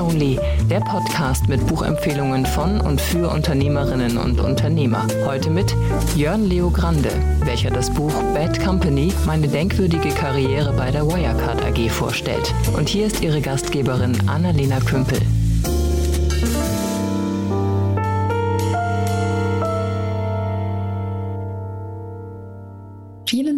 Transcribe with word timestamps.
Only, 0.00 0.38
der 0.70 0.80
Podcast 0.80 1.48
mit 1.48 1.66
Buchempfehlungen 1.66 2.46
von 2.46 2.80
und 2.80 3.00
für 3.00 3.28
Unternehmerinnen 3.28 4.16
und 4.16 4.40
Unternehmer. 4.40 5.06
Heute 5.26 5.50
mit 5.50 5.74
Jörn 6.16 6.48
Leo 6.48 6.70
Grande, 6.70 7.10
welcher 7.44 7.70
das 7.70 7.90
Buch 7.90 8.12
Bad 8.34 8.62
Company, 8.64 9.12
meine 9.26 9.48
denkwürdige 9.48 10.10
Karriere 10.10 10.72
bei 10.72 10.90
der 10.90 11.06
Wirecard 11.06 11.64
AG 11.64 11.90
vorstellt. 11.90 12.54
Und 12.76 12.88
hier 12.88 13.06
ist 13.06 13.22
ihre 13.22 13.40
Gastgeberin 13.40 14.16
Annalena 14.28 14.80
Kümpel. 14.80 15.18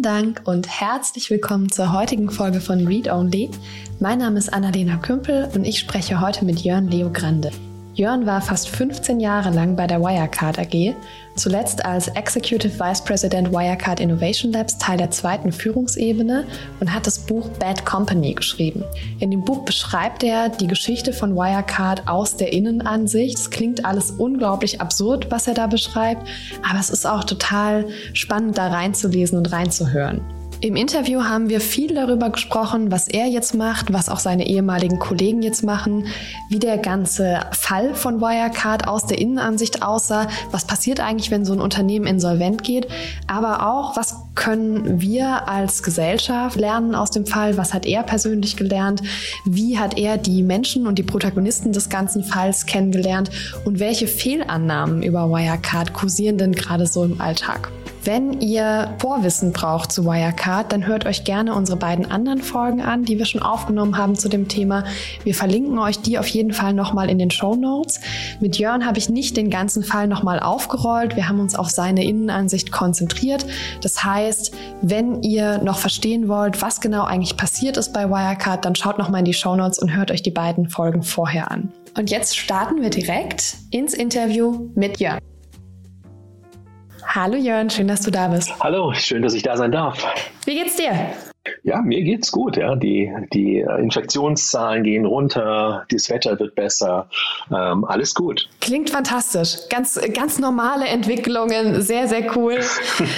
Vielen 0.01 0.15
Dank 0.15 0.41
und 0.45 0.67
herzlich 0.67 1.29
willkommen 1.29 1.71
zur 1.71 1.93
heutigen 1.93 2.31
Folge 2.31 2.59
von 2.59 2.87
Read 2.87 3.11
Only. 3.11 3.51
Mein 3.99 4.17
Name 4.17 4.39
ist 4.39 4.51
Annalena 4.51 4.97
Kümpel 4.97 5.47
und 5.53 5.63
ich 5.63 5.77
spreche 5.77 6.19
heute 6.19 6.43
mit 6.43 6.61
Jörn 6.61 6.87
Leo 6.87 7.11
Grande. 7.13 7.51
Jörn 7.93 8.25
war 8.25 8.41
fast 8.41 8.69
15 8.69 9.19
Jahre 9.19 9.49
lang 9.49 9.75
bei 9.75 9.85
der 9.85 9.99
Wirecard 9.99 10.57
AG, 10.57 10.95
zuletzt 11.35 11.83
als 11.83 12.07
Executive 12.07 12.79
Vice 12.79 13.03
President 13.03 13.51
Wirecard 13.51 13.99
Innovation 13.99 14.53
Labs 14.53 14.77
Teil 14.77 14.97
der 14.97 15.11
zweiten 15.11 15.51
Führungsebene 15.51 16.45
und 16.79 16.93
hat 16.93 17.05
das 17.05 17.19
Buch 17.19 17.49
Bad 17.59 17.85
Company 17.85 18.33
geschrieben. 18.33 18.85
In 19.19 19.29
dem 19.29 19.43
Buch 19.43 19.65
beschreibt 19.65 20.23
er 20.23 20.47
die 20.47 20.67
Geschichte 20.67 21.11
von 21.11 21.35
Wirecard 21.35 22.07
aus 22.07 22.37
der 22.37 22.53
Innenansicht. 22.53 23.37
Es 23.37 23.49
klingt 23.49 23.83
alles 23.83 24.11
unglaublich 24.11 24.79
absurd, 24.79 25.29
was 25.29 25.47
er 25.47 25.53
da 25.53 25.67
beschreibt, 25.67 26.25
aber 26.67 26.79
es 26.79 26.89
ist 26.89 27.05
auch 27.05 27.25
total 27.25 27.87
spannend, 28.13 28.57
da 28.57 28.67
reinzulesen 28.67 29.37
und 29.37 29.51
reinzuhören. 29.51 30.21
Im 30.63 30.75
Interview 30.75 31.23
haben 31.23 31.49
wir 31.49 31.59
viel 31.59 31.95
darüber 31.95 32.29
gesprochen, 32.29 32.91
was 32.91 33.07
er 33.07 33.25
jetzt 33.25 33.55
macht, 33.55 33.91
was 33.91 34.09
auch 34.09 34.19
seine 34.19 34.45
ehemaligen 34.45 34.99
Kollegen 34.99 35.41
jetzt 35.41 35.63
machen, 35.63 36.05
wie 36.49 36.59
der 36.59 36.77
ganze 36.77 37.39
Fall 37.51 37.95
von 37.95 38.21
Wirecard 38.21 38.87
aus 38.87 39.07
der 39.07 39.17
Innenansicht 39.17 39.81
aussah, 39.81 40.27
was 40.51 40.65
passiert 40.65 40.99
eigentlich, 40.99 41.31
wenn 41.31 41.45
so 41.45 41.53
ein 41.53 41.61
Unternehmen 41.61 42.05
insolvent 42.05 42.63
geht, 42.63 42.87
aber 43.25 43.71
auch, 43.71 43.97
was 43.97 44.17
können 44.35 45.01
wir 45.01 45.47
als 45.47 45.81
Gesellschaft 45.81 46.57
lernen 46.57 46.93
aus 46.93 47.09
dem 47.09 47.25
Fall, 47.25 47.57
was 47.57 47.73
hat 47.73 47.87
er 47.87 48.03
persönlich 48.03 48.55
gelernt, 48.55 49.01
wie 49.45 49.79
hat 49.79 49.97
er 49.97 50.19
die 50.19 50.43
Menschen 50.43 50.85
und 50.85 50.99
die 50.99 51.03
Protagonisten 51.03 51.73
des 51.73 51.89
ganzen 51.89 52.23
Falls 52.23 52.67
kennengelernt 52.67 53.31
und 53.65 53.79
welche 53.79 54.05
Fehlannahmen 54.05 55.01
über 55.01 55.27
Wirecard 55.27 55.93
kursieren 55.93 56.37
denn 56.37 56.51
gerade 56.51 56.85
so 56.85 57.03
im 57.03 57.19
Alltag. 57.19 57.71
Wenn 58.03 58.41
ihr 58.41 58.95
Vorwissen 58.97 59.53
braucht 59.53 59.91
zu 59.91 60.05
Wirecard, 60.05 60.71
dann 60.71 60.87
hört 60.87 61.05
euch 61.05 61.23
gerne 61.23 61.53
unsere 61.53 61.77
beiden 61.77 62.09
anderen 62.09 62.41
Folgen 62.41 62.81
an, 62.81 63.05
die 63.05 63.19
wir 63.19 63.25
schon 63.25 63.43
aufgenommen 63.43 63.95
haben 63.95 64.15
zu 64.15 64.27
dem 64.27 64.47
Thema. 64.47 64.85
Wir 65.23 65.35
verlinken 65.35 65.77
euch 65.77 65.99
die 65.99 66.17
auf 66.17 66.25
jeden 66.27 66.51
Fall 66.51 66.73
nochmal 66.73 67.11
in 67.11 67.19
den 67.19 67.29
Show 67.29 67.55
Notes. 67.55 67.99
Mit 68.39 68.57
Jörn 68.57 68.87
habe 68.87 68.97
ich 68.97 69.09
nicht 69.09 69.37
den 69.37 69.51
ganzen 69.51 69.83
Fall 69.83 70.07
nochmal 70.07 70.39
aufgerollt. 70.39 71.15
Wir 71.15 71.29
haben 71.29 71.39
uns 71.39 71.53
auf 71.53 71.69
seine 71.69 72.03
Innenansicht 72.03 72.71
konzentriert. 72.71 73.45
Das 73.81 74.03
heißt, 74.03 74.51
wenn 74.81 75.21
ihr 75.21 75.59
noch 75.59 75.77
verstehen 75.77 76.27
wollt, 76.27 76.63
was 76.63 76.81
genau 76.81 77.03
eigentlich 77.03 77.37
passiert 77.37 77.77
ist 77.77 77.93
bei 77.93 78.09
Wirecard, 78.09 78.65
dann 78.65 78.73
schaut 78.73 78.97
nochmal 78.97 79.19
in 79.19 79.25
die 79.25 79.33
Show 79.33 79.55
Notes 79.55 79.77
und 79.77 79.95
hört 79.95 80.09
euch 80.09 80.23
die 80.23 80.31
beiden 80.31 80.69
Folgen 80.69 81.03
vorher 81.03 81.51
an. 81.51 81.71
Und 81.95 82.09
jetzt 82.09 82.35
starten 82.35 82.81
wir 82.81 82.89
direkt 82.89 83.57
ins 83.69 83.93
Interview 83.93 84.69
mit 84.73 84.99
Jörn. 84.99 85.19
Hallo 87.13 87.35
Jörn, 87.35 87.69
schön, 87.69 87.89
dass 87.89 87.99
du 88.03 88.09
da 88.09 88.29
bist. 88.29 88.57
Hallo, 88.61 88.93
schön, 88.93 89.21
dass 89.21 89.33
ich 89.33 89.43
da 89.43 89.57
sein 89.57 89.73
darf. 89.73 90.01
Wie 90.45 90.55
geht's 90.55 90.77
dir? 90.77 90.93
Ja, 91.61 91.81
mir 91.81 92.03
geht's 92.03 92.31
gut. 92.31 92.55
Ja. 92.55 92.75
Die, 92.77 93.11
die 93.33 93.59
Infektionszahlen 93.59 94.83
gehen 94.83 95.05
runter, 95.05 95.85
das 95.91 96.09
Wetter 96.09 96.39
wird 96.39 96.55
besser, 96.55 97.09
ähm, 97.53 97.83
alles 97.83 98.15
gut. 98.15 98.47
Klingt 98.61 98.91
fantastisch. 98.91 99.57
Ganz, 99.69 99.99
ganz 100.13 100.39
normale 100.39 100.85
Entwicklungen, 100.85 101.81
sehr, 101.81 102.07
sehr 102.07 102.33
cool. 102.37 102.61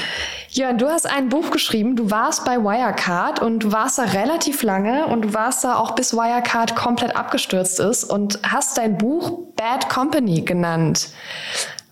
Jörn, 0.50 0.80
du 0.80 0.88
hast 0.88 1.06
ein 1.06 1.30
Buch 1.30 1.52
geschrieben, 1.52 1.96
du 1.96 2.10
warst 2.10 2.46
bei 2.46 2.58
Wirecard 2.58 3.44
und 3.44 3.60
du 3.60 3.72
warst 3.72 4.00
da 4.00 4.06
relativ 4.06 4.64
lange 4.64 5.06
und 5.06 5.22
du 5.26 5.34
warst 5.36 5.64
da 5.64 5.76
auch 5.76 5.94
bis 5.94 6.14
Wirecard 6.14 6.76
komplett 6.76 7.16
abgestürzt 7.16 7.80
ist 7.80 8.06
und 8.06 8.40
hast 8.42 8.76
dein 8.80 8.98
Buch 8.98 9.54
Bad 9.56 9.88
Company 9.90 10.42
genannt. 10.42 11.10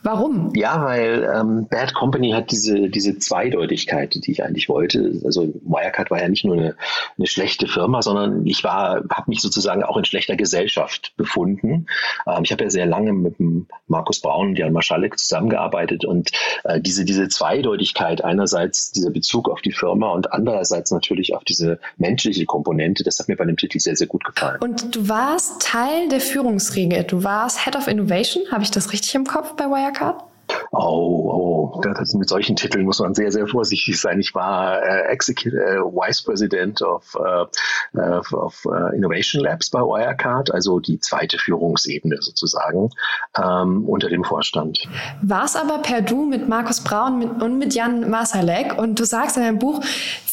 Warum? 0.04 0.52
Ja, 0.56 0.84
weil 0.84 1.30
ähm, 1.34 1.68
Bad 1.70 1.94
Company 1.94 2.32
hat 2.32 2.50
diese, 2.50 2.90
diese 2.90 3.20
Zweideutigkeit, 3.20 4.16
die 4.16 4.32
ich 4.32 4.44
eigentlich 4.44 4.68
wollte. 4.68 5.22
Also 5.24 5.54
Wirecard 5.64 6.10
war 6.10 6.20
ja 6.20 6.28
nicht 6.28 6.44
nur 6.44 6.56
eine, 6.56 6.76
eine 7.18 7.28
schlechte 7.28 7.68
Firma, 7.68 8.02
sondern 8.02 8.46
ich 8.48 8.64
war, 8.64 9.04
habe 9.12 9.26
mich 9.28 9.42
sozusagen 9.42 9.84
auch 9.84 9.98
in 9.98 10.06
schlechter 10.06 10.36
Gesellschaft 10.36 11.14
befunden. 11.18 11.86
Ähm, 12.26 12.44
ich 12.44 12.52
habe 12.52 12.64
ja 12.64 12.70
sehr 12.72 12.88
lange 12.88 13.14
mit 13.14 13.38
dem 13.38 13.68
Markus 13.88 14.22
Braun 14.22 14.50
und 14.50 14.58
Jan 14.58 14.74
Maschalek 14.74 15.20
zusammengearbeitet 15.20 16.04
und 16.04 16.32
äh, 16.64 16.82
diese, 16.82 17.06
diese 17.06 17.28
Zweideutigkeit, 17.28 18.24
einerseits 18.24 18.92
dieser 18.92 19.12
Bezug 19.12 19.50
auf 19.50 19.62
die 19.62 19.72
Firma 19.72 20.10
und 20.12 20.34
andererseits 20.34 20.90
natürlich 20.90 21.36
auf 21.36 21.44
diese 21.44 21.80
menschliche 21.98 22.46
Komponente, 22.46 23.04
das 23.04 23.20
hat 23.20 23.28
mir 23.28 23.36
bei 23.36 23.46
dem 23.46 23.58
Titel 23.58 23.80
sehr, 23.80 23.96
sehr 23.96 24.08
gut 24.08 24.24
gefallen. 24.24 24.60
Und 24.62 24.96
du 24.96 25.08
warst 25.08 25.62
Teil 25.62 26.10
der 26.10 26.22
Führungsriege. 26.22 27.04
Du 27.04 27.24
warst 27.24 27.66
Head 27.66 27.76
of 27.76 27.88
Innovation, 27.88 28.44
habe 28.52 28.64
ich 28.64 28.72
das 28.72 28.92
richtig 28.92 29.14
im 29.14 29.26
Kopf 29.26 29.56
bei 29.56 29.66
Wirecard? 29.66 29.91
Wirecard? 29.92 30.31
Oh, 30.74 31.74
oh, 31.76 31.82
das, 31.82 32.14
mit 32.14 32.30
solchen 32.30 32.56
Titeln 32.56 32.86
muss 32.86 33.00
man 33.00 33.14
sehr, 33.14 33.30
sehr 33.30 33.46
vorsichtig 33.46 34.00
sein. 34.00 34.22
Ich 34.22 34.34
war 34.34 34.82
äh, 34.82 35.12
Executive 35.12 35.58
äh, 35.58 35.80
Vice 35.82 36.22
President 36.22 36.82
of, 36.82 37.14
äh, 37.16 38.00
of 38.34 38.66
uh, 38.66 38.96
Innovation 38.96 39.44
Labs 39.44 39.70
bei 39.70 39.80
Wirecard, 39.80 40.54
also 40.54 40.80
die 40.80 40.98
zweite 41.00 41.38
Führungsebene 41.38 42.22
sozusagen 42.22 42.90
ähm, 43.38 43.84
unter 43.86 44.08
dem 44.08 44.24
Vorstand. 44.24 44.80
War 45.22 45.44
es 45.44 45.58
aber 45.58 45.80
per 45.80 46.02
Du 46.02 46.26
mit 46.26 46.48
Markus 46.48 46.80
Braun 46.82 47.20
mit, 47.20 47.42
und 47.42 47.58
mit 47.58 47.76
Jan 47.76 48.10
Masalek 48.10 48.78
und 48.78 48.98
du 48.98 49.06
sagst 49.06 49.36
in 49.36 49.44
deinem 49.44 49.60
Buch, 49.60 49.82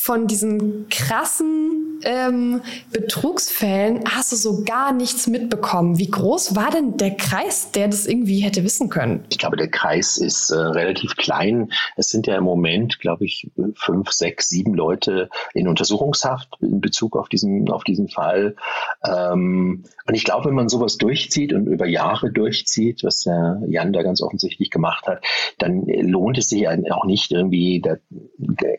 von 0.09 0.27
diesen 0.27 0.89
krassen 0.89 2.01
ähm, 2.03 2.63
Betrugsfällen 2.93 4.05
hast 4.09 4.33
du 4.33 4.37
so 4.37 4.65
gar 4.65 4.93
nichts 4.93 5.27
mitbekommen. 5.27 5.99
Wie 5.99 6.11
groß 6.11 6.57
war 6.57 6.71
denn 6.71 6.97
der 6.97 7.17
Kreis, 7.17 7.73
der 7.73 7.89
das 7.89 8.07
irgendwie 8.07 8.41
hätte 8.41 8.65
wissen 8.65 8.89
können? 8.89 9.25
Ich 9.29 9.37
glaube, 9.37 9.59
der 9.59 9.69
Kreis 9.69 10.17
ist 10.29 10.51
äh, 10.51 10.57
relativ 10.57 11.17
klein. 11.17 11.73
Es 11.97 12.11
sind 12.11 12.27
ja 12.27 12.37
im 12.37 12.45
Moment, 12.45 13.01
glaube 13.01 13.25
ich, 13.25 13.51
fünf, 13.75 14.13
sechs, 14.13 14.51
sieben 14.51 14.75
Leute 14.75 15.31
in 15.55 15.69
Untersuchungshaft 15.69 16.49
in 16.61 16.81
Bezug 16.81 17.17
auf 17.17 17.29
diesen, 17.29 17.71
auf 17.71 17.83
diesen 17.83 18.09
Fall. 18.09 18.57
Ähm, 19.05 19.85
und 20.07 20.15
ich 20.15 20.25
glaube, 20.25 20.47
wenn 20.47 20.55
man 20.55 20.69
sowas 20.69 20.99
durchzieht 20.99 21.53
und 21.53 21.67
über 21.67 21.87
Jahre 21.87 22.31
durchzieht, 22.31 23.03
was 23.05 23.25
der 23.25 23.63
Jan 23.67 23.93
da 23.93 24.03
ganz 24.03 24.21
offensichtlich 24.21 24.71
gemacht 24.71 25.07
hat, 25.07 25.25
dann 25.59 25.87
lohnt 25.87 26.39
es 26.39 26.49
sich 26.49 26.69
auch 26.69 27.05
nicht 27.05 27.33
irgendwie 27.33 27.81
da, 27.81 27.97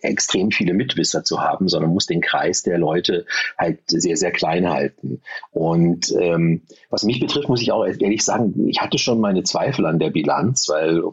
extrem 0.02 0.52
viele 0.52 0.74
Mitwisser 0.74 1.24
zu 1.24 1.42
haben, 1.42 1.68
sondern 1.68 1.94
muss 1.94 2.06
den 2.06 2.22
Kreis 2.22 2.64
der 2.64 2.78
Leute 2.78 3.26
halt 3.58 3.80
sehr, 3.88 4.18
sehr 4.18 4.32
klein 4.32 4.70
halten. 4.70 5.22
Und 5.52 6.14
ähm, 6.20 6.62
was 6.90 7.04
mich 7.04 7.20
betrifft, 7.20 7.50
muss 7.50 7.62
ich 7.62 7.72
auch 7.72 7.86
ehrlich 7.86 8.24
sagen, 8.24 8.68
ich 8.68 8.82
hatte 8.82 8.98
schon 8.98 9.20
meine 9.20 9.44
Zweifel 9.44 9.86
an 9.86 10.00
der 10.00 10.10
Bilanz, 10.10 10.68
weil 10.70 11.04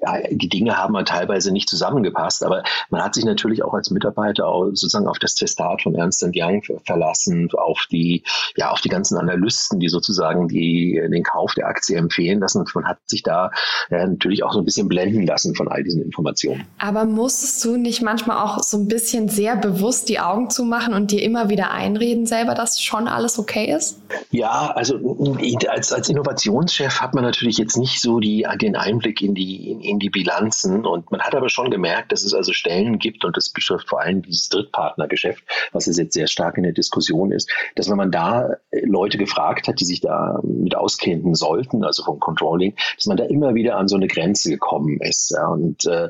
ja, 0.00 0.16
die 0.30 0.48
Dinge 0.48 0.76
haben 0.76 0.92
man 0.92 1.04
teilweise 1.04 1.52
nicht 1.52 1.68
zusammengepasst, 1.68 2.44
aber 2.44 2.62
man 2.90 3.02
hat 3.02 3.14
sich 3.14 3.24
natürlich 3.24 3.62
auch 3.62 3.74
als 3.74 3.90
Mitarbeiter 3.90 4.44
sozusagen 4.44 5.06
auf 5.06 5.18
das 5.18 5.34
Testat 5.34 5.82
von 5.82 5.94
Ernst 5.94 6.20
Young 6.34 6.62
verlassen, 6.84 7.48
auf 7.56 7.86
die, 7.90 8.22
ja, 8.56 8.70
auf 8.70 8.80
die 8.80 8.88
ganzen 8.88 9.16
Analysten, 9.16 9.80
die 9.80 9.88
sozusagen 9.88 10.48
die, 10.48 11.00
den 11.10 11.22
Kauf 11.22 11.54
der 11.54 11.66
Aktie 11.66 11.96
empfehlen 11.96 12.40
lassen. 12.40 12.60
Und 12.60 12.74
man 12.74 12.84
hat 12.84 12.98
sich 13.06 13.22
da 13.22 13.50
ja, 13.90 14.06
natürlich 14.06 14.42
auch 14.42 14.52
so 14.52 14.58
ein 14.58 14.64
bisschen 14.64 14.88
blenden 14.88 15.26
lassen 15.26 15.54
von 15.54 15.68
all 15.68 15.82
diesen 15.82 16.02
Informationen. 16.02 16.66
Aber 16.78 17.04
musstest 17.04 17.64
du 17.64 17.76
nicht 17.76 18.02
manchmal 18.02 18.44
auch 18.44 18.62
so 18.62 18.78
ein 18.78 18.88
bisschen 18.88 19.28
sehr 19.28 19.56
bewusst 19.56 20.08
die 20.08 20.20
Augen 20.20 20.50
zu 20.50 20.64
machen 20.64 20.94
und 20.94 21.10
dir 21.10 21.22
immer 21.22 21.48
wieder 21.48 21.70
einreden 21.70 22.26
selber, 22.26 22.54
dass 22.54 22.80
schon 22.82 23.08
alles 23.08 23.38
okay 23.38 23.74
ist? 23.74 24.00
Ja, 24.30 24.72
also 24.74 25.26
als, 25.68 25.92
als 25.92 26.08
Innovationschef 26.08 27.00
hat 27.00 27.14
man 27.14 27.24
natürlich 27.24 27.58
jetzt 27.58 27.76
nicht 27.76 28.00
so 28.00 28.20
die, 28.20 28.46
den 28.60 28.76
Einblick 28.76 29.22
in 29.22 29.34
die, 29.34 29.39
in, 29.42 29.80
in 29.80 29.98
die 29.98 30.10
Bilanzen 30.10 30.86
und 30.86 31.10
man 31.10 31.20
hat 31.20 31.34
aber 31.34 31.48
schon 31.48 31.70
gemerkt, 31.70 32.12
dass 32.12 32.24
es 32.24 32.34
also 32.34 32.52
Stellen 32.52 32.98
gibt 32.98 33.24
und 33.24 33.36
das 33.36 33.50
betrifft 33.50 33.88
vor 33.88 34.00
allem 34.00 34.22
dieses 34.22 34.48
Drittpartnergeschäft, 34.48 35.44
was 35.72 35.86
jetzt 35.86 36.14
sehr 36.14 36.26
stark 36.26 36.56
in 36.56 36.62
der 36.62 36.72
Diskussion 36.72 37.32
ist, 37.32 37.50
dass 37.74 37.88
wenn 37.90 37.96
man 37.96 38.10
da 38.10 38.56
Leute 38.70 39.18
gefragt 39.18 39.68
hat, 39.68 39.80
die 39.80 39.84
sich 39.84 40.00
da 40.00 40.40
mit 40.42 40.74
auskennen 40.74 41.34
sollten, 41.34 41.84
also 41.84 42.02
vom 42.04 42.20
Controlling, 42.20 42.74
dass 42.96 43.06
man 43.06 43.16
da 43.16 43.24
immer 43.24 43.54
wieder 43.54 43.76
an 43.76 43.88
so 43.88 43.96
eine 43.96 44.06
Grenze 44.06 44.50
gekommen 44.50 44.98
ist. 45.00 45.30
Ja, 45.30 45.48
und 45.48 45.84
äh, 45.86 46.08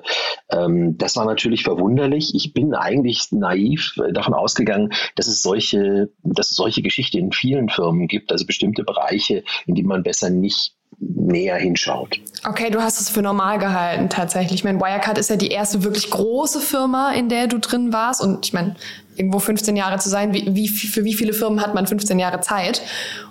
ähm, 0.50 0.96
das 0.98 1.16
war 1.16 1.24
natürlich 1.24 1.62
verwunderlich. 1.62 2.34
Ich 2.34 2.52
bin 2.52 2.74
eigentlich 2.74 3.28
naiv 3.32 3.94
äh, 3.98 4.12
davon 4.12 4.34
ausgegangen, 4.34 4.92
dass 5.16 5.26
es 5.26 5.42
solche, 5.42 6.10
dass 6.22 6.50
es 6.50 6.56
solche 6.56 6.82
Geschichten 6.82 7.18
in 7.18 7.32
vielen 7.32 7.68
Firmen 7.68 8.08
gibt, 8.08 8.32
also 8.32 8.46
bestimmte 8.46 8.84
Bereiche, 8.84 9.44
in 9.66 9.74
die 9.74 9.82
man 9.82 10.02
besser 10.02 10.30
nicht 10.30 10.74
näher 11.00 11.56
hinschaut. 11.56 12.20
Okay, 12.46 12.70
du 12.70 12.82
hast 12.82 13.00
es 13.00 13.08
für 13.08 13.22
normal 13.22 13.58
gehalten 13.58 14.08
tatsächlich. 14.08 14.60
Ich 14.60 14.64
meine, 14.64 14.80
Wirecard 14.80 15.18
ist 15.18 15.30
ja 15.30 15.36
die 15.36 15.48
erste 15.48 15.82
wirklich 15.82 16.10
große 16.10 16.60
Firma, 16.60 17.12
in 17.12 17.28
der 17.28 17.46
du 17.46 17.58
drin 17.58 17.92
warst 17.92 18.20
und 18.20 18.46
ich 18.46 18.52
meine, 18.52 18.76
irgendwo 19.20 19.38
15 19.38 19.76
Jahre 19.76 19.98
zu 19.98 20.08
sein. 20.08 20.32
Wie, 20.32 20.54
wie, 20.54 20.68
für 20.68 21.04
wie 21.04 21.12
viele 21.12 21.34
Firmen 21.34 21.60
hat 21.60 21.74
man 21.74 21.86
15 21.86 22.18
Jahre 22.18 22.40
Zeit, 22.40 22.80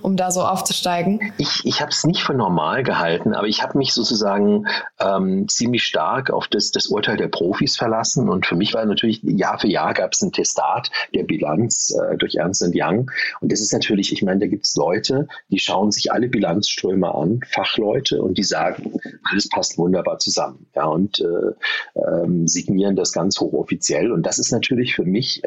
um 0.02 0.16
da 0.16 0.30
so 0.30 0.42
aufzusteigen? 0.42 1.34
Ich, 1.38 1.66
ich 1.66 1.82
habe 1.82 1.90
es 1.90 2.04
nicht 2.06 2.22
für 2.22 2.36
normal 2.36 2.84
gehalten, 2.84 3.34
aber 3.34 3.48
ich 3.48 3.64
habe 3.64 3.78
mich 3.78 3.94
sozusagen 3.94 4.68
ähm, 5.00 5.48
ziemlich 5.48 5.84
stark 5.84 6.30
auf 6.30 6.48
das, 6.48 6.72
das 6.72 6.88
Urteil 6.88 7.18
der 7.18 7.28
Profis 7.28 7.76
verlassen. 7.76 8.30
Und 8.30 8.46
für 8.46 8.56
mich 8.56 8.76
war 8.76 8.86
natürlich 8.86 9.22
Jahr 9.24 9.58
für 9.58 9.68
Jahr 9.68 9.94
gab 9.96 10.14
es 10.14 10.22
ein 10.22 10.32
Testat 10.32 10.92
der 11.16 11.24
Bilanz 11.24 11.92
äh, 11.92 12.18
durch 12.18 12.36
Ernst 12.36 12.60
Young. 12.74 13.10
Und 13.40 13.52
das 13.52 13.62
ist 13.62 13.74
natürlich, 13.74 14.12
ich 14.14 14.22
meine, 14.22 14.42
da 14.42 14.48
gibt 14.48 14.66
es 14.66 14.76
Leute, 14.76 15.28
die 15.50 15.60
schauen 15.60 15.92
sich 15.92 16.12
alle 16.12 16.28
Bilanzströme 16.28 17.14
an, 17.14 17.40
Fachleute, 17.50 18.22
und 18.22 18.38
die 18.38 18.44
sagen, 18.44 19.00
alles 19.32 19.50
passt 19.50 19.78
wunderbar 19.78 20.20
zusammen. 20.20 20.68
Ja, 20.76 20.86
und 20.86 21.20
äh, 21.20 22.00
ähm, 22.00 22.48
signieren 22.48 22.96
das 22.96 23.12
ganz 23.12 23.40
hochoffiziell. 23.40 24.12
Und 24.12 24.24
das 24.24 24.40
ist 24.40 24.52
natürlich 24.52 24.96
für 24.96 25.06
mich 25.06 25.42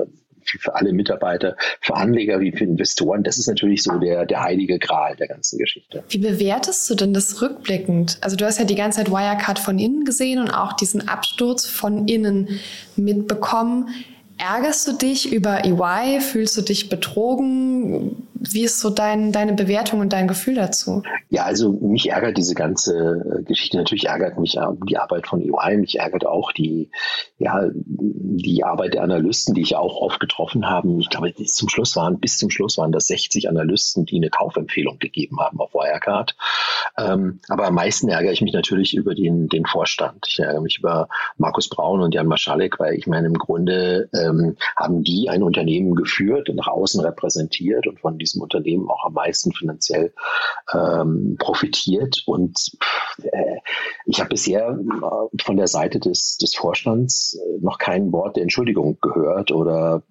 für 0.44 0.74
alle 0.74 0.92
Mitarbeiter, 0.92 1.56
für 1.80 1.94
Anleger 1.94 2.40
wie 2.40 2.52
für 2.52 2.64
Investoren, 2.64 3.22
das 3.22 3.38
ist 3.38 3.48
natürlich 3.48 3.82
so 3.82 3.98
der, 3.98 4.26
der 4.26 4.42
heilige 4.42 4.78
Gral 4.78 5.16
der 5.16 5.28
ganzen 5.28 5.58
Geschichte. 5.58 6.04
Wie 6.08 6.18
bewertest 6.18 6.88
du 6.90 6.94
denn 6.94 7.14
das 7.14 7.40
rückblickend? 7.42 8.18
Also 8.20 8.36
du 8.36 8.44
hast 8.44 8.58
ja 8.58 8.64
die 8.64 8.74
ganze 8.74 8.98
Zeit 8.98 9.10
Wirecard 9.10 9.58
von 9.58 9.78
innen 9.78 10.04
gesehen 10.04 10.38
und 10.38 10.50
auch 10.50 10.74
diesen 10.74 11.08
Absturz 11.08 11.66
von 11.66 12.08
innen 12.08 12.60
mitbekommen. 12.96 13.88
Ärgerst 14.38 14.88
du 14.88 14.92
dich 14.92 15.32
über 15.32 15.64
EY? 15.64 16.20
Fühlst 16.20 16.56
du 16.56 16.62
dich 16.62 16.88
betrogen? 16.88 18.26
Wie 18.50 18.64
ist 18.64 18.80
so 18.80 18.90
dein, 18.90 19.30
deine 19.30 19.52
Bewertung 19.52 20.00
und 20.00 20.12
dein 20.12 20.26
Gefühl 20.26 20.56
dazu? 20.56 21.02
Ja, 21.30 21.44
also 21.44 21.72
mich 21.72 22.10
ärgert 22.10 22.36
diese 22.36 22.54
ganze 22.54 23.38
äh, 23.38 23.42
Geschichte. 23.44 23.76
Natürlich 23.76 24.08
ärgert 24.08 24.38
mich 24.38 24.56
äh, 24.56 24.66
die 24.88 24.98
Arbeit 24.98 25.28
von 25.28 25.40
EY. 25.40 25.76
Mich 25.76 25.98
ärgert 25.98 26.26
auch 26.26 26.50
die, 26.50 26.90
ja, 27.38 27.68
die 27.72 28.64
Arbeit 28.64 28.94
der 28.94 29.04
Analysten, 29.04 29.54
die 29.54 29.62
ich 29.62 29.76
auch 29.76 29.96
oft 29.96 30.18
getroffen 30.18 30.68
habe. 30.68 30.92
Ich 30.98 31.08
glaube, 31.08 31.32
zum 31.34 31.68
Schluss 31.68 31.94
waren, 31.94 32.18
bis 32.18 32.36
zum 32.36 32.50
Schluss 32.50 32.78
waren 32.78 32.90
das 32.90 33.06
60 33.06 33.48
Analysten, 33.48 34.06
die 34.06 34.16
eine 34.16 34.30
Kaufempfehlung 34.30 34.98
gegeben 34.98 35.38
haben 35.38 35.60
auf 35.60 35.72
Wirecard. 35.72 36.34
Ähm, 36.98 37.40
aber 37.48 37.68
am 37.68 37.74
meisten 37.74 38.08
ärgere 38.08 38.32
ich 38.32 38.42
mich 38.42 38.52
natürlich 38.52 38.94
über 38.94 39.14
den, 39.14 39.48
den 39.48 39.66
Vorstand. 39.66 40.26
Ich 40.26 40.40
ärgere 40.40 40.62
mich 40.62 40.78
über 40.78 41.08
Markus 41.36 41.68
Braun 41.68 42.02
und 42.02 42.12
Jan 42.14 42.26
Maschalek, 42.26 42.80
weil 42.80 42.94
ich 42.94 43.06
meine, 43.06 43.28
im 43.28 43.38
Grunde 43.38 44.08
ähm, 44.14 44.56
haben 44.76 45.04
die 45.04 45.28
ein 45.28 45.42
Unternehmen 45.42 45.94
geführt 45.94 46.48
und 46.48 46.56
nach 46.56 46.68
außen 46.68 47.00
repräsentiert 47.00 47.86
und 47.86 48.00
von 48.00 48.18
diesem 48.18 48.31
Unternehmen 48.40 48.88
auch 48.88 49.04
am 49.04 49.14
meisten 49.14 49.52
finanziell 49.52 50.14
ähm, 50.72 51.36
profitiert. 51.38 52.22
Und 52.26 52.76
äh, 53.22 53.56
ich 54.06 54.20
habe 54.20 54.30
bisher 54.30 54.78
äh, 54.78 55.42
von 55.42 55.56
der 55.56 55.68
Seite 55.68 56.00
des, 56.00 56.36
des 56.38 56.54
Vorstands 56.54 57.38
äh, 57.38 57.58
noch 57.60 57.78
kein 57.78 58.12
Wort 58.12 58.36
der 58.36 58.42
Entschuldigung 58.42 58.98
gehört 59.00 59.50
oder, 59.50 60.02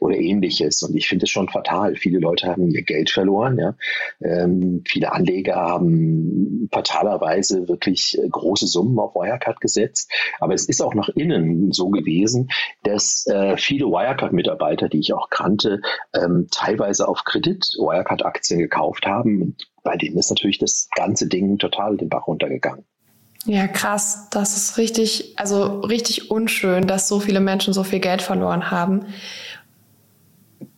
oder 0.00 0.16
ähnliches. 0.16 0.82
Und 0.82 0.94
ich 0.96 1.08
finde 1.08 1.24
es 1.24 1.30
schon 1.30 1.48
fatal. 1.48 1.96
Viele 1.96 2.18
Leute 2.18 2.48
haben 2.48 2.70
ihr 2.70 2.82
Geld 2.82 3.10
verloren. 3.10 3.58
Ja? 3.58 3.74
Ähm, 4.20 4.82
viele 4.86 5.12
Anleger 5.12 5.56
haben 5.56 6.68
fatalerweise 6.72 7.68
wirklich 7.68 8.18
äh, 8.18 8.28
große 8.28 8.66
Summen 8.66 8.98
auf 8.98 9.14
Wirecard 9.14 9.60
gesetzt. 9.60 10.10
Aber 10.40 10.54
es 10.54 10.66
ist 10.66 10.82
auch 10.82 10.94
nach 10.94 11.08
innen 11.10 11.72
so 11.72 11.88
gewesen, 11.88 12.50
dass 12.82 13.26
äh, 13.26 13.56
viele 13.56 13.86
Wirecard-Mitarbeiter, 13.86 14.88
die 14.88 14.98
ich 14.98 15.12
auch 15.12 15.30
kannte, 15.30 15.80
ähm, 16.14 16.48
teilweise 16.50 17.08
auf 17.08 17.24
Kredit 17.24 17.53
Wirecard-Aktien 17.78 18.58
gekauft 18.58 19.06
haben. 19.06 19.42
Und 19.42 19.68
bei 19.82 19.96
denen 19.96 20.18
ist 20.18 20.30
natürlich 20.30 20.58
das 20.58 20.88
ganze 20.94 21.26
Ding 21.26 21.58
total 21.58 21.96
den 21.96 22.08
Bach 22.08 22.26
runtergegangen. 22.26 22.84
Ja, 23.46 23.66
krass. 23.66 24.28
Das 24.30 24.56
ist 24.56 24.78
richtig, 24.78 25.34
also 25.36 25.80
richtig 25.80 26.30
unschön, 26.30 26.86
dass 26.86 27.08
so 27.08 27.20
viele 27.20 27.40
Menschen 27.40 27.74
so 27.74 27.84
viel 27.84 28.00
Geld 28.00 28.22
verloren 28.22 28.70
haben. 28.70 29.06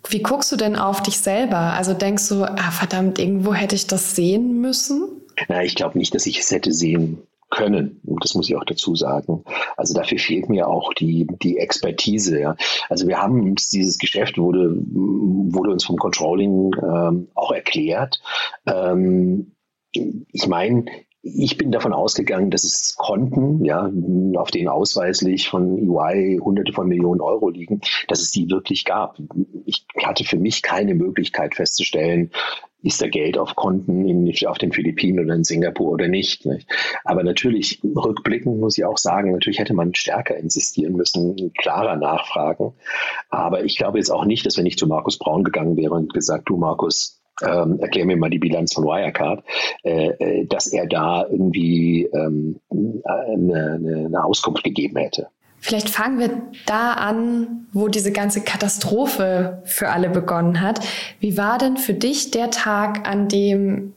Wie 0.08 0.22
guckst 0.22 0.50
du 0.52 0.56
denn 0.56 0.76
auf 0.76 1.02
dich 1.02 1.18
selber? 1.18 1.56
Also 1.56 1.94
denkst 1.94 2.28
du, 2.28 2.44
ah, 2.44 2.70
verdammt, 2.70 3.18
irgendwo 3.18 3.54
hätte 3.54 3.74
ich 3.74 3.86
das 3.86 4.14
sehen 4.14 4.60
müssen? 4.60 5.08
Na, 5.48 5.62
ich 5.62 5.74
glaube 5.74 5.98
nicht, 5.98 6.14
dass 6.14 6.26
ich 6.26 6.40
es 6.40 6.50
hätte 6.50 6.72
sehen 6.72 7.18
können. 7.50 8.00
Und 8.04 8.24
das 8.24 8.34
muss 8.34 8.48
ich 8.48 8.56
auch 8.56 8.64
dazu 8.64 8.94
sagen. 8.94 9.44
Also 9.76 9.94
dafür 9.94 10.18
fehlt 10.18 10.48
mir 10.48 10.68
auch 10.68 10.92
die, 10.94 11.26
die 11.42 11.58
Expertise. 11.58 12.40
Ja. 12.40 12.56
Also 12.88 13.06
wir 13.06 13.22
haben 13.22 13.50
uns 13.50 13.68
dieses 13.68 13.98
Geschäft 13.98 14.38
wurde, 14.38 14.74
wurde 14.76 15.70
uns 15.70 15.84
vom 15.84 15.96
Controlling 15.96 16.72
ähm, 16.82 17.28
auch 17.34 17.52
erklärt. 17.52 18.20
Ähm, 18.66 19.52
ich 19.92 20.46
meine, 20.46 20.86
ich 21.34 21.58
bin 21.58 21.72
davon 21.72 21.92
ausgegangen, 21.92 22.50
dass 22.50 22.64
es 22.64 22.94
Konten, 22.96 23.64
ja, 23.64 23.90
auf 24.36 24.50
denen 24.50 24.68
ausweislich 24.68 25.48
von 25.48 25.78
EY 25.78 26.38
hunderte 26.38 26.72
von 26.72 26.86
Millionen 26.86 27.20
Euro 27.20 27.48
liegen, 27.48 27.80
dass 28.08 28.20
es 28.20 28.30
die 28.30 28.48
wirklich 28.48 28.84
gab. 28.84 29.18
Ich 29.64 29.84
hatte 30.02 30.24
für 30.24 30.38
mich 30.38 30.62
keine 30.62 30.94
Möglichkeit 30.94 31.54
festzustellen, 31.54 32.30
ist 32.82 33.02
da 33.02 33.08
Geld 33.08 33.36
auf 33.36 33.56
Konten 33.56 34.06
in, 34.06 34.32
auf 34.46 34.58
den 34.58 34.70
Philippinen 34.70 35.24
oder 35.24 35.34
in 35.34 35.42
Singapur 35.42 35.90
oder 35.90 36.06
nicht, 36.06 36.46
nicht. 36.46 36.68
Aber 37.04 37.24
natürlich, 37.24 37.80
rückblickend 37.82 38.60
muss 38.60 38.78
ich 38.78 38.84
auch 38.84 38.98
sagen, 38.98 39.32
natürlich 39.32 39.58
hätte 39.58 39.74
man 39.74 39.94
stärker 39.94 40.36
insistieren 40.36 40.94
müssen, 40.94 41.52
klarer 41.54 41.96
nachfragen. 41.96 42.74
Aber 43.28 43.64
ich 43.64 43.76
glaube 43.76 43.98
jetzt 43.98 44.10
auch 44.10 44.24
nicht, 44.24 44.46
dass 44.46 44.56
wenn 44.56 44.66
ich 44.66 44.78
zu 44.78 44.86
Markus 44.86 45.18
Braun 45.18 45.42
gegangen 45.42 45.76
wäre 45.76 45.94
und 45.94 46.14
gesagt, 46.14 46.48
du 46.48 46.56
Markus, 46.56 47.15
ähm, 47.42 47.78
erklär 47.80 48.06
mir 48.06 48.16
mal 48.16 48.30
die 48.30 48.38
Bilanz 48.38 48.74
von 48.74 48.84
Wirecard, 48.84 49.42
äh, 49.82 50.08
äh, 50.08 50.46
dass 50.46 50.68
er 50.68 50.86
da 50.86 51.26
irgendwie 51.28 52.04
ähm, 52.12 52.60
eine, 52.70 54.06
eine 54.06 54.24
Auskunft 54.24 54.64
gegeben 54.64 54.96
hätte. 54.96 55.28
Vielleicht 55.58 55.88
fangen 55.88 56.18
wir 56.18 56.42
da 56.66 56.92
an, 56.92 57.66
wo 57.72 57.88
diese 57.88 58.12
ganze 58.12 58.42
Katastrophe 58.42 59.62
für 59.64 59.88
alle 59.88 60.08
begonnen 60.08 60.60
hat. 60.60 60.80
Wie 61.18 61.36
war 61.36 61.58
denn 61.58 61.76
für 61.76 61.94
dich 61.94 62.30
der 62.30 62.50
Tag, 62.50 63.08
an 63.08 63.28
dem 63.28 63.94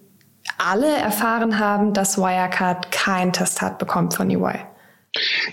alle 0.57 0.87
erfahren 0.87 1.59
haben, 1.59 1.93
dass 1.93 2.17
Wirecard 2.17 2.91
kein 2.91 3.33
Testat 3.33 3.77
bekommt 3.77 4.13
von 4.15 4.29
EY? 4.29 4.68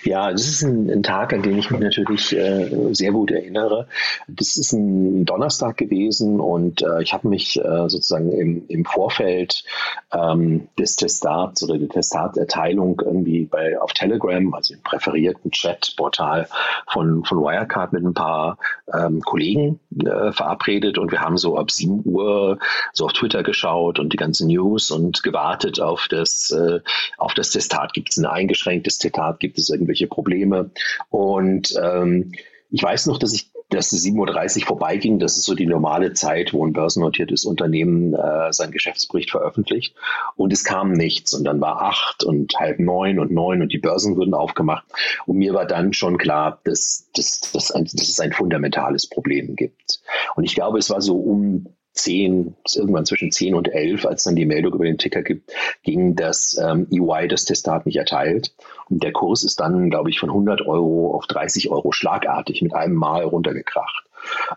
Ja, 0.02 0.30
das 0.30 0.46
ist 0.46 0.62
ein, 0.62 0.90
ein, 0.90 1.02
Tag, 1.02 1.32
an 1.32 1.42
den 1.42 1.58
ich 1.58 1.70
mich 1.70 1.80
natürlich 1.80 2.36
äh, 2.36 2.92
sehr 2.92 3.12
gut 3.12 3.30
erinnere. 3.30 3.88
Das 4.28 4.56
ist 4.56 4.72
ein 4.72 5.24
Donnerstag 5.24 5.76
gewesen 5.76 6.40
und 6.40 6.82
äh, 6.82 7.02
ich 7.02 7.12
habe 7.12 7.28
mich 7.28 7.58
äh, 7.58 7.88
sozusagen 7.88 8.32
im, 8.32 8.64
im 8.68 8.84
Vorfeld 8.84 9.64
ähm, 10.12 10.68
des 10.78 10.96
Testats 10.96 11.62
oder 11.62 11.78
der 11.78 11.88
Testaterteilung 11.88 13.00
irgendwie 13.04 13.44
bei 13.44 13.80
auf 13.80 13.92
Telegram, 13.92 14.54
also 14.54 14.74
im 14.74 14.82
präferierten 14.82 15.50
Chatportal 15.50 16.48
von, 16.88 17.24
von 17.24 17.38
Wirecard 17.38 17.92
mit 17.92 18.04
ein 18.04 18.14
paar 18.14 18.58
ähm, 18.92 19.20
Kollegen 19.20 19.80
äh, 20.04 20.32
verabredet 20.32 20.98
und 20.98 21.12
wir 21.12 21.20
haben 21.20 21.36
so 21.36 21.56
ab 21.56 21.70
7 21.70 22.02
Uhr 22.04 22.58
so 22.92 23.06
auf 23.06 23.12
Twitter 23.12 23.42
geschaut 23.42 23.98
und 23.98 24.12
die 24.12 24.16
ganzen 24.16 24.48
News 24.48 24.90
und 24.90 25.22
gewartet 25.22 25.80
auf 25.80 26.06
das, 26.08 26.50
äh, 26.50 26.80
auf 27.18 27.34
das 27.34 27.50
Testat. 27.50 27.92
Gibt 27.92 28.10
es 28.10 28.16
ein 28.16 28.26
eingeschränktes 28.26 28.98
Testat? 28.98 29.40
Gibt 29.40 29.55
es 29.58 29.70
irgendwelche 29.70 30.06
Probleme? 30.06 30.70
Und 31.10 31.74
ähm, 31.82 32.32
ich 32.70 32.82
weiß 32.82 33.06
noch, 33.06 33.18
dass 33.18 33.32
ich 33.32 33.50
dass 33.68 33.92
7.30 33.92 34.60
Uhr 34.60 34.66
vorbeiging. 34.66 35.18
Das 35.18 35.36
ist 35.36 35.44
so 35.44 35.54
die 35.54 35.66
normale 35.66 36.12
Zeit, 36.12 36.52
wo 36.52 36.64
ein 36.64 36.72
börsennotiertes 36.72 37.44
Unternehmen 37.44 38.14
äh, 38.14 38.52
seinen 38.52 38.70
Geschäftsbericht 38.70 39.30
veröffentlicht. 39.30 39.94
Und 40.36 40.52
es 40.52 40.62
kam 40.62 40.92
nichts. 40.92 41.34
Und 41.34 41.44
dann 41.44 41.60
war 41.60 41.82
acht 41.82 42.22
und 42.22 42.54
halb 42.58 42.78
neun 42.78 43.18
und 43.18 43.32
neun 43.32 43.62
und 43.62 43.72
die 43.72 43.78
Börsen 43.78 44.16
wurden 44.16 44.34
aufgemacht. 44.34 44.84
Und 45.26 45.36
mir 45.36 45.52
war 45.52 45.66
dann 45.66 45.92
schon 45.92 46.16
klar, 46.16 46.60
dass, 46.64 47.08
dass, 47.14 47.40
dass, 47.52 47.68
dass 47.68 48.08
es 48.08 48.20
ein 48.20 48.32
fundamentales 48.32 49.08
Problem 49.08 49.56
gibt. 49.56 50.00
Und 50.36 50.44
ich 50.44 50.54
glaube, 50.54 50.78
es 50.78 50.90
war 50.90 51.00
so 51.00 51.16
um 51.16 51.66
zehn, 51.96 52.54
irgendwann 52.74 53.06
zwischen 53.06 53.32
zehn 53.32 53.54
und 53.54 53.68
elf, 53.68 54.06
als 54.06 54.24
dann 54.24 54.36
die 54.36 54.46
Meldung 54.46 54.74
über 54.74 54.84
den 54.84 54.98
Ticker 54.98 55.22
gibt, 55.22 55.52
ging, 55.82 56.14
dass 56.14 56.56
ähm, 56.62 56.86
EY 56.90 57.28
das 57.28 57.44
Testat 57.44 57.86
nicht 57.86 57.96
erteilt. 57.96 58.54
Und 58.88 59.02
der 59.02 59.12
Kurs 59.12 59.42
ist 59.42 59.60
dann, 59.60 59.90
glaube 59.90 60.10
ich, 60.10 60.20
von 60.20 60.30
100 60.30 60.62
Euro 60.66 61.14
auf 61.14 61.26
30 61.26 61.70
Euro 61.70 61.92
schlagartig 61.92 62.62
mit 62.62 62.74
einem 62.74 62.94
Mal 62.94 63.24
runtergekracht. 63.24 64.04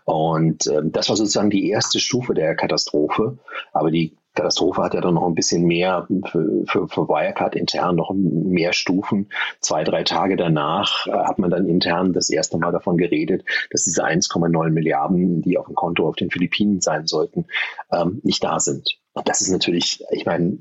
Und 0.04 0.66
ähm, 0.66 0.92
das 0.92 1.08
war 1.08 1.16
sozusagen 1.16 1.50
die 1.50 1.70
erste 1.70 2.00
Stufe 2.00 2.34
der 2.34 2.54
Katastrophe. 2.54 3.38
Aber 3.72 3.90
die 3.90 4.16
Katastrophe 4.34 4.82
hat 4.82 4.94
ja 4.94 5.00
dann 5.00 5.14
noch 5.14 5.26
ein 5.26 5.34
bisschen 5.34 5.64
mehr 5.64 6.06
für, 6.30 6.64
für, 6.66 6.88
für 6.88 7.08
Wirecard 7.08 7.56
intern 7.56 7.96
noch 7.96 8.12
mehr 8.14 8.72
Stufen. 8.72 9.30
Zwei, 9.60 9.84
drei 9.84 10.04
Tage 10.04 10.36
danach 10.36 11.06
äh, 11.06 11.10
hat 11.10 11.38
man 11.38 11.50
dann 11.50 11.68
intern 11.68 12.12
das 12.12 12.30
erste 12.30 12.58
Mal 12.58 12.72
davon 12.72 12.96
geredet, 12.96 13.44
dass 13.70 13.84
diese 13.84 14.04
1,9 14.04 14.70
Milliarden, 14.70 15.42
die 15.42 15.58
auf 15.58 15.66
dem 15.66 15.74
Konto 15.74 16.08
auf 16.08 16.16
den 16.16 16.30
Philippinen 16.30 16.80
sein 16.80 17.06
sollten, 17.06 17.46
ähm, 17.92 18.20
nicht 18.22 18.42
da 18.44 18.60
sind. 18.60 18.98
Und 19.12 19.28
das 19.28 19.40
ist 19.40 19.50
natürlich, 19.50 20.04
ich 20.10 20.26
meine, 20.26 20.58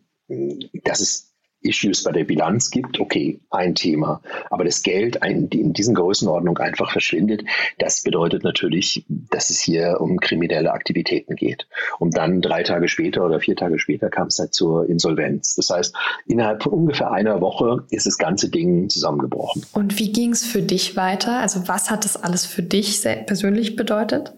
das 0.83 0.99
ist 0.99 1.28
Issues 1.61 2.03
bei 2.03 2.11
der 2.11 2.23
Bilanz 2.23 2.71
gibt, 2.71 2.99
okay, 2.99 3.39
ein 3.49 3.75
Thema. 3.75 4.21
Aber 4.49 4.63
das 4.63 4.83
Geld 4.83 5.21
ein, 5.21 5.47
in 5.49 5.73
diesen 5.73 5.95
Größenordnung 5.95 6.57
einfach 6.57 6.91
verschwindet, 6.91 7.43
das 7.77 8.03
bedeutet 8.03 8.43
natürlich, 8.43 9.05
dass 9.07 9.49
es 9.49 9.59
hier 9.59 9.97
um 9.99 10.19
kriminelle 10.19 10.71
Aktivitäten 10.71 11.35
geht. 11.35 11.67
Und 11.99 12.17
dann 12.17 12.41
drei 12.41 12.63
Tage 12.63 12.87
später 12.87 13.25
oder 13.25 13.39
vier 13.39 13.55
Tage 13.55 13.79
später 13.79 14.09
kam 14.09 14.27
es 14.27 14.39
halt 14.39 14.53
zur 14.53 14.87
Insolvenz. 14.89 15.55
Das 15.55 15.69
heißt, 15.69 15.95
innerhalb 16.27 16.63
von 16.63 16.73
ungefähr 16.73 17.11
einer 17.11 17.41
Woche 17.41 17.85
ist 17.89 18.05
das 18.05 18.17
ganze 18.17 18.49
Ding 18.49 18.89
zusammengebrochen. 18.89 19.65
Und 19.73 19.99
wie 19.99 20.11
ging 20.11 20.31
es 20.31 20.45
für 20.45 20.61
dich 20.61 20.95
weiter? 20.95 21.39
Also 21.39 21.67
was 21.67 21.89
hat 21.89 22.05
das 22.05 22.15
alles 22.15 22.45
für 22.45 22.63
dich 22.63 23.01
persönlich 23.25 23.75
bedeutet? 23.75 24.33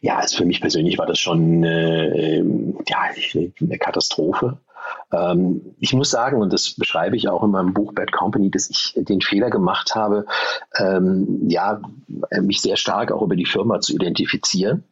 Ja, 0.00 0.18
also 0.18 0.38
für 0.38 0.44
mich 0.44 0.60
persönlich 0.60 0.98
war 0.98 1.06
das 1.06 1.18
schon 1.18 1.64
äh, 1.64 2.38
ja, 2.38 2.98
eine 3.60 3.78
Katastrophe. 3.78 4.58
Ähm, 5.14 5.74
ich 5.80 5.92
muss 5.92 6.10
sagen, 6.10 6.40
und 6.40 6.52
das 6.52 6.74
beschreibe 6.74 7.16
ich 7.16 7.28
auch 7.28 7.42
in 7.42 7.50
meinem 7.50 7.74
Buch 7.74 7.92
Bad 7.92 8.12
Company, 8.12 8.50
dass 8.50 8.70
ich 8.70 8.94
den 8.96 9.20
Fehler 9.20 9.50
gemacht 9.50 9.94
habe, 9.94 10.26
ähm, 10.76 11.48
ja, 11.48 11.80
mich 12.40 12.60
sehr 12.60 12.76
stark 12.76 13.12
auch 13.12 13.22
über 13.22 13.36
die 13.36 13.46
Firma 13.46 13.80
zu 13.80 13.94
identifizieren. 13.94 14.84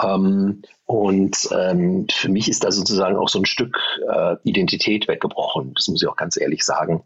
Ähm, 0.00 0.62
und 0.86 1.48
ähm, 1.52 2.06
für 2.10 2.28
mich 2.28 2.48
ist 2.48 2.64
da 2.64 2.70
sozusagen 2.70 3.16
auch 3.16 3.28
so 3.28 3.38
ein 3.38 3.46
Stück 3.46 3.78
äh, 4.12 4.36
Identität 4.44 5.08
weggebrochen. 5.08 5.72
Das 5.74 5.88
muss 5.88 6.02
ich 6.02 6.08
auch 6.08 6.16
ganz 6.16 6.36
ehrlich 6.36 6.64
sagen. 6.64 7.04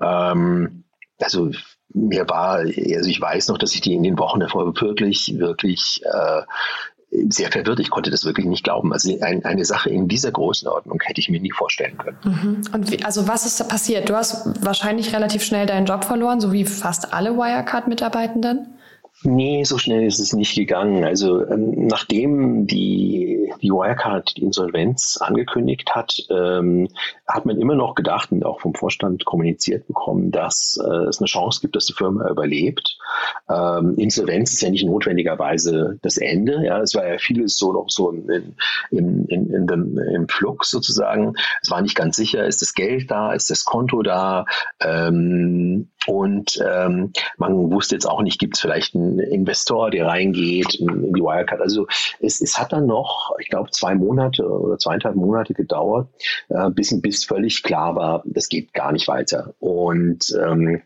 Ähm, 0.00 0.84
also 1.20 1.50
mir 1.94 2.28
war, 2.28 2.56
also 2.56 3.08
ich 3.08 3.20
weiß 3.20 3.48
noch, 3.48 3.58
dass 3.58 3.74
ich 3.74 3.80
die 3.80 3.94
in 3.94 4.02
den 4.02 4.18
Wochen 4.18 4.40
davor 4.40 4.66
wirklich, 4.80 5.34
wirklich 5.38 6.02
äh, 6.04 6.42
sehr 7.28 7.50
verwirrt. 7.52 7.80
Ich 7.80 7.90
konnte 7.90 8.10
das 8.10 8.24
wirklich 8.24 8.46
nicht 8.46 8.64
glauben. 8.64 8.92
Also 8.92 9.14
ein, 9.20 9.44
eine 9.44 9.64
Sache 9.64 9.90
in 9.90 10.08
dieser 10.08 10.32
Größenordnung 10.32 11.00
hätte 11.02 11.20
ich 11.20 11.28
mir 11.28 11.40
nie 11.40 11.52
vorstellen 11.52 11.98
können. 11.98 12.18
Mhm. 12.24 12.60
Und 12.72 12.90
wie, 12.90 13.04
also 13.04 13.28
was 13.28 13.44
ist 13.44 13.60
da 13.60 13.64
passiert? 13.64 14.08
Du 14.08 14.16
hast 14.16 14.64
wahrscheinlich 14.64 15.14
relativ 15.14 15.42
schnell 15.42 15.66
deinen 15.66 15.86
Job 15.86 16.04
verloren, 16.04 16.40
so 16.40 16.52
wie 16.52 16.64
fast 16.64 17.12
alle 17.12 17.36
Wirecard-Mitarbeitenden. 17.36 18.66
Nee, 19.24 19.62
so 19.62 19.78
schnell 19.78 20.04
ist 20.04 20.18
es 20.18 20.32
nicht 20.32 20.56
gegangen. 20.56 21.04
Also 21.04 21.46
ähm, 21.46 21.86
nachdem 21.86 22.66
die, 22.66 23.52
die 23.62 23.70
Wirecard 23.70 24.36
die 24.36 24.42
Insolvenz 24.42 25.18
angekündigt 25.20 25.94
hat, 25.94 26.16
ähm, 26.28 26.88
hat 27.28 27.46
man 27.46 27.60
immer 27.60 27.76
noch 27.76 27.94
gedacht 27.94 28.32
und 28.32 28.44
auch 28.44 28.60
vom 28.60 28.74
Vorstand 28.74 29.24
kommuniziert 29.24 29.86
bekommen, 29.86 30.32
dass 30.32 30.76
äh, 30.84 31.04
es 31.04 31.20
eine 31.20 31.26
Chance 31.26 31.60
gibt, 31.60 31.76
dass 31.76 31.86
die 31.86 31.92
Firma 31.92 32.28
überlebt. 32.28 32.98
Ähm, 33.48 33.94
Insolvenz 33.96 34.52
ist 34.52 34.62
ja 34.62 34.70
nicht 34.70 34.86
notwendigerweise 34.86 35.98
das 36.02 36.16
Ende. 36.16 36.64
Ja, 36.64 36.80
es 36.80 36.96
war 36.96 37.06
ja 37.06 37.18
vieles 37.18 37.56
so 37.56 37.72
noch 37.72 37.90
so 37.90 38.10
in, 38.10 38.56
in, 38.90 39.26
in, 39.26 39.50
in 39.50 39.66
dem, 39.68 39.98
im 39.98 40.28
Flux 40.28 40.70
sozusagen. 40.70 41.34
Es 41.62 41.70
war 41.70 41.80
nicht 41.80 41.94
ganz 41.94 42.16
sicher, 42.16 42.44
ist 42.44 42.60
das 42.60 42.74
Geld 42.74 43.08
da, 43.10 43.32
ist 43.32 43.50
das 43.50 43.64
Konto 43.64 44.02
da? 44.02 44.46
Ähm, 44.80 45.90
und 46.06 46.58
ähm, 46.64 47.12
man 47.36 47.70
wusste 47.70 47.94
jetzt 47.94 48.06
auch 48.06 48.22
nicht, 48.22 48.38
gibt 48.38 48.56
es 48.56 48.60
vielleicht 48.60 48.94
einen 48.94 49.18
Investor, 49.18 49.90
der 49.90 50.06
reingeht 50.06 50.74
in, 50.74 51.12
die 51.12 51.20
Wirecard. 51.20 51.60
Also 51.60 51.86
es, 52.20 52.40
es 52.40 52.58
hat 52.58 52.72
dann 52.72 52.86
noch, 52.86 53.32
ich 53.38 53.48
glaube, 53.48 53.70
zwei 53.70 53.94
Monate 53.94 54.44
oder 54.48 54.78
zweieinhalb 54.78 55.14
Monate 55.14 55.54
gedauert, 55.54 56.08
äh, 56.48 56.70
bis, 56.70 57.00
bis 57.00 57.24
völlig 57.24 57.62
klar 57.62 57.94
war, 57.94 58.22
das 58.24 58.48
geht 58.48 58.72
gar 58.72 58.92
nicht 58.92 59.08
weiter. 59.08 59.54
Und 59.60 60.34
ähm, 60.42 60.82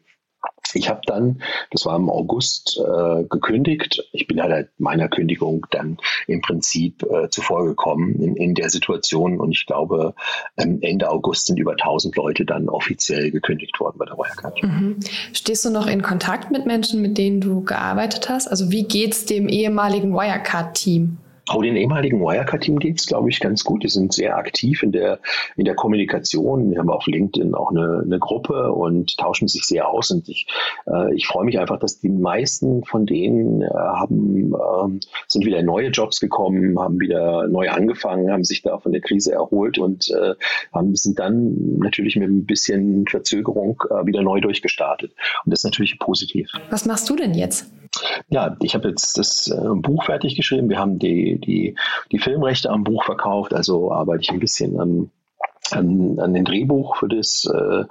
ich 0.74 0.88
habe 0.88 1.00
dann, 1.06 1.42
das 1.70 1.86
war 1.86 1.96
im 1.96 2.10
August, 2.10 2.78
äh, 2.78 3.24
gekündigt. 3.24 4.02
Ich 4.12 4.26
bin 4.26 4.40
halt 4.42 4.68
meiner 4.78 5.08
Kündigung 5.08 5.66
dann 5.70 5.98
im 6.26 6.40
Prinzip 6.40 7.02
äh, 7.02 7.28
zuvor 7.30 7.64
gekommen 7.64 8.14
in, 8.20 8.36
in 8.36 8.54
der 8.54 8.70
Situation 8.70 9.40
und 9.40 9.52
ich 9.52 9.66
glaube, 9.66 10.14
ähm, 10.56 10.78
Ende 10.82 11.10
August 11.10 11.46
sind 11.46 11.58
über 11.58 11.72
1000 11.72 12.16
Leute 12.16 12.44
dann 12.44 12.68
offiziell 12.68 13.30
gekündigt 13.30 13.78
worden 13.80 13.98
bei 13.98 14.06
der 14.06 14.16
Wirecard. 14.16 14.62
Mhm. 14.62 15.00
Stehst 15.32 15.64
du 15.64 15.70
noch 15.70 15.86
in 15.86 16.02
Kontakt 16.02 16.50
mit 16.50 16.66
Menschen, 16.66 17.02
mit 17.02 17.18
denen 17.18 17.40
du 17.40 17.62
gearbeitet 17.62 18.28
hast? 18.28 18.48
Also 18.48 18.70
wie 18.70 18.84
geht 18.84 19.12
es 19.12 19.26
dem 19.26 19.48
ehemaligen 19.48 20.12
Wirecard-Team? 20.12 21.18
Auch 21.48 21.62
den 21.62 21.76
ehemaligen 21.76 22.20
Wirecard-Team 22.20 22.80
geht 22.80 22.98
es, 22.98 23.06
glaube 23.06 23.30
ich, 23.30 23.38
ganz 23.38 23.62
gut. 23.62 23.84
Die 23.84 23.88
sind 23.88 24.12
sehr 24.12 24.36
aktiv 24.36 24.82
in 24.82 24.90
der, 24.90 25.20
in 25.56 25.64
der 25.64 25.76
Kommunikation. 25.76 26.70
Die 26.70 26.78
haben 26.78 26.90
auf 26.90 27.06
LinkedIn 27.06 27.54
auch 27.54 27.70
eine, 27.70 28.02
eine 28.04 28.18
Gruppe 28.18 28.72
und 28.72 29.16
tauschen 29.16 29.46
sich 29.46 29.64
sehr 29.64 29.88
aus. 29.88 30.10
Und 30.10 30.28
ich, 30.28 30.48
äh, 30.88 31.14
ich 31.14 31.28
freue 31.28 31.44
mich 31.44 31.60
einfach, 31.60 31.78
dass 31.78 32.00
die 32.00 32.08
meisten 32.08 32.84
von 32.84 33.06
denen 33.06 33.62
äh, 33.62 33.68
haben, 33.68 34.54
äh, 34.54 35.06
sind 35.28 35.46
wieder 35.46 35.58
in 35.58 35.66
neue 35.66 35.90
Jobs 35.90 36.18
gekommen, 36.18 36.80
haben 36.80 36.98
wieder 36.98 37.46
neu 37.46 37.70
angefangen, 37.70 38.32
haben 38.32 38.42
sich 38.42 38.62
da 38.62 38.78
von 38.78 38.90
der 38.90 39.00
Krise 39.00 39.32
erholt 39.32 39.78
und 39.78 40.10
äh, 40.10 40.34
haben, 40.72 40.96
sind 40.96 41.20
dann 41.20 41.78
natürlich 41.78 42.16
mit 42.16 42.28
ein 42.28 42.44
bisschen 42.44 43.06
Verzögerung 43.06 43.80
äh, 43.90 44.04
wieder 44.04 44.22
neu 44.22 44.40
durchgestartet. 44.40 45.12
Und 45.44 45.52
das 45.52 45.60
ist 45.60 45.64
natürlich 45.64 45.98
positiv. 46.00 46.50
Was 46.70 46.86
machst 46.86 47.08
du 47.08 47.14
denn 47.14 47.34
jetzt? 47.34 47.70
Ja, 48.28 48.56
ich 48.60 48.74
habe 48.74 48.88
jetzt 48.88 49.18
das 49.18 49.48
äh, 49.48 49.74
Buch 49.74 50.04
fertig 50.04 50.36
geschrieben. 50.36 50.68
Wir 50.68 50.78
haben 50.78 50.98
die, 50.98 51.38
die, 51.40 51.76
die 52.12 52.18
Filmrechte 52.18 52.70
am 52.70 52.84
Buch 52.84 53.04
verkauft, 53.04 53.54
also 53.54 53.92
arbeite 53.92 54.22
ich 54.22 54.30
ein 54.30 54.40
bisschen 54.40 54.78
an, 54.80 55.10
an, 55.70 56.18
an 56.20 56.34
den 56.34 56.44
Drehbuch 56.44 56.96
für, 56.96 57.08
das, 57.08 57.46
äh, 57.46 57.84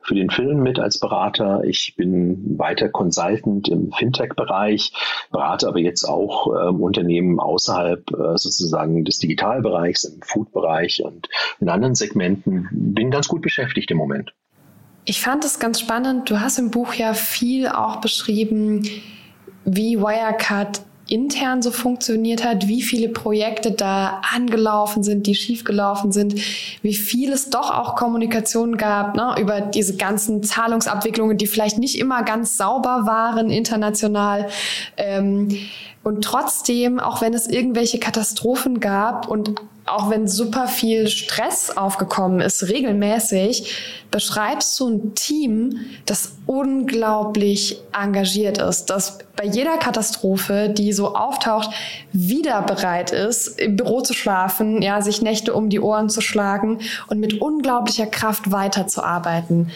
für 0.00 0.14
den 0.14 0.30
Film 0.30 0.62
mit 0.62 0.78
als 0.78 0.98
Berater. 0.98 1.62
Ich 1.64 1.94
bin 1.96 2.58
weiter 2.58 2.88
Consultant 2.88 3.68
im 3.68 3.92
Fintech-Bereich, 3.92 4.92
berate 5.30 5.68
aber 5.68 5.78
jetzt 5.78 6.04
auch 6.04 6.48
ähm, 6.48 6.80
Unternehmen 6.80 7.40
außerhalb 7.40 8.10
äh, 8.10 8.36
sozusagen 8.36 9.04
des 9.04 9.18
Digitalbereichs, 9.18 10.04
im 10.04 10.20
Food-Bereich 10.22 11.02
und 11.04 11.28
in 11.60 11.68
anderen 11.68 11.94
Segmenten. 11.94 12.68
Bin 12.70 13.10
ganz 13.10 13.28
gut 13.28 13.42
beschäftigt 13.42 13.90
im 13.90 13.98
Moment. 13.98 14.32
Ich 15.04 15.20
fand 15.20 15.44
es 15.44 15.58
ganz 15.58 15.80
spannend. 15.80 16.30
Du 16.30 16.40
hast 16.40 16.58
im 16.58 16.70
Buch 16.70 16.94
ja 16.94 17.14
viel 17.14 17.66
auch 17.66 17.96
beschrieben, 17.96 18.82
wie 19.64 19.98
Wirecard 19.98 20.82
intern 21.08 21.60
so 21.62 21.70
funktioniert 21.70 22.44
hat, 22.44 22.68
wie 22.68 22.80
viele 22.80 23.08
Projekte 23.08 23.72
da 23.72 24.22
angelaufen 24.34 25.02
sind, 25.02 25.26
die 25.26 25.34
schiefgelaufen 25.34 26.12
sind, 26.12 26.34
wie 26.80 26.94
viel 26.94 27.32
es 27.32 27.50
doch 27.50 27.70
auch 27.70 27.96
Kommunikation 27.96 28.76
gab 28.76 29.14
ne, 29.16 29.34
über 29.38 29.60
diese 29.60 29.96
ganzen 29.96 30.42
Zahlungsabwicklungen, 30.42 31.36
die 31.36 31.46
vielleicht 31.46 31.78
nicht 31.78 31.98
immer 31.98 32.22
ganz 32.22 32.56
sauber 32.56 33.02
waren 33.04 33.50
international. 33.50 34.48
Ähm, 34.96 35.48
und 36.04 36.24
trotzdem, 36.24 36.98
auch 36.98 37.20
wenn 37.20 37.34
es 37.34 37.46
irgendwelche 37.46 37.98
Katastrophen 37.98 38.80
gab 38.80 39.28
und 39.28 39.54
auch 39.86 40.10
wenn 40.10 40.28
super 40.28 40.68
viel 40.68 41.08
Stress 41.08 41.76
aufgekommen 41.76 42.40
ist, 42.40 42.68
regelmäßig, 42.68 44.04
beschreibst 44.10 44.78
du 44.78 44.88
ein 44.88 45.14
Team, 45.14 45.80
das 46.06 46.36
unglaublich 46.46 47.80
engagiert 47.92 48.58
ist, 48.58 48.86
das 48.86 49.18
bei 49.36 49.44
jeder 49.44 49.78
Katastrophe, 49.78 50.68
die 50.68 50.92
so 50.92 51.14
auftaucht, 51.14 51.70
wieder 52.12 52.62
bereit 52.62 53.10
ist, 53.10 53.58
im 53.58 53.76
Büro 53.76 54.02
zu 54.02 54.14
schlafen, 54.14 54.82
ja, 54.82 55.02
sich 55.02 55.22
Nächte 55.22 55.54
um 55.54 55.68
die 55.68 55.80
Ohren 55.80 56.08
zu 56.10 56.20
schlagen 56.20 56.80
und 57.08 57.18
mit 57.18 57.40
unglaublicher 57.40 58.06
Kraft 58.06 58.52
weiterzuarbeiten. 58.52 59.70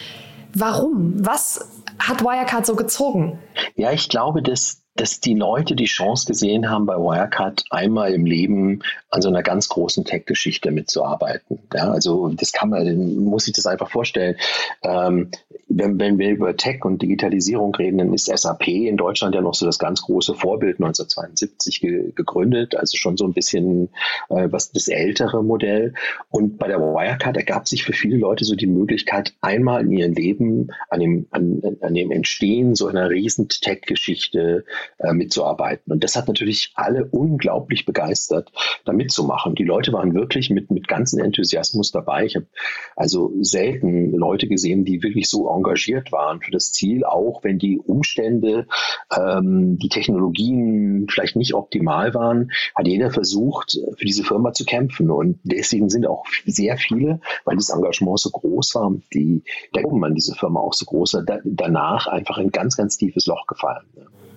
Warum? 0.53 1.13
Was 1.17 1.67
hat 1.99 2.21
Wirecard 2.21 2.65
so 2.65 2.75
gezogen? 2.75 3.39
Ja, 3.75 3.91
ich 3.91 4.07
glaube, 4.07 4.41
dass 4.41 4.81
dass 4.97 5.19
die 5.19 5.35
Leute 5.35 5.75
die 5.75 5.85
Chance 5.85 6.25
gesehen 6.25 6.69
haben, 6.69 6.85
bei 6.85 6.95
Wirecard 6.95 7.63
einmal 7.69 8.13
im 8.13 8.25
Leben 8.25 8.81
an 9.09 9.21
so 9.21 9.29
einer 9.29 9.43
ganz 9.43 9.69
großen 9.69 10.05
Tech-Geschichte 10.05 10.71
mitzuarbeiten. 10.71 11.59
Ja, 11.73 11.91
also 11.91 12.29
das 12.29 12.51
kann 12.51 12.69
man, 12.69 13.23
muss 13.23 13.45
sich 13.45 13.53
das 13.53 13.67
einfach 13.67 13.89
vorstellen. 13.89 14.35
Ähm, 14.83 15.31
wenn, 15.69 15.99
wenn 15.99 16.17
wir 16.17 16.29
über 16.29 16.55
Tech 16.55 16.85
und 16.85 17.01
Digitalisierung 17.01 17.75
reden, 17.75 17.97
dann 17.97 18.13
ist 18.13 18.25
SAP 18.25 18.67
in 18.67 18.97
Deutschland 18.97 19.35
ja 19.35 19.41
noch 19.41 19.53
so 19.53 19.65
das 19.65 19.79
ganz 19.79 20.01
große 20.01 20.33
Vorbild 20.33 20.77
1972 20.77 21.81
ge 21.81 22.11
gegründet, 22.15 22.75
also 22.75 22.97
schon 22.97 23.17
so 23.17 23.25
ein 23.25 23.33
bisschen 23.33 23.89
äh, 24.29 24.47
was 24.51 24.71
das 24.71 24.87
ältere 24.87 25.43
Modell. 25.43 25.93
Und 26.29 26.57
bei 26.57 26.67
der 26.67 26.79
Wirecard 26.79 27.37
ergab 27.37 27.67
sich 27.67 27.83
für 27.83 27.93
viele 27.93 28.17
Leute 28.17 28.45
so 28.45 28.55
die 28.55 28.67
Möglichkeit, 28.67 29.33
einmal 29.41 29.81
in 29.81 29.91
ihrem 29.91 30.13
Leben 30.13 30.67
an 30.89 30.99
dem, 30.99 31.27
an, 31.31 31.61
an 31.81 31.93
dem 31.93 32.11
Entstehen 32.11 32.75
so 32.75 32.87
einer 32.87 33.09
riesen 33.09 33.49
Tech-Geschichte 33.49 34.65
äh, 34.99 35.13
mitzuarbeiten. 35.13 35.91
Und 35.91 36.03
das 36.03 36.15
hat 36.15 36.27
natürlich 36.27 36.71
alle 36.75 37.05
unglaublich 37.05 37.85
begeistert, 37.85 38.51
da 38.85 38.93
mitzumachen. 38.93 39.55
Die 39.55 39.63
Leute 39.63 39.93
waren 39.93 40.13
wirklich 40.13 40.49
mit, 40.49 40.71
mit 40.71 40.87
ganzem 40.87 41.19
Enthusiasmus 41.19 41.91
dabei. 41.91 42.25
Ich 42.25 42.35
habe 42.35 42.47
also 42.95 43.33
selten 43.41 44.11
Leute 44.11 44.47
gesehen, 44.47 44.85
die 44.85 45.03
wirklich 45.03 45.29
so 45.29 45.49
engagiert 45.57 46.11
waren 46.11 46.41
für 46.41 46.51
das 46.51 46.71
Ziel, 46.71 47.03
auch 47.03 47.43
wenn 47.43 47.59
die 47.59 47.77
Umstände, 47.77 48.67
ähm, 49.15 49.77
die 49.77 49.89
Technologien 49.89 51.07
vielleicht 51.09 51.35
nicht 51.35 51.53
optimal 51.53 52.13
waren, 52.13 52.51
hat 52.75 52.87
jeder 52.87 53.11
versucht, 53.11 53.77
für 53.97 54.05
diese 54.05 54.23
Firma 54.23 54.53
zu 54.53 54.65
kämpfen. 54.65 55.11
Und 55.11 55.39
deswegen 55.43 55.89
sind 55.89 56.07
auch 56.07 56.25
sehr 56.45 56.77
viele, 56.77 57.19
weil 57.45 57.55
das 57.57 57.69
Engagement 57.69 58.19
so 58.19 58.29
groß 58.29 58.75
war, 58.75 58.93
die 59.13 59.43
der 59.75 59.83
Glauben 59.83 60.03
an 60.03 60.15
diese 60.15 60.35
Firma 60.35 60.59
auch 60.59 60.73
so 60.73 60.85
groß 60.85 61.15
war, 61.15 61.23
da, 61.23 61.39
danach 61.43 62.07
einfach 62.07 62.37
ein 62.37 62.51
ganz, 62.51 62.77
ganz 62.77 62.97
tiefes 62.97 63.25
Loch 63.25 63.47
gefallen. 63.47 63.85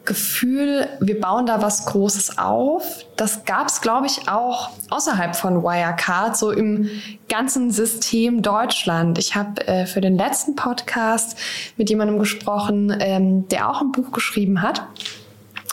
Gefühl, 0.05 0.89
wir 1.01 1.21
bauen 1.21 1.47
da 1.47 1.63
was 1.63 1.85
Großes 1.87 2.39
auf. 2.39 3.05
Das 3.17 3.45
gab 3.45 3.69
es, 3.69 3.81
glaube 3.81 4.07
ich, 4.07 4.29
auch 4.29 4.71
außerhalb 4.89 5.37
von 5.37 5.63
Wirecard, 5.63 6.37
so 6.37 6.51
im 6.51 6.89
ganzen 7.29 7.71
System 7.71 8.43
Deutschland. 8.43 9.19
Ich 9.19 9.35
habe 9.35 9.67
äh, 9.67 9.87
für 9.87 10.01
den 10.01 10.17
letzten 10.17 10.57
Podcast 10.57 11.37
mit 11.77 11.91
jemandem 11.91 12.19
gesprochen, 12.19 12.97
ähm, 12.99 13.49
der 13.49 13.71
auch 13.71 13.81
ein 13.81 13.93
Buch 13.93 14.13
geschrieben 14.13 14.63
hat, 14.63 14.83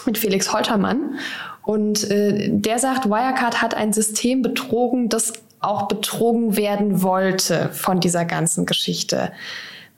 mit 0.05 0.17
Felix 0.17 0.53
Holtermann. 0.53 1.15
Und 1.63 2.10
äh, 2.10 2.50
der 2.50 2.79
sagt, 2.79 3.05
Wirecard 3.07 3.62
hat 3.62 3.74
ein 3.74 3.93
System 3.93 4.41
betrogen, 4.41 5.10
das 5.10 5.34
auch 5.60 5.88
betrogen 5.88 6.55
werden 6.55 7.01
wollte 7.01 7.69
von 7.74 8.00
dieser 8.00 8.25
ganzen 8.25 8.65
Geschichte. 8.65 9.31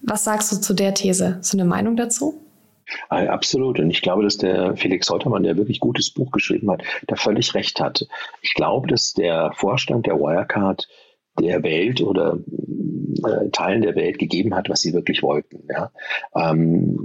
Was 0.02 0.24
sagst 0.24 0.52
du 0.52 0.56
zu 0.58 0.74
der 0.74 0.94
These? 0.94 1.40
Du 1.42 1.58
eine 1.58 1.66
Meinung 1.66 1.98
dazu? 1.98 2.40
Äh, 3.10 3.28
absolut. 3.28 3.80
Und 3.80 3.90
ich 3.90 4.02
glaube, 4.02 4.24
dass 4.24 4.38
der 4.38 4.76
Felix 4.76 5.10
Holtermann, 5.10 5.44
der 5.44 5.58
wirklich 5.58 5.80
gutes 5.80 6.12
Buch 6.12 6.32
geschrieben 6.32 6.70
hat, 6.72 6.84
da 7.08 7.16
völlig 7.16 7.54
recht 7.54 7.80
hatte. 7.80 8.08
Ich 8.42 8.54
glaube, 8.54 8.88
dass 8.88 9.14
der 9.14 9.52
Vorstand 9.56 10.06
der 10.06 10.20
Wirecard 10.20 10.88
der 11.40 11.64
Welt 11.64 12.02
oder 12.02 12.38
äh, 13.26 13.50
Teilen 13.52 13.82
der 13.82 13.96
Welt 13.96 14.20
gegeben 14.20 14.56
hat, 14.56 14.70
was 14.70 14.82
sie 14.82 14.94
wirklich 14.94 15.24
wollten. 15.24 15.68
Ja. 15.70 15.92
Ähm, 16.36 16.98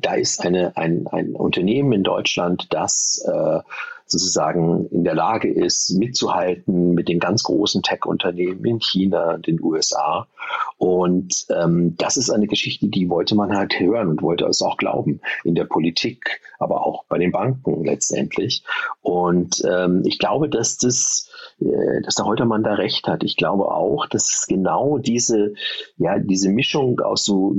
da 0.00 0.14
ist 0.14 0.44
eine, 0.44 0.76
ein, 0.76 1.06
ein 1.06 1.34
Unternehmen 1.34 1.92
in 1.92 2.02
Deutschland, 2.02 2.66
das 2.70 3.24
äh, 3.26 3.60
sozusagen 4.10 4.86
in 4.88 5.04
der 5.04 5.14
Lage 5.14 5.52
ist, 5.52 5.90
mitzuhalten 5.98 6.94
mit 6.94 7.08
den 7.08 7.18
ganz 7.18 7.42
großen 7.42 7.82
Tech-Unternehmen 7.82 8.64
in 8.64 8.80
China, 8.80 9.38
den 9.38 9.62
USA. 9.62 10.26
Und 10.78 11.46
ähm, 11.50 11.96
das 11.98 12.16
ist 12.16 12.30
eine 12.30 12.46
Geschichte, 12.46 12.88
die 12.88 13.10
wollte 13.10 13.34
man 13.34 13.54
halt 13.54 13.78
hören 13.78 14.08
und 14.08 14.22
wollte 14.22 14.46
es 14.46 14.62
auch 14.62 14.76
glauben 14.76 15.20
in 15.44 15.54
der 15.54 15.64
Politik, 15.64 16.40
aber 16.58 16.86
auch 16.86 17.04
bei 17.08 17.18
den 17.18 17.32
Banken 17.32 17.84
letztendlich. 17.84 18.64
Und 19.02 19.62
ähm, 19.68 20.02
ich 20.06 20.18
glaube, 20.18 20.48
dass 20.48 20.78
das, 20.78 21.30
äh, 21.60 22.00
dass 22.02 22.14
der 22.14 22.26
Holtermann 22.26 22.62
da 22.62 22.74
recht 22.74 23.08
hat. 23.08 23.24
Ich 23.24 23.36
glaube 23.36 23.70
auch, 23.70 24.06
dass 24.06 24.46
genau 24.48 24.98
diese, 24.98 25.54
ja, 25.96 26.18
diese 26.18 26.48
Mischung 26.48 27.00
aus 27.00 27.24
so 27.24 27.54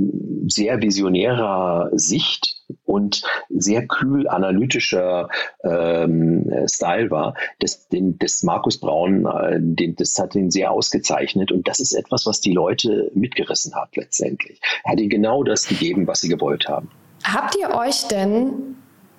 sehr 0.46 0.80
visionärer 0.82 1.90
Sicht 1.92 2.56
und 2.90 3.22
sehr 3.48 3.86
kühl 3.86 4.28
analytischer 4.28 5.28
ähm, 5.62 6.50
Style 6.66 7.10
war. 7.10 7.34
Das, 7.60 7.88
den, 7.88 8.18
das 8.18 8.42
Markus 8.42 8.78
Braun, 8.78 9.26
äh, 9.26 9.58
den, 9.60 9.94
das 9.94 10.18
hat 10.18 10.34
ihn 10.34 10.50
sehr 10.50 10.72
ausgezeichnet 10.72 11.52
und 11.52 11.68
das 11.68 11.78
ist 11.78 11.92
etwas, 11.92 12.26
was 12.26 12.40
die 12.40 12.52
Leute 12.52 13.10
mitgerissen 13.14 13.74
hat 13.74 13.96
letztendlich. 13.96 14.60
Er 14.84 14.92
hat 14.92 15.00
ihnen 15.00 15.08
genau 15.08 15.44
das 15.44 15.68
gegeben, 15.68 16.06
was 16.06 16.20
sie 16.20 16.28
gewollt 16.28 16.68
haben. 16.68 16.90
Habt 17.22 17.56
ihr 17.56 17.74
euch 17.76 18.08
denn 18.08 18.76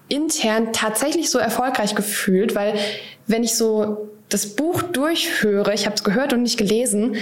intern 0.10 0.74
tatsächlich 0.74 1.30
so 1.30 1.40
erfolgreich 1.40 1.96
gefühlt? 1.96 2.56
Weil 2.56 2.74
wenn 3.28 3.44
ich 3.44 3.56
so 3.56 4.10
das 4.28 4.56
Buch 4.56 4.82
durchhöre, 4.82 5.74
ich 5.74 5.86
habe 5.86 5.96
es 5.96 6.04
gehört 6.04 6.34
und 6.34 6.42
nicht 6.42 6.58
gelesen, 6.58 7.16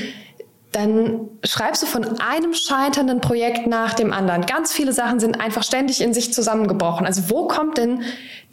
dann 0.71 1.27
schreibst 1.43 1.81
du 1.81 1.87
von 1.87 2.19
einem 2.19 2.53
scheiternden 2.53 3.21
Projekt 3.21 3.65
nach 3.65 3.93
dem 3.93 4.13
anderen. 4.13 4.45
Ganz 4.45 4.71
viele 4.71 4.93
Sachen 4.93 5.19
sind 5.19 5.39
einfach 5.39 5.63
ständig 5.63 6.01
in 6.01 6.13
sich 6.13 6.33
zusammengebrochen. 6.33 7.05
Also 7.05 7.29
wo 7.29 7.47
kommt 7.47 7.77
denn 7.77 8.03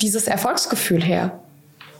dieses 0.00 0.26
Erfolgsgefühl 0.26 1.02
her? 1.02 1.40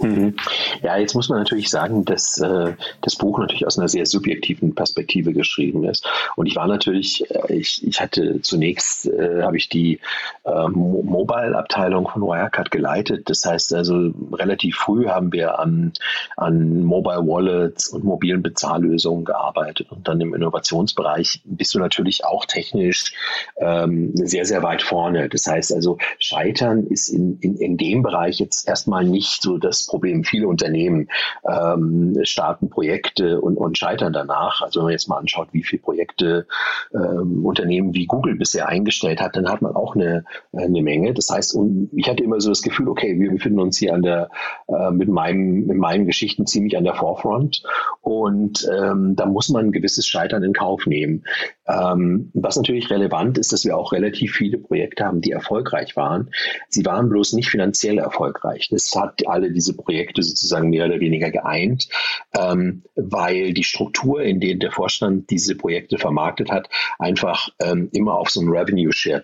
Mhm. 0.01 0.37
Ja, 0.83 0.97
jetzt 0.97 1.15
muss 1.15 1.29
man 1.29 1.39
natürlich 1.39 1.71
sagen, 1.71 2.05
dass 2.05 2.39
äh, 2.39 2.75
das 3.01 3.17
Buch 3.17 3.39
natürlich 3.39 3.67
aus 3.67 3.79
einer 3.79 3.89
sehr 3.89 4.07
subjektiven 4.07 4.75
Perspektive 4.75 5.33
geschrieben 5.33 5.85
ist. 5.85 6.07
Und 6.37 6.47
ich 6.47 6.57
war 6.57 6.67
natürlich, 6.67 7.31
äh, 7.31 7.55
ich, 7.55 7.87
ich 7.87 8.01
hatte 8.01 8.41
zunächst, 8.43 9.07
äh, 9.07 9.43
habe 9.43 9.57
ich 9.57 9.69
die 9.69 10.01
äh, 10.45 10.69
Mobile-Abteilung 10.69 12.09
von 12.09 12.23
Wirecard 12.23 12.71
geleitet. 12.71 13.29
Das 13.31 13.45
heißt 13.45 13.75
also, 13.75 14.13
relativ 14.33 14.77
früh 14.77 15.07
haben 15.07 15.33
wir 15.33 15.59
an, 15.59 15.93
an 16.37 16.83
Mobile 16.85 17.27
Wallets 17.27 17.89
und 17.89 18.05
mobilen 18.05 18.43
Bezahllösungen 18.43 19.25
gearbeitet. 19.25 19.91
Und 19.91 20.09
dann 20.09 20.21
im 20.21 20.35
Innovationsbereich 20.35 21.41
bist 21.45 21.75
du 21.75 21.79
natürlich 21.79 22.25
auch 22.25 22.45
technisch 22.45 23.15
ähm, 23.59 24.13
sehr, 24.15 24.45
sehr 24.45 24.63
weit 24.63 24.83
vorne. 24.83 25.29
Das 25.29 25.47
heißt 25.47 25.73
also, 25.73 25.99
Scheitern 26.19 26.87
ist 26.87 27.09
in, 27.09 27.39
in, 27.41 27.57
in 27.57 27.77
dem 27.77 28.03
Bereich 28.03 28.39
jetzt 28.39 28.69
erstmal 28.69 29.05
nicht 29.05 29.43
so 29.43 29.59
das 29.59 29.86
Problem. 29.87 30.25
Viele 30.25 30.49
Unternehmen 30.49 31.09
ähm, 31.49 32.19
starten 32.23 32.71
Projekte 32.71 33.41
und, 33.41 33.57
und 33.57 33.79
scheitern 33.79 34.13
danach. 34.13 34.63
Also 34.63 34.81
wenn 34.81 34.85
man 34.85 34.93
jetzt 34.93 35.09
mal 35.09 35.19
anschaut, 35.19 35.49
wie 35.53 35.63
viele 35.63 35.83
Projekte 35.83 36.47
ähm, 36.95 37.45
Unternehmen 37.45 37.95
wie 37.95 38.07
Google 38.07 38.37
bisher 38.37 38.69
eingestellt 38.69 39.21
hat, 39.21 39.37
dann 39.37 39.49
hat 39.49 39.63
man 39.63 39.75
auch 39.75 39.95
eine, 39.95 40.25
eine 40.53 40.83
Menge. 40.83 41.15
Das 41.15 41.31
heißt, 41.31 41.55
und 41.55 41.91
ich 41.95 42.09
hatte 42.09 42.23
immer 42.23 42.41
so 42.41 42.51
das 42.51 42.63
Gefühl, 42.63 42.89
okay, 42.89 43.19
wir 43.19 43.31
befinden 43.31 43.61
uns 43.61 43.79
hier 43.79 43.95
an 43.95 44.03
der, 44.03 44.31
äh, 44.69 44.91
mit, 44.91 45.09
meinem, 45.09 45.67
mit 45.67 45.77
meinen 45.77 46.07
Geschichten 46.07 46.47
ziemlich 46.47 46.77
an 46.77 46.85
der 46.85 46.95
Forefront 46.95 47.63
und 48.01 48.69
ähm, 48.73 49.17
da 49.17 49.27
muss 49.27 49.49
man 49.49 49.67
ein 49.67 49.73
gewisses 49.73 50.07
Scheitern 50.07 50.43
in 50.43 50.53
Kauf 50.53 50.87
nehmen. 50.87 51.25
Ähm, 51.69 52.31
was 52.35 52.57
natürlich 52.57 52.91
relevant 52.91 53.39
ist, 53.39 53.53
dass 53.53 53.65
wir 53.65 53.77
auch 53.77 53.93
relativ 53.93 54.35
viele 54.35 54.59
Projekte 54.59 55.05
haben, 55.05 55.21
die 55.21 55.33
erfolgreich 55.33 55.97
waren. 55.97 56.31
Sie 56.69 56.85
waren 56.85 57.09
bloß 57.09 57.33
nicht 57.33 57.49
finanziell 57.49 57.99
erfolgreich. 57.99 58.69
Das 58.71 58.95
hat 58.95 59.27
alle 59.27 59.51
diese 59.53 59.76
Projekte 59.77 60.23
sozusagen 60.23 60.71
mehr 60.71 60.87
oder 60.87 61.01
weniger 61.01 61.31
geeint, 61.31 61.89
ähm, 62.37 62.83
weil 62.95 63.53
die 63.53 63.65
Struktur, 63.65 64.23
in 64.23 64.41
der 64.41 64.57
der 64.57 64.73
Vorstand 64.73 65.31
diese 65.31 65.55
Projekte 65.55 65.99
vermarktet 65.99 66.51
hat, 66.51 66.69
einfach 66.99 67.49
ähm, 67.61 67.89
immer 67.93 68.19
auf 68.19 68.31
so 68.31 68.41
ein 68.41 68.49
Revenue 68.49 68.93
Share 68.93 69.23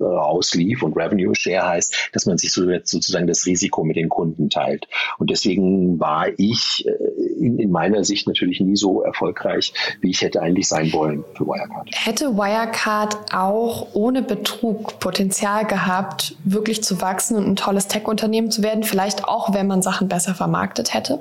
äh, 0.00 0.04
auslief. 0.04 0.82
Und 0.82 0.96
Revenue 0.96 1.34
Share 1.34 1.68
heißt, 1.68 2.10
dass 2.12 2.26
man 2.26 2.38
sich 2.38 2.52
so 2.52 2.62
sozusagen 2.84 3.26
das 3.26 3.46
Risiko 3.46 3.84
mit 3.84 3.96
den 3.96 4.08
Kunden 4.08 4.50
teilt. 4.50 4.86
Und 5.18 5.30
deswegen 5.30 5.98
war 5.98 6.28
ich 6.38 6.86
äh, 6.86 7.25
in, 7.38 7.58
in 7.58 7.70
meiner 7.70 8.04
Sicht 8.04 8.26
natürlich 8.26 8.60
nie 8.60 8.76
so 8.76 9.02
erfolgreich, 9.02 9.72
wie 10.00 10.10
ich 10.10 10.22
hätte 10.22 10.42
eigentlich 10.42 10.68
sein 10.68 10.92
wollen 10.92 11.24
für 11.34 11.46
Wirecard. 11.46 11.88
Hätte 11.92 12.36
Wirecard 12.36 13.16
auch 13.34 13.88
ohne 13.94 14.22
Betrug 14.22 14.98
Potenzial 15.00 15.66
gehabt, 15.66 16.34
wirklich 16.44 16.82
zu 16.82 17.00
wachsen 17.00 17.36
und 17.36 17.46
ein 17.46 17.56
tolles 17.56 17.88
Tech-Unternehmen 17.88 18.50
zu 18.50 18.62
werden? 18.62 18.82
Vielleicht 18.82 19.24
auch, 19.24 19.54
wenn 19.54 19.66
man 19.66 19.82
Sachen 19.82 20.08
besser 20.08 20.34
vermarktet 20.34 20.94
hätte? 20.94 21.20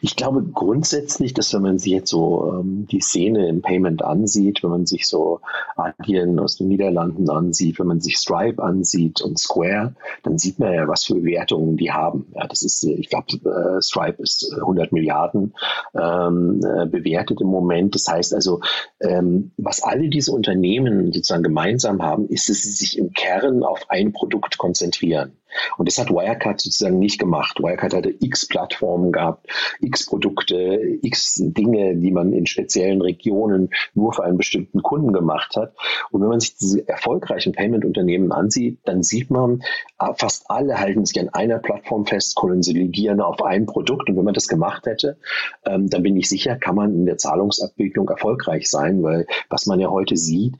Ich 0.00 0.16
glaube 0.16 0.42
grundsätzlich, 0.42 1.34
dass 1.34 1.52
wenn 1.54 1.62
man 1.62 1.78
sich 1.78 1.92
jetzt 1.92 2.10
so 2.10 2.60
ähm, 2.60 2.86
die 2.90 3.00
Szene 3.00 3.48
im 3.48 3.62
Payment 3.62 4.02
ansieht, 4.02 4.62
wenn 4.62 4.70
man 4.70 4.86
sich 4.86 5.06
so 5.06 5.40
Adyen 5.76 6.38
aus 6.38 6.56
den 6.56 6.68
Niederlanden 6.68 7.28
ansieht, 7.30 7.78
wenn 7.78 7.86
man 7.86 8.00
sich 8.00 8.16
Stripe 8.16 8.62
ansieht 8.62 9.20
und 9.20 9.38
Square, 9.38 9.94
dann 10.22 10.38
sieht 10.38 10.58
man 10.58 10.72
ja, 10.72 10.88
was 10.88 11.04
für 11.04 11.22
Wertungen 11.24 11.76
die 11.76 11.92
haben. 11.92 12.26
Ja, 12.34 12.46
das 12.46 12.62
ist, 12.62 12.82
ich 12.84 13.08
glaube, 13.08 13.26
äh, 13.44 13.82
Stripe 13.82 14.22
ist 14.22 14.52
100 14.60 14.92
Milliarden 14.92 15.54
ähm, 15.94 16.60
äh, 16.64 16.86
bewertet 16.86 17.40
im 17.40 17.48
Moment. 17.48 17.94
Das 17.94 18.06
heißt 18.08 18.34
also, 18.34 18.60
ähm, 19.00 19.52
was 19.56 19.82
alle 19.82 20.08
diese 20.08 20.32
Unternehmen 20.32 21.12
sozusagen 21.12 21.42
gemeinsam 21.42 22.02
haben, 22.02 22.28
ist, 22.28 22.48
dass 22.48 22.62
sie 22.62 22.72
sich 22.72 22.98
im 22.98 23.12
Kern 23.12 23.62
auf 23.62 23.86
ein 23.88 24.12
Produkt 24.12 24.58
konzentrieren. 24.58 25.39
Und 25.76 25.88
das 25.88 25.98
hat 25.98 26.10
Wirecard 26.10 26.60
sozusagen 26.60 26.98
nicht 26.98 27.18
gemacht. 27.18 27.58
Wirecard 27.58 27.94
hatte 27.94 28.14
x 28.20 28.46
Plattformen 28.46 29.12
gehabt, 29.12 29.46
x 29.80 30.06
Produkte, 30.06 30.98
x 31.02 31.36
Dinge, 31.38 31.96
die 31.96 32.10
man 32.10 32.32
in 32.32 32.46
speziellen 32.46 33.00
Regionen 33.00 33.70
nur 33.94 34.12
für 34.12 34.24
einen 34.24 34.38
bestimmten 34.38 34.82
Kunden 34.82 35.12
gemacht 35.12 35.56
hat. 35.56 35.74
Und 36.10 36.20
wenn 36.22 36.28
man 36.28 36.40
sich 36.40 36.56
diese 36.56 36.88
erfolgreichen 36.88 37.52
Payment-Unternehmen 37.52 38.32
ansieht, 38.32 38.78
dann 38.84 39.02
sieht 39.02 39.30
man, 39.30 39.62
ah, 39.98 40.14
fast 40.14 40.50
alle 40.50 40.78
halten 40.78 41.04
sich 41.04 41.20
an 41.20 41.28
einer 41.30 41.58
Plattform 41.58 42.06
fest, 42.06 42.34
konsolidieren 42.36 43.20
auf 43.20 43.42
ein 43.42 43.66
Produkt. 43.66 44.08
Und 44.08 44.16
wenn 44.16 44.24
man 44.24 44.34
das 44.34 44.48
gemacht 44.48 44.86
hätte, 44.86 45.18
ähm, 45.66 45.88
dann 45.88 46.02
bin 46.02 46.16
ich 46.16 46.28
sicher, 46.28 46.56
kann 46.56 46.74
man 46.74 46.94
in 46.94 47.06
der 47.06 47.18
Zahlungsabwicklung 47.18 48.08
erfolgreich 48.08 48.68
sein, 48.68 49.02
weil 49.02 49.26
was 49.48 49.66
man 49.66 49.80
ja 49.80 49.90
heute 49.90 50.16
sieht, 50.16 50.56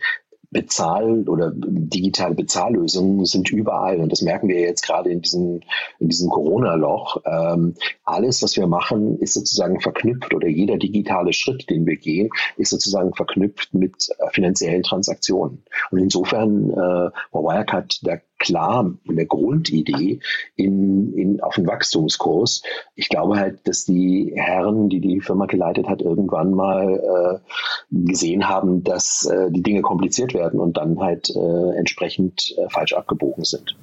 Bezahl- 0.51 1.29
oder 1.29 1.53
digitale 1.55 2.35
Bezahllösungen 2.35 3.25
sind 3.25 3.51
überall. 3.51 4.01
Und 4.01 4.11
das 4.11 4.23
merken 4.23 4.49
wir 4.49 4.61
jetzt 4.61 4.83
gerade 4.83 5.11
in 5.11 5.21
diesem, 5.21 5.61
in 5.99 6.09
diesem 6.09 6.29
Corona-Loch. 6.29 7.23
Ähm, 7.25 7.75
alles, 8.05 8.43
was 8.43 8.57
wir 8.57 8.67
machen, 8.67 9.19
ist 9.19 9.35
sozusagen 9.35 9.81
verknüpft 9.81 10.35
oder 10.35 10.49
jeder 10.49 10.77
digitale 10.77 11.33
Schritt, 11.33 11.71
den 11.71 11.87
wir 11.87 11.97
gehen, 11.97 12.31
ist 12.57 12.71
sozusagen 12.71 13.15
verknüpft 13.15 13.75
mit 13.75 14.09
äh, 14.19 14.31
finanziellen 14.33 14.83
Transaktionen. 14.83 15.63
Und 15.91 15.99
insofern 15.99 16.71
äh, 16.71 17.11
Wirecard 17.33 18.01
da 18.03 18.17
klar 18.40 18.90
in 19.05 19.16
der 19.16 19.26
Grundidee 19.26 20.18
in, 20.57 21.14
in, 21.14 21.40
auf 21.40 21.55
den 21.55 21.68
Wachstumskurs. 21.68 22.62
Ich 22.96 23.09
glaube 23.09 23.38
halt, 23.38 23.61
dass 23.68 23.85
die 23.85 24.33
Herren, 24.35 24.88
die 24.88 25.00
die 25.00 25.20
Firma 25.20 25.46
geleitet 25.46 25.88
hat, 25.88 26.03
irgendwann 26.03 26.53
mal 26.53 27.40
äh, 27.44 28.05
gesehen 28.07 28.48
haben, 28.48 28.83
dass 28.83 29.26
äh, 29.26 29.50
die 29.50 29.62
Dinge 29.62 29.83
kompliziert 29.83 30.35
werden 30.35 30.59
und 30.59 30.76
dann 30.76 30.98
halt 30.98 31.31
äh, 31.31 31.79
entsprechend 31.79 32.55
äh, 32.59 32.68
falsch 32.70 32.94
abgebogen 32.94 33.44
sind. 33.44 33.76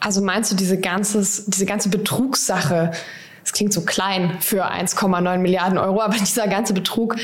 Also 0.00 0.22
meinst 0.22 0.52
du 0.52 0.56
diese, 0.56 0.78
ganzes, 0.78 1.46
diese 1.46 1.66
ganze 1.66 1.88
Betrugssache, 1.88 2.92
es 3.42 3.52
klingt 3.52 3.72
so 3.72 3.80
klein 3.80 4.36
für 4.40 4.70
1,9 4.70 5.38
Milliarden 5.38 5.78
Euro, 5.78 6.02
aber 6.02 6.14
dieser 6.14 6.46
ganze 6.46 6.74
Betrug, 6.74 7.16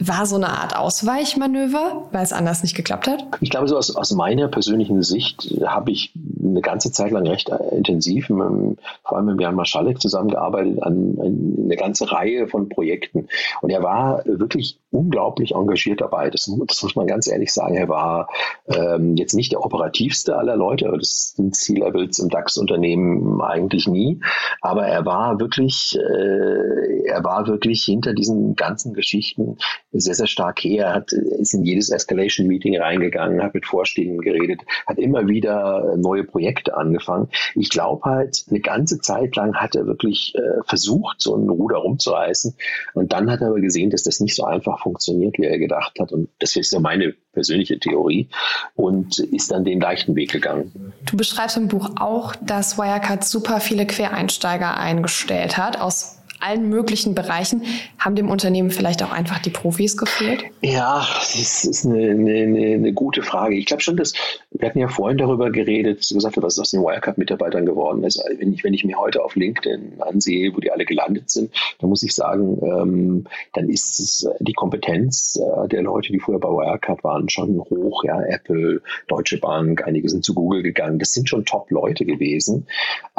war 0.00 0.26
so 0.26 0.36
eine 0.36 0.48
Art 0.48 0.76
Ausweichmanöver, 0.76 2.08
weil 2.12 2.22
es 2.22 2.32
anders 2.32 2.62
nicht 2.62 2.74
geklappt 2.74 3.08
hat? 3.08 3.24
Ich 3.40 3.50
glaube, 3.50 3.68
so 3.68 3.76
aus, 3.76 3.94
aus 3.94 4.12
meiner 4.12 4.48
persönlichen 4.48 5.02
Sicht 5.02 5.54
habe 5.66 5.90
ich 5.90 6.12
eine 6.42 6.60
ganze 6.60 6.92
Zeit 6.92 7.10
lang 7.10 7.26
recht 7.26 7.50
intensiv, 7.72 8.30
mit, 8.30 8.78
vor 9.04 9.16
allem 9.16 9.26
mit 9.26 9.40
Jan 9.40 9.54
Maschalek 9.54 10.00
zusammengearbeitet 10.00 10.82
an, 10.82 11.18
an 11.20 11.56
eine 11.64 11.76
ganze 11.76 12.10
Reihe 12.10 12.48
von 12.48 12.68
Projekten. 12.68 13.28
Und 13.60 13.70
er 13.70 13.82
war 13.82 14.22
wirklich 14.24 14.78
unglaublich 14.90 15.54
engagiert 15.54 16.00
dabei. 16.00 16.30
Das, 16.30 16.50
das 16.66 16.82
muss 16.82 16.96
man 16.96 17.06
ganz 17.06 17.26
ehrlich 17.26 17.52
sagen. 17.52 17.74
Er 17.74 17.88
war 17.88 18.28
ähm, 18.66 19.16
jetzt 19.16 19.34
nicht 19.34 19.52
der 19.52 19.64
operativste 19.64 20.36
aller 20.36 20.56
Leute, 20.56 20.90
das 20.98 21.34
sind 21.36 21.54
C-Levels 21.54 22.18
im 22.18 22.30
DAX-Unternehmen 22.30 23.40
eigentlich 23.42 23.86
nie. 23.86 24.20
Aber 24.60 24.86
er 24.86 25.04
war 25.04 25.38
wirklich, 25.40 25.98
äh, 25.98 27.06
er 27.06 27.22
war 27.22 27.46
wirklich 27.46 27.84
hinter 27.84 28.14
diesen 28.14 28.56
ganzen 28.56 28.94
Geschichten 28.94 29.58
sehr, 29.92 30.14
sehr 30.14 30.26
stark 30.26 30.60
her, 30.60 30.94
hat, 30.94 31.12
ist 31.12 31.54
in 31.54 31.64
jedes 31.64 31.90
Escalation-Meeting 31.90 32.78
reingegangen, 32.78 33.42
hat 33.42 33.54
mit 33.54 33.66
Vorstehenden 33.66 34.20
geredet, 34.20 34.62
hat 34.86 34.98
immer 34.98 35.26
wieder 35.28 35.96
neue 35.96 36.24
Projekte 36.24 36.76
angefangen. 36.76 37.28
Ich 37.54 37.70
glaube 37.70 38.02
halt, 38.04 38.44
eine 38.50 38.60
ganze 38.60 39.00
Zeit 39.00 39.36
lang 39.36 39.54
hat 39.54 39.74
er 39.74 39.86
wirklich 39.86 40.34
äh, 40.34 40.62
versucht, 40.64 41.20
so 41.20 41.36
ein 41.36 41.48
Ruder 41.48 41.78
rumzureißen. 41.78 42.54
Und 42.94 43.12
dann 43.12 43.30
hat 43.30 43.40
er 43.40 43.48
aber 43.48 43.60
gesehen, 43.60 43.90
dass 43.90 44.02
das 44.02 44.20
nicht 44.20 44.34
so 44.34 44.44
einfach 44.44 44.77
funktioniert, 44.82 45.38
wie 45.38 45.46
er 45.46 45.58
gedacht 45.58 45.98
hat. 46.00 46.12
Und 46.12 46.28
das 46.38 46.56
ist 46.56 46.72
ja 46.72 46.80
meine 46.80 47.14
persönliche 47.32 47.78
Theorie 47.78 48.28
und 48.74 49.18
ist 49.18 49.50
dann 49.50 49.64
den 49.64 49.80
leichten 49.80 50.16
Weg 50.16 50.32
gegangen. 50.32 50.92
Du 51.06 51.16
beschreibst 51.16 51.56
im 51.56 51.68
Buch 51.68 51.90
auch, 52.00 52.34
dass 52.36 52.78
Wirecard 52.78 53.24
super 53.24 53.60
viele 53.60 53.86
Quereinsteiger 53.86 54.76
eingestellt 54.76 55.56
hat 55.56 55.80
aus 55.80 56.17
allen 56.40 56.68
möglichen 56.68 57.14
Bereichen. 57.14 57.62
Haben 57.98 58.16
dem 58.16 58.30
Unternehmen 58.30 58.70
vielleicht 58.70 59.02
auch 59.02 59.12
einfach 59.12 59.38
die 59.38 59.50
Profis 59.50 59.96
gefehlt? 59.96 60.44
Ja, 60.62 61.06
das 61.20 61.64
ist 61.64 61.86
eine, 61.86 62.10
eine, 62.10 62.74
eine 62.74 62.92
gute 62.92 63.22
Frage. 63.22 63.56
Ich 63.56 63.66
glaube 63.66 63.82
schon, 63.82 63.96
dass 63.96 64.12
wir 64.50 64.68
hatten 64.68 64.78
ja 64.78 64.88
vorhin 64.88 65.18
darüber 65.18 65.50
geredet, 65.50 66.08
gesagt, 66.08 66.36
was 66.42 66.58
aus 66.58 66.70
den 66.70 66.82
Wirecard-Mitarbeitern 66.82 67.66
geworden 67.66 68.02
ist. 68.04 68.18
Also 68.18 68.38
wenn 68.40 68.52
ich, 68.52 68.64
wenn 68.64 68.74
ich 68.74 68.84
mir 68.84 68.98
heute 68.98 69.22
auf 69.22 69.36
LinkedIn 69.36 70.00
ansehe, 70.00 70.54
wo 70.54 70.60
die 70.60 70.72
alle 70.72 70.84
gelandet 70.84 71.30
sind, 71.30 71.52
dann 71.80 71.90
muss 71.90 72.02
ich 72.02 72.14
sagen, 72.14 72.58
ähm, 72.62 73.24
dann 73.52 73.68
ist 73.68 74.00
es 74.00 74.28
die 74.40 74.52
Kompetenz 74.52 75.36
äh, 75.36 75.68
der 75.68 75.82
Leute, 75.82 76.12
die 76.12 76.18
früher 76.18 76.40
bei 76.40 76.48
Wirecard 76.48 77.04
waren, 77.04 77.28
schon 77.28 77.58
hoch. 77.58 78.04
Ja, 78.04 78.20
Apple, 78.22 78.82
Deutsche 79.06 79.38
Bank, 79.38 79.86
einige 79.86 80.08
sind 80.08 80.24
zu 80.24 80.34
Google 80.34 80.62
gegangen. 80.62 80.98
Das 80.98 81.12
sind 81.12 81.28
schon 81.28 81.44
Top-Leute 81.44 82.04
gewesen. 82.04 82.66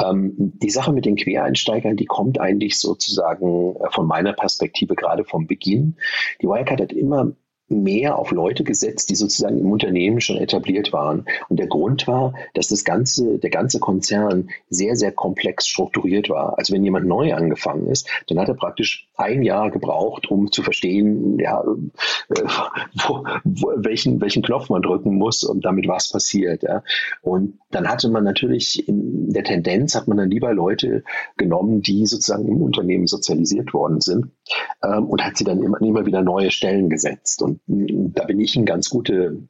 Ähm, 0.02 0.34
die 0.36 0.70
Sache 0.70 0.92
mit 0.92 1.04
den 1.04 1.16
Quereinsteigern, 1.16 1.96
die 1.96 2.06
kommt 2.06 2.40
eigentlich 2.40 2.78
so 2.78 2.94
zu 2.94 3.09
sozusagen 3.10 3.76
äh, 3.76 3.90
von 3.90 4.06
meiner 4.06 4.32
Perspektive 4.32 4.94
gerade 4.94 5.24
vom 5.24 5.46
Beginn. 5.46 5.96
Die 6.40 6.46
Wirecard 6.46 6.80
hat 6.80 6.92
immer 6.92 7.32
mehr 7.70 8.18
auf 8.18 8.32
Leute 8.32 8.64
gesetzt, 8.64 9.10
die 9.10 9.14
sozusagen 9.14 9.58
im 9.58 9.70
Unternehmen 9.70 10.20
schon 10.20 10.36
etabliert 10.36 10.92
waren. 10.92 11.24
Und 11.48 11.58
der 11.58 11.68
Grund 11.68 12.06
war, 12.06 12.34
dass 12.54 12.68
das 12.68 12.84
ganze, 12.84 13.38
der 13.38 13.50
ganze 13.50 13.78
Konzern 13.78 14.50
sehr, 14.68 14.96
sehr 14.96 15.12
komplex 15.12 15.66
strukturiert 15.66 16.28
war. 16.28 16.58
Also 16.58 16.74
wenn 16.74 16.84
jemand 16.84 17.06
neu 17.06 17.34
angefangen 17.34 17.86
ist, 17.86 18.08
dann 18.28 18.38
hat 18.38 18.48
er 18.48 18.54
praktisch 18.54 19.08
ein 19.16 19.42
Jahr 19.42 19.70
gebraucht, 19.70 20.30
um 20.30 20.50
zu 20.50 20.62
verstehen, 20.62 21.38
ja, 21.38 21.62
äh, 22.30 22.42
wo, 23.06 23.24
wo, 23.44 23.72
welchen, 23.76 24.20
welchen 24.20 24.42
Knopf 24.42 24.68
man 24.68 24.82
drücken 24.82 25.14
muss 25.14 25.44
und 25.44 25.64
damit 25.64 25.86
was 25.86 26.10
passiert. 26.10 26.62
Ja. 26.62 26.82
Und 27.22 27.58
dann 27.70 27.88
hatte 27.88 28.08
man 28.08 28.24
natürlich 28.24 28.88
in 28.88 29.32
der 29.32 29.44
Tendenz, 29.44 29.94
hat 29.94 30.08
man 30.08 30.16
dann 30.16 30.30
lieber 30.30 30.52
Leute 30.52 31.04
genommen, 31.36 31.82
die 31.82 32.06
sozusagen 32.06 32.48
im 32.48 32.62
Unternehmen 32.62 33.06
sozialisiert 33.06 33.72
worden 33.72 34.00
sind 34.00 34.32
ähm, 34.82 35.06
und 35.06 35.24
hat 35.24 35.36
sie 35.36 35.44
dann 35.44 35.62
immer, 35.62 35.80
immer 35.80 36.06
wieder 36.06 36.22
neue 36.22 36.50
Stellen 36.50 36.90
gesetzt. 36.90 37.42
Und 37.42 37.59
da 37.66 38.24
bin 38.24 38.40
ich 38.40 38.56
ein 38.56 38.66
ganz 38.66 38.90
gute 38.90 39.48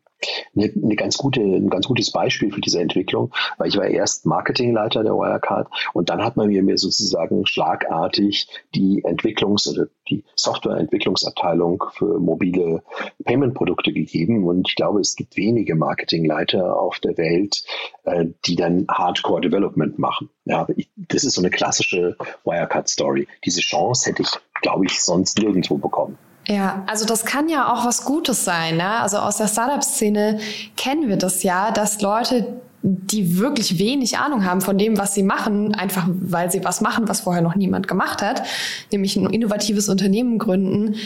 eine, 0.54 0.96
ganz 0.96 1.16
gute, 1.16 1.40
ein 1.40 1.70
ganz 1.70 1.86
gutes 1.86 2.10
Beispiel 2.10 2.52
für 2.52 2.60
diese 2.60 2.80
Entwicklung, 2.80 3.32
weil 3.58 3.68
ich 3.68 3.76
war 3.76 3.86
erst 3.86 4.26
Marketingleiter 4.26 5.02
der 5.02 5.14
Wirecard 5.14 5.68
und 5.92 6.10
dann 6.10 6.22
hat 6.22 6.36
man 6.36 6.48
mir 6.48 6.78
sozusagen 6.78 7.46
schlagartig 7.46 8.48
die 8.74 9.04
Entwicklungs- 9.04 9.68
oder 9.70 9.88
die 10.08 10.24
Softwareentwicklungsabteilung 10.34 11.84
für 11.92 12.18
mobile 12.18 12.82
Payment-Produkte 13.24 13.92
gegeben 13.92 14.46
und 14.46 14.68
ich 14.68 14.76
glaube, 14.76 15.00
es 15.00 15.16
gibt 15.16 15.36
wenige 15.36 15.74
Marketingleiter 15.74 16.78
auf 16.78 16.98
der 16.98 17.16
Welt, 17.16 17.62
äh, 18.04 18.26
die 18.44 18.56
dann 18.56 18.86
Hardcore 18.88 19.40
Development 19.40 19.98
machen. 19.98 20.28
Ja, 20.44 20.66
das 20.96 21.24
ist 21.24 21.34
so 21.34 21.40
eine 21.40 21.50
klassische 21.50 22.16
Wirecard-Story. 22.44 23.28
Diese 23.44 23.60
Chance 23.60 24.10
hätte 24.10 24.22
ich, 24.22 24.30
glaube 24.62 24.86
ich, 24.86 25.00
sonst 25.00 25.38
nirgendwo 25.38 25.78
bekommen. 25.78 26.18
Ja, 26.46 26.82
also 26.86 27.04
das 27.04 27.24
kann 27.24 27.48
ja 27.48 27.72
auch 27.72 27.84
was 27.84 28.04
Gutes 28.04 28.44
sein. 28.44 28.78
Ne? 28.78 29.00
Also 29.00 29.18
aus 29.18 29.36
der 29.36 29.46
Startup-Szene 29.46 30.40
kennen 30.76 31.08
wir 31.08 31.16
das 31.16 31.42
ja, 31.42 31.70
dass 31.70 32.00
Leute, 32.00 32.60
die 32.82 33.38
wirklich 33.38 33.78
wenig 33.78 34.18
Ahnung 34.18 34.44
haben 34.44 34.62
von 34.62 34.78
dem, 34.78 34.98
was 34.98 35.14
sie 35.14 35.22
machen, 35.22 35.74
einfach 35.74 36.06
weil 36.08 36.50
sie 36.50 36.64
was 36.64 36.80
machen, 36.80 37.08
was 37.08 37.20
vorher 37.20 37.42
noch 37.42 37.54
niemand 37.54 37.88
gemacht 37.88 38.22
hat, 38.22 38.42
nämlich 38.90 39.16
ein 39.16 39.26
innovatives 39.26 39.88
Unternehmen 39.88 40.38
gründen, 40.38 40.96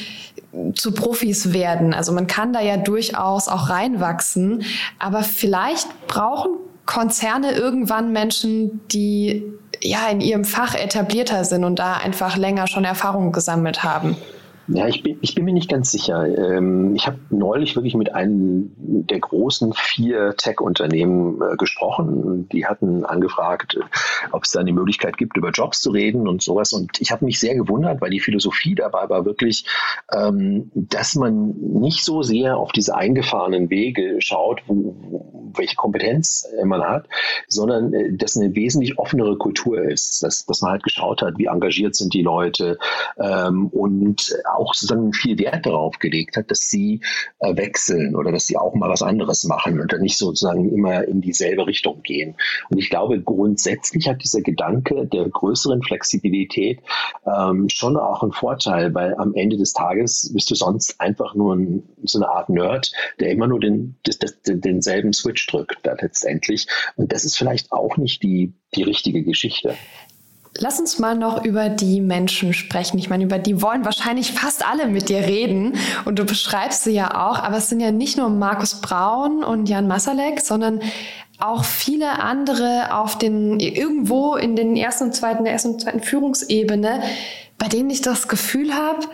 zu 0.77 0.95
Profis 0.95 1.53
werden. 1.53 1.95
Also 1.95 2.13
man 2.13 2.29
kann 2.29 2.53
da 2.53 2.61
ja 2.61 2.77
durchaus 2.77 3.49
auch 3.49 3.71
reinwachsen, 3.71 4.63
aber 5.01 5.23
vielleicht 5.25 5.89
brauchen 6.07 6.53
Konzerne 6.87 7.53
irgendwann 7.53 8.13
Menschen, 8.13 8.81
die 8.93 9.43
ja 9.81 10.07
in 10.09 10.21
ihrem 10.21 10.45
Fach 10.45 10.75
etablierter 10.75 11.45
sind 11.45 11.65
und 11.65 11.79
da 11.79 11.95
einfach 11.95 12.37
länger 12.37 12.67
schon 12.69 12.85
Erfahrung 12.85 13.33
gesammelt 13.33 13.83
haben. 13.83 14.17
Ja, 14.67 14.89
ich 14.89 15.03
bin, 15.03 15.19
ich 15.21 15.35
bin 15.35 15.45
mir 15.45 15.53
nicht 15.53 15.69
ganz 15.69 15.93
sicher. 15.93 16.27
Ähm, 16.27 16.95
ich 16.95 17.07
habe 17.07 17.19
neulich 17.29 17.77
wirklich 17.77 17.95
mit 17.95 18.15
einem 18.15 18.73
der 18.77 19.21
großen 19.21 19.75
vier 19.75 20.35
Tech-Unternehmen 20.37 21.41
äh, 21.43 21.57
gesprochen. 21.57 22.49
Die 22.51 22.67
hatten 22.67 23.05
angefragt, 23.05 23.79
ob 24.33 24.45
es 24.45 24.53
da 24.53 24.61
eine 24.61 24.73
Möglichkeit 24.73 25.19
gibt, 25.19 25.37
über 25.37 25.51
Jobs 25.51 25.81
zu 25.81 25.91
reden 25.91 26.27
und 26.27 26.43
sowas. 26.43 26.73
Und 26.73 27.01
ich 27.01 27.11
habe 27.11 27.27
mich 27.27 27.39
sehr 27.41 27.55
gewundert, 27.55 28.01
weil 28.01 28.11
die 28.11 28.21
Philosophie 28.21 28.75
dabei 28.75 29.11
war 29.11 29.27
wirklich, 29.27 29.67
ähm, 30.11 30.71
dass 30.75 31.15
man 31.15 31.55
nicht 31.59 32.03
so 32.03 32.23
sehr 32.23 32.57
auf 32.57 32.73
diese 32.73 32.97
eingefahrenen 32.97 33.69
Wege 33.69 34.17
schaut, 34.21 34.63
wo, 34.67 35.53
welche 35.57 35.77
Kompetenz 35.77 36.49
man 36.65 36.83
hat, 36.83 37.07
sondern 37.49 37.93
äh, 37.93 38.17
dass 38.17 38.37
eine 38.39 38.55
wesentlich 38.55 38.99
offenere 38.99 39.37
Kultur 39.37 39.83
ist. 39.83 40.23
Dass, 40.23 40.47
dass 40.47 40.63
man 40.63 40.73
halt 40.73 40.85
geschaut 40.85 41.21
hat, 41.21 41.37
wie 41.37 41.47
engagiert 41.47 41.95
sind 41.97 42.15
die 42.15 42.23
Leute 42.23 42.79
ähm, 43.19 43.67
und 43.69 44.35
auch 44.55 44.75
sozusagen 44.75 45.13
viel 45.13 45.39
Wert 45.39 45.67
darauf 45.67 45.99
gelegt 45.99 46.37
hat, 46.37 46.51
dass 46.51 46.69
sie 46.69 47.01
äh, 47.41 47.57
wechseln 47.57 48.17
oder 48.17 48.33
dass 48.33 48.47
sie 48.47 48.57
auch 48.57 48.75
mal 48.75 48.91
was 48.91 49.03
anderes 49.03 49.45
machen 49.45 49.81
und 49.81 49.93
dann 49.93 50.01
nicht 50.01 50.19
sozusagen 50.19 50.73
immer 50.73 51.07
in 51.07 51.21
dieselbe 51.21 51.67
Richtung 51.67 52.03
gehen. 52.03 52.37
Und 52.71 52.79
ich 52.79 52.91
glaube, 52.91 53.21
grundsätzlich 53.21 54.09
hat 54.09 54.23
dieser 54.23 54.41
Gedanke 54.41 55.07
der 55.07 55.29
größeren 55.29 55.83
Flexibilität 55.83 56.81
ähm, 57.27 57.69
schon 57.69 57.97
auch 57.97 58.23
einen 58.23 58.33
Vorteil, 58.33 58.95
weil 58.95 59.15
am 59.17 59.35
Ende 59.35 59.57
des 59.57 59.73
Tages 59.73 60.31
bist 60.33 60.51
du 60.51 60.55
sonst 60.55 61.01
einfach 61.01 61.35
nur 61.35 61.55
ein, 61.57 61.83
so 62.03 62.19
eine 62.19 62.29
Art 62.29 62.49
Nerd, 62.49 62.93
der 63.21 63.31
immer 63.31 63.47
nur 63.47 63.61
den, 63.61 63.97
das, 64.05 64.19
denselben 64.47 65.13
Switch 65.13 65.47
drückt 65.47 65.79
da 65.83 65.95
letztendlich. 66.01 66.67
Und 66.97 67.13
das 67.13 67.25
ist 67.25 67.37
vielleicht 67.37 67.73
auch 67.73 67.97
nicht 67.97 68.23
die, 68.23 68.55
die 68.75 68.83
richtige 68.83 69.23
Geschichte. 69.23 69.75
Lass 70.59 70.79
uns 70.79 71.01
mal 71.01 71.17
noch 71.17 71.45
über 71.45 71.69
die 71.69 72.01
Menschen 72.01 72.53
sprechen. 72.53 72.97
Ich 72.99 73.11
meine, 73.11 73.25
über 73.25 73.39
die 73.39 73.61
wollen 73.61 73.85
wahrscheinlich 73.85 74.33
fast 74.33 74.65
alle 74.65 74.87
mit 74.87 75.09
dir 75.09 75.19
reden. 75.19 75.75
Und 76.05 76.19
du 76.19 76.25
beschreibst 76.25 76.85
sie 76.85 76.93
ja 76.93 77.27
auch. 77.29 77.39
Aber 77.41 77.57
es 77.57 77.69
sind 77.69 77.81
ja 77.81 77.91
nicht 77.91 78.17
nur 78.17 78.29
Markus 78.29 78.81
Braun 78.81 79.43
und 79.43 79.69
Jan 79.69 79.89
Masalek, 79.89 80.41
sondern 80.41 80.81
auch 81.41 81.65
viele 81.65 82.21
andere 82.21 82.95
auf 82.95 83.19
den, 83.19 83.59
irgendwo 83.59 84.37
in 84.37 84.55
den 84.55 84.77
ersten 84.77 85.05
und 85.05 85.15
zweiten, 85.15 85.43
der 85.43 85.53
ersten 85.53 85.73
und 85.73 85.81
zweiten 85.81 86.01
Führungsebene, 86.01 87.03
bei 87.59 87.67
denen 87.67 87.91
ich 87.91 88.01
das 88.01 88.29
Gefühl 88.29 88.75
habe, 88.75 89.07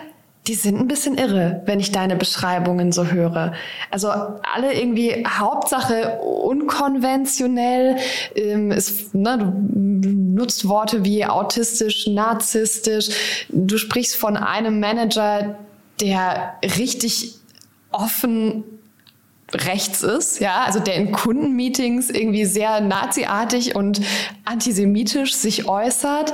die 0.47 0.55
sind 0.55 0.81
ein 0.81 0.89
bisschen 0.89 1.19
irre, 1.19 1.63
wenn 1.67 1.81
ich 1.81 1.93
deine 1.93 2.17
Beschreibungen 2.17 2.93
so 2.93 3.07
höre. 3.07 3.53
Also 3.91 4.09
alle 4.09 4.73
irgendwie 4.73 5.25
Hauptsache 5.27 6.19
unkonventionell. 6.21 7.97
Ähm, 8.35 8.71
ist, 8.71 9.15
ne, 9.15 9.39
du 9.39 10.09
nutzt 10.09 10.67
Worte 10.67 11.05
wie 11.05 11.27
autistisch, 11.27 12.07
narzisstisch. 12.07 13.47
Du 13.51 13.77
sprichst 13.77 14.17
von 14.17 14.37
einem 14.37 14.81
Manager, 14.81 15.59
der 16.01 16.55
richtig 16.63 17.35
offen 17.93 18.65
rechts 19.53 20.03
ist, 20.03 20.41
ja, 20.41 20.63
also 20.65 20.79
der 20.79 20.95
in 20.95 21.11
Kundenmeetings 21.13 22.09
irgendwie 22.09 22.45
sehr 22.45 22.81
naziartig 22.81 23.75
und 23.75 24.01
antisemitisch 24.45 25.35
sich 25.35 25.67
äußert. 25.69 26.33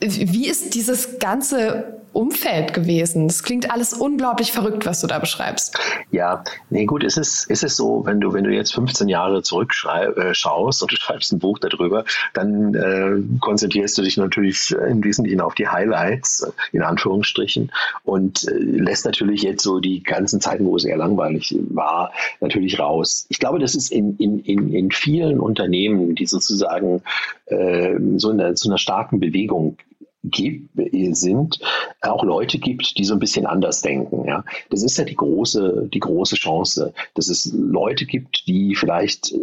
Wie 0.00 0.48
ist 0.48 0.74
dieses 0.74 1.18
ganze 1.18 2.00
Umfeld 2.14 2.72
gewesen? 2.72 3.28
Das 3.28 3.42
klingt 3.42 3.70
alles 3.70 3.92
unglaublich 3.92 4.52
verrückt, 4.52 4.86
was 4.86 5.00
du 5.00 5.06
da 5.06 5.18
beschreibst. 5.18 5.78
Ja, 6.10 6.44
nee, 6.70 6.86
gut, 6.86 7.04
ist 7.04 7.18
es, 7.18 7.44
ist 7.44 7.64
es 7.64 7.76
so, 7.76 8.02
wenn 8.06 8.20
du, 8.20 8.32
wenn 8.32 8.44
du 8.44 8.50
jetzt 8.50 8.74
15 8.74 9.08
Jahre 9.08 9.42
zurückschaust 9.42 10.80
äh, 10.80 10.84
und 10.84 10.92
du 10.92 10.96
schreibst 10.96 11.32
ein 11.32 11.38
Buch 11.38 11.58
darüber, 11.58 12.04
dann 12.32 12.74
äh, 12.74 13.38
konzentrierst 13.40 13.98
du 13.98 14.02
dich 14.02 14.16
natürlich 14.16 14.70
im 14.70 15.02
Wesentlichen 15.04 15.40
auf 15.40 15.54
die 15.54 15.68
Highlights, 15.68 16.46
in 16.72 16.82
Anführungsstrichen, 16.82 17.72
und 18.04 18.46
äh, 18.48 18.54
lässt 18.54 19.04
natürlich 19.04 19.42
jetzt 19.42 19.62
so 19.62 19.80
die 19.80 20.02
ganzen 20.02 20.40
Zeiten, 20.40 20.64
wo 20.64 20.76
es 20.76 20.84
eher 20.84 20.96
langweilig 20.96 21.56
war, 21.70 22.12
natürlich 22.40 22.78
raus. 22.78 23.26
Ich 23.28 23.38
glaube, 23.38 23.58
das 23.58 23.74
ist 23.74 23.90
in, 23.90 24.16
in, 24.16 24.40
in, 24.40 24.72
in 24.72 24.90
vielen 24.90 25.40
Unternehmen, 25.40 26.14
die 26.14 26.26
sozusagen 26.26 27.02
äh, 27.46 27.94
so 28.16 28.30
in 28.30 28.56
so 28.56 28.68
einer 28.68 28.78
starken 28.78 29.20
Bewegung 29.20 29.76
gibt, 30.24 30.70
sind, 31.12 31.60
auch 32.00 32.24
Leute 32.24 32.58
gibt, 32.58 32.98
die 32.98 33.04
so 33.04 33.14
ein 33.14 33.20
bisschen 33.20 33.46
anders 33.46 33.82
denken. 33.82 34.26
Ja. 34.26 34.44
Das 34.70 34.82
ist 34.82 34.96
ja 34.96 35.04
die 35.04 35.16
große, 35.16 35.88
die 35.92 36.00
große 36.00 36.36
Chance, 36.36 36.92
dass 37.14 37.28
es 37.28 37.52
Leute 37.52 38.06
gibt, 38.06 38.46
die 38.46 38.74
vielleicht 38.74 39.32
äh, 39.32 39.38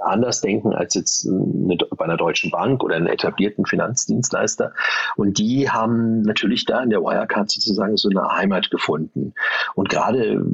anders 0.00 0.40
denken 0.40 0.72
als 0.72 0.94
jetzt 0.94 1.26
eine, 1.26 1.76
bei 1.76 2.04
einer 2.04 2.16
deutschen 2.16 2.50
Bank 2.50 2.82
oder 2.82 2.96
einem 2.96 3.06
etablierten 3.06 3.66
Finanzdienstleister. 3.66 4.72
Und 5.16 5.38
die 5.38 5.70
haben 5.70 6.22
natürlich 6.22 6.64
da 6.64 6.82
in 6.82 6.90
der 6.90 7.02
Wirecard 7.02 7.50
sozusagen 7.50 7.96
so 7.96 8.08
eine 8.08 8.28
Heimat 8.28 8.70
gefunden. 8.70 9.34
Und 9.74 9.88
gerade, 9.88 10.44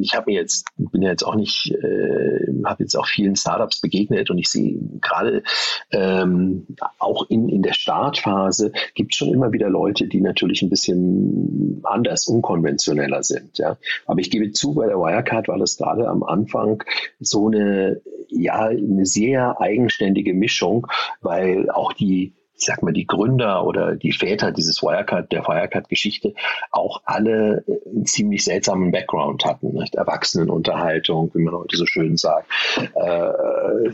ich 0.00 0.14
habe 0.14 0.30
mir 0.30 0.40
jetzt, 0.40 0.66
bin 0.76 1.02
ja 1.02 1.10
jetzt 1.10 1.24
auch 1.24 1.34
nicht, 1.34 1.72
äh, 1.72 2.46
habe 2.64 2.82
jetzt 2.82 2.96
auch 2.96 3.06
vielen 3.06 3.36
Startups 3.36 3.80
begegnet 3.80 4.30
und 4.30 4.38
ich 4.38 4.48
sehe 4.48 4.78
gerade 5.00 5.42
ähm, 5.90 6.66
auch 6.98 7.28
in, 7.28 7.48
in 7.48 7.62
der 7.62 7.74
Startphase 7.74 8.72
gibt 8.94 9.05
gibt 9.06 9.14
schon 9.14 9.32
immer 9.32 9.52
wieder 9.52 9.70
Leute, 9.70 10.08
die 10.08 10.20
natürlich 10.20 10.62
ein 10.62 10.68
bisschen 10.68 11.80
anders, 11.84 12.26
unkonventioneller 12.26 13.22
sind. 13.22 13.56
Ja. 13.56 13.76
Aber 14.04 14.18
ich 14.18 14.32
gebe 14.32 14.50
zu, 14.50 14.74
bei 14.74 14.86
der 14.86 14.96
Wirecard 14.96 15.46
war 15.46 15.58
das 15.58 15.76
gerade 15.76 16.08
am 16.08 16.24
Anfang 16.24 16.82
so 17.20 17.46
eine, 17.46 18.00
ja, 18.28 18.64
eine 18.64 19.06
sehr 19.06 19.60
eigenständige 19.60 20.34
Mischung, 20.34 20.88
weil 21.20 21.70
auch 21.70 21.92
die 21.92 22.34
ich 22.58 22.64
sag 22.64 22.82
mal, 22.82 22.94
die 22.94 23.06
Gründer 23.06 23.66
oder 23.66 23.96
die 23.96 24.12
Väter 24.12 24.50
dieses 24.50 24.82
Wirecard, 24.82 25.30
der 25.30 25.46
Wirecard-Geschichte 25.46 26.32
auch 26.70 27.02
alle 27.04 27.64
einen 27.84 28.06
ziemlich 28.06 28.44
seltsamen 28.44 28.92
Background 28.92 29.44
hatten. 29.44 29.74
Nicht? 29.74 29.94
Erwachsenenunterhaltung, 29.94 31.30
wie 31.34 31.42
man 31.42 31.54
heute 31.54 31.76
so 31.76 31.84
schön 31.84 32.16
sagt, 32.16 32.50
äh, 32.94 33.90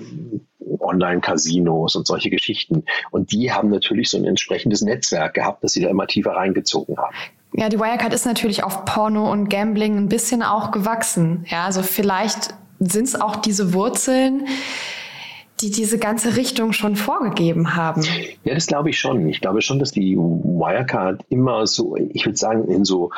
Online-Casinos 0.80 1.96
und 1.96 2.06
solche 2.06 2.30
Geschichten. 2.30 2.84
Und 3.10 3.32
die 3.32 3.52
haben 3.52 3.70
natürlich 3.70 4.10
so 4.10 4.18
ein 4.18 4.24
entsprechendes 4.24 4.82
Netzwerk 4.82 5.34
gehabt, 5.34 5.64
das 5.64 5.72
sie 5.72 5.82
da 5.82 5.88
immer 5.88 6.06
tiefer 6.06 6.32
reingezogen 6.32 6.96
haben. 6.96 7.14
Ja, 7.54 7.68
die 7.68 7.78
Wirecard 7.78 8.14
ist 8.14 8.24
natürlich 8.24 8.64
auf 8.64 8.84
Porno 8.84 9.30
und 9.30 9.48
Gambling 9.50 9.96
ein 9.96 10.08
bisschen 10.08 10.42
auch 10.42 10.70
gewachsen. 10.70 11.44
Ja, 11.48 11.64
also 11.64 11.82
vielleicht 11.82 12.54
sind 12.78 13.04
es 13.04 13.20
auch 13.20 13.36
diese 13.36 13.74
Wurzeln, 13.74 14.46
die 15.60 15.70
diese 15.70 15.98
ganze 15.98 16.36
Richtung 16.36 16.72
schon 16.72 16.96
vorgegeben 16.96 17.76
haben. 17.76 18.02
Ja, 18.44 18.54
das 18.54 18.66
glaube 18.66 18.90
ich 18.90 18.98
schon. 18.98 19.28
Ich 19.28 19.40
glaube 19.40 19.62
schon, 19.62 19.78
dass 19.78 19.92
die 19.92 20.16
Wirecard 20.16 21.24
immer 21.28 21.66
so, 21.66 21.96
ich 21.96 22.24
würde 22.24 22.38
sagen, 22.38 22.68
in 22.68 22.84
so 22.84 23.10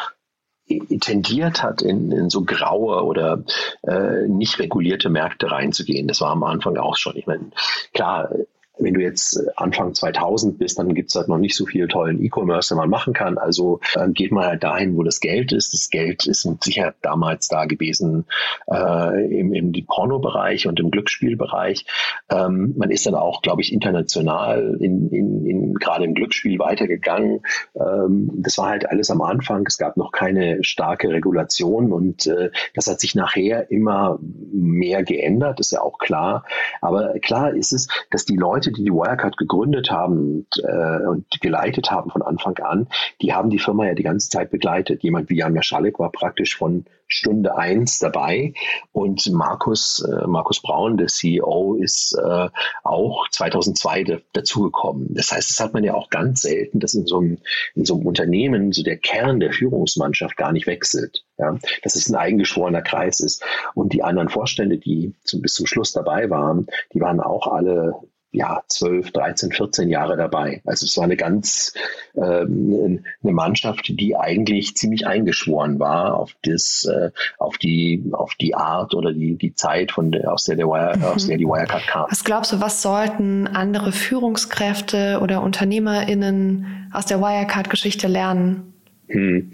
tendiert 1.01 1.63
hat, 1.63 1.83
in, 1.83 2.11
in 2.11 2.31
so 2.31 2.45
graue 2.45 3.05
oder 3.05 3.45
äh, 3.83 4.27
nicht 4.29 4.59
regulierte 4.59 5.11
Märkte 5.11 5.51
reinzugehen. 5.51 6.09
Das 6.09 6.21
war 6.21 6.31
am 6.31 6.43
Anfang 6.43 6.77
auch 6.77 6.97
schon. 6.97 7.17
Ich 7.17 7.27
meine, 7.27 7.51
klar, 7.93 8.31
wenn 8.79 8.95
du 8.95 9.01
jetzt 9.01 9.37
äh, 9.37 9.51
Anfang 9.57 9.95
2000 9.95 10.59
bist, 10.59 10.79
dann 10.79 10.95
gibt 10.95 11.11
es 11.11 11.15
halt 11.15 11.29
noch 11.29 11.39
nicht 11.39 11.57
so 11.57 11.67
viel 11.67 11.89
tollen 11.89 12.23
E-Commerce, 12.23 12.71
den 12.75 12.79
man 12.79 12.91
machen 12.91 13.13
kann. 13.13 13.39
Also 13.39 13.81
äh, 13.95 14.09
geht 14.11 14.33
man 14.33 14.47
halt 14.47 14.65
dahin, 14.65 14.97
wo 14.97 15.03
das 15.03 15.21
Geld 15.21 15.53
ist. 15.53 15.73
Das 15.73 15.91
Geld 15.91 16.27
ist 16.27 16.45
mit 16.45 16.63
Sicherheit 16.63 16.95
damals 17.03 17.49
da 17.49 17.67
gewesen 17.67 18.25
äh, 18.71 19.39
im, 19.39 19.53
im 19.53 19.73
Porno-Bereich 19.87 20.67
und 20.67 20.81
im 20.81 20.91
Glücksspielbereich. 20.91 21.87
Ähm, 22.31 22.75
man 22.77 22.91
ist 22.91 23.07
dann 23.07 23.15
auch, 23.15 23.43
glaube 23.43 23.63
ich, 23.63 23.73
international 23.73 24.77
in, 24.81 25.09
in, 25.11 25.47
in 25.47 25.75
gerade 25.75 26.05
im 26.05 26.15
Glücksspiel 26.15 26.59
weitergegangen. 26.59 27.43
Ähm, 27.75 28.31
das 28.35 28.59
war 28.59 28.71
halt 28.71 28.89
alles 28.89 29.11
am 29.11 29.23
Anfang. 29.23 29.65
Es 29.67 29.79
gab 29.79 29.97
noch 29.97 30.13
keine 30.13 30.63
starke 30.65 31.09
Regulation 31.09 31.93
und 31.93 32.27
äh, 32.27 32.51
das 32.75 32.87
hat 32.87 33.01
sich 33.01 33.15
nachher 33.15 33.71
immer 33.71 34.19
mehr 34.21 35.03
geändert, 35.03 35.61
ist 35.61 35.73
ja 35.73 35.81
auch 35.81 35.99
klar. 35.99 36.45
Aber 36.81 37.19
klar 37.21 37.55
ist 37.55 37.73
es, 37.73 37.89
dass 38.11 38.25
die 38.25 38.37
Leute 38.37 38.64
Leute, 38.65 38.73
die 38.73 38.85
die 38.85 38.93
Wirecard 38.93 39.37
gegründet 39.37 39.91
haben 39.91 40.19
und, 40.19 40.65
äh, 40.65 41.07
und 41.07 41.27
geleitet 41.41 41.91
haben 41.91 42.11
von 42.11 42.23
Anfang 42.23 42.57
an, 42.59 42.89
die 43.21 43.35
haben 43.35 43.51
die 43.51 43.59
Firma 43.59 43.87
ja 43.87 43.95
die 43.95 44.03
ganze 44.03 44.31
Zeit 44.31 44.51
begleitet. 44.51 45.03
Jemand 45.03 45.29
wie 45.29 45.37
Jan 45.37 45.53
Maschalek 45.53 45.99
war 45.99 46.11
praktisch 46.11 46.57
von 46.57 46.87
Stunde 47.07 47.57
eins 47.57 47.99
dabei 47.99 48.55
und 48.93 49.31
Markus, 49.31 50.01
äh, 50.01 50.27
Markus 50.27 50.63
Braun, 50.63 50.97
der 50.97 51.09
CEO, 51.09 51.75
ist 51.75 52.17
äh, 52.19 52.49
auch 52.83 53.29
2002 53.29 54.23
dazugekommen. 54.33 55.15
Das 55.15 55.31
heißt, 55.31 55.51
das 55.51 55.61
hat 55.61 55.75
man 55.75 55.85
ja 55.85 55.95
auch 55.95 56.09
ganz 56.09 56.41
selten, 56.41 56.81
dass 56.81 56.95
in 56.95 57.07
so, 57.07 57.19
einem, 57.19 57.39
in 57.75 57.85
so 57.85 57.95
einem 57.95 58.07
Unternehmen 58.07 58.73
so 58.73 58.83
der 58.83 58.97
Kern 58.97 59.41
der 59.41 59.53
Führungsmannschaft 59.53 60.37
gar 60.37 60.53
nicht 60.53 60.67
wechselt. 60.67 61.25
Ja, 61.37 61.59
dass 61.83 61.97
es 61.97 62.09
ein 62.09 62.15
eingeschworener 62.15 62.83
Kreis 62.83 63.19
ist. 63.19 63.45
Und 63.75 63.93
die 63.93 64.05
anderen 64.05 64.29
Vorstände, 64.29 64.79
die 64.79 65.15
zum, 65.25 65.43
bis 65.43 65.55
zum 65.55 65.67
Schluss 65.67 65.93
dabei 65.93 66.31
waren, 66.31 66.69
die 66.93 67.01
waren 67.01 67.21
auch 67.21 67.49
alle 67.49 67.95
ja, 68.35 68.63
12, 68.67 69.13
13, 69.13 69.53
14 69.53 69.89
Jahre 69.89 70.17
dabei. 70.17 70.61
Also 70.67 70.87
es 70.87 70.97
war 70.97 71.05
eine 71.05 71.17
ganz 71.17 71.73
ähm, 72.17 73.05
eine 73.23 73.33
Mannschaft, 73.33 73.89
die 73.89 74.17
eigentlich 74.17 74.77
ziemlich 74.77 75.07
eingeschworen 75.07 75.79
war 75.79 76.17
auf 76.17 76.35
das, 76.43 76.85
äh, 76.93 77.11
auf 77.39 77.59
die, 77.59 78.05
auf 78.13 78.35
die 78.35 78.55
Art 78.55 78.95
oder 78.95 79.13
die, 79.13 79.37
die 79.37 79.55
Zeit, 79.55 79.93
von 79.93 80.11
der, 80.11 80.33
aus 80.33 80.45
der, 80.45 80.57
der 80.57 80.67
Wire, 80.67 80.97
mhm. 80.97 81.05
aus 81.05 81.27
der 81.29 81.39
die 81.39 81.47
Wirecard 81.47 81.87
kam. 81.87 82.07
Was 82.11 82.25
glaubst 82.25 82.53
du, 82.53 82.61
was 82.61 82.83
sollten 82.83 83.47
andere 83.47 83.93
Führungskräfte 83.93 85.21
oder 85.23 85.43
UnternehmerInnen 85.43 86.91
aus 86.93 87.07
der 87.07 87.21
Wirecard-Geschichte 87.21 88.09
lernen? 88.09 88.75
Hm. 89.09 89.53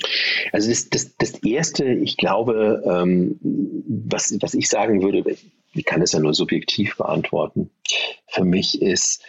Also 0.52 0.70
das, 0.70 0.88
das, 0.88 1.16
das 1.18 1.34
Erste, 1.42 1.84
ich 1.84 2.16
glaube, 2.16 2.82
ähm, 2.86 3.38
was, 3.42 4.34
was 4.40 4.54
ich 4.54 4.68
sagen 4.68 5.02
würde, 5.02 5.24
ich 5.72 5.84
kann 5.84 6.02
es 6.02 6.12
ja 6.12 6.20
nur 6.20 6.34
subjektiv 6.34 6.96
beantworten, 6.96 7.70
für 8.26 8.44
mich 8.44 8.80
ist, 8.80 9.22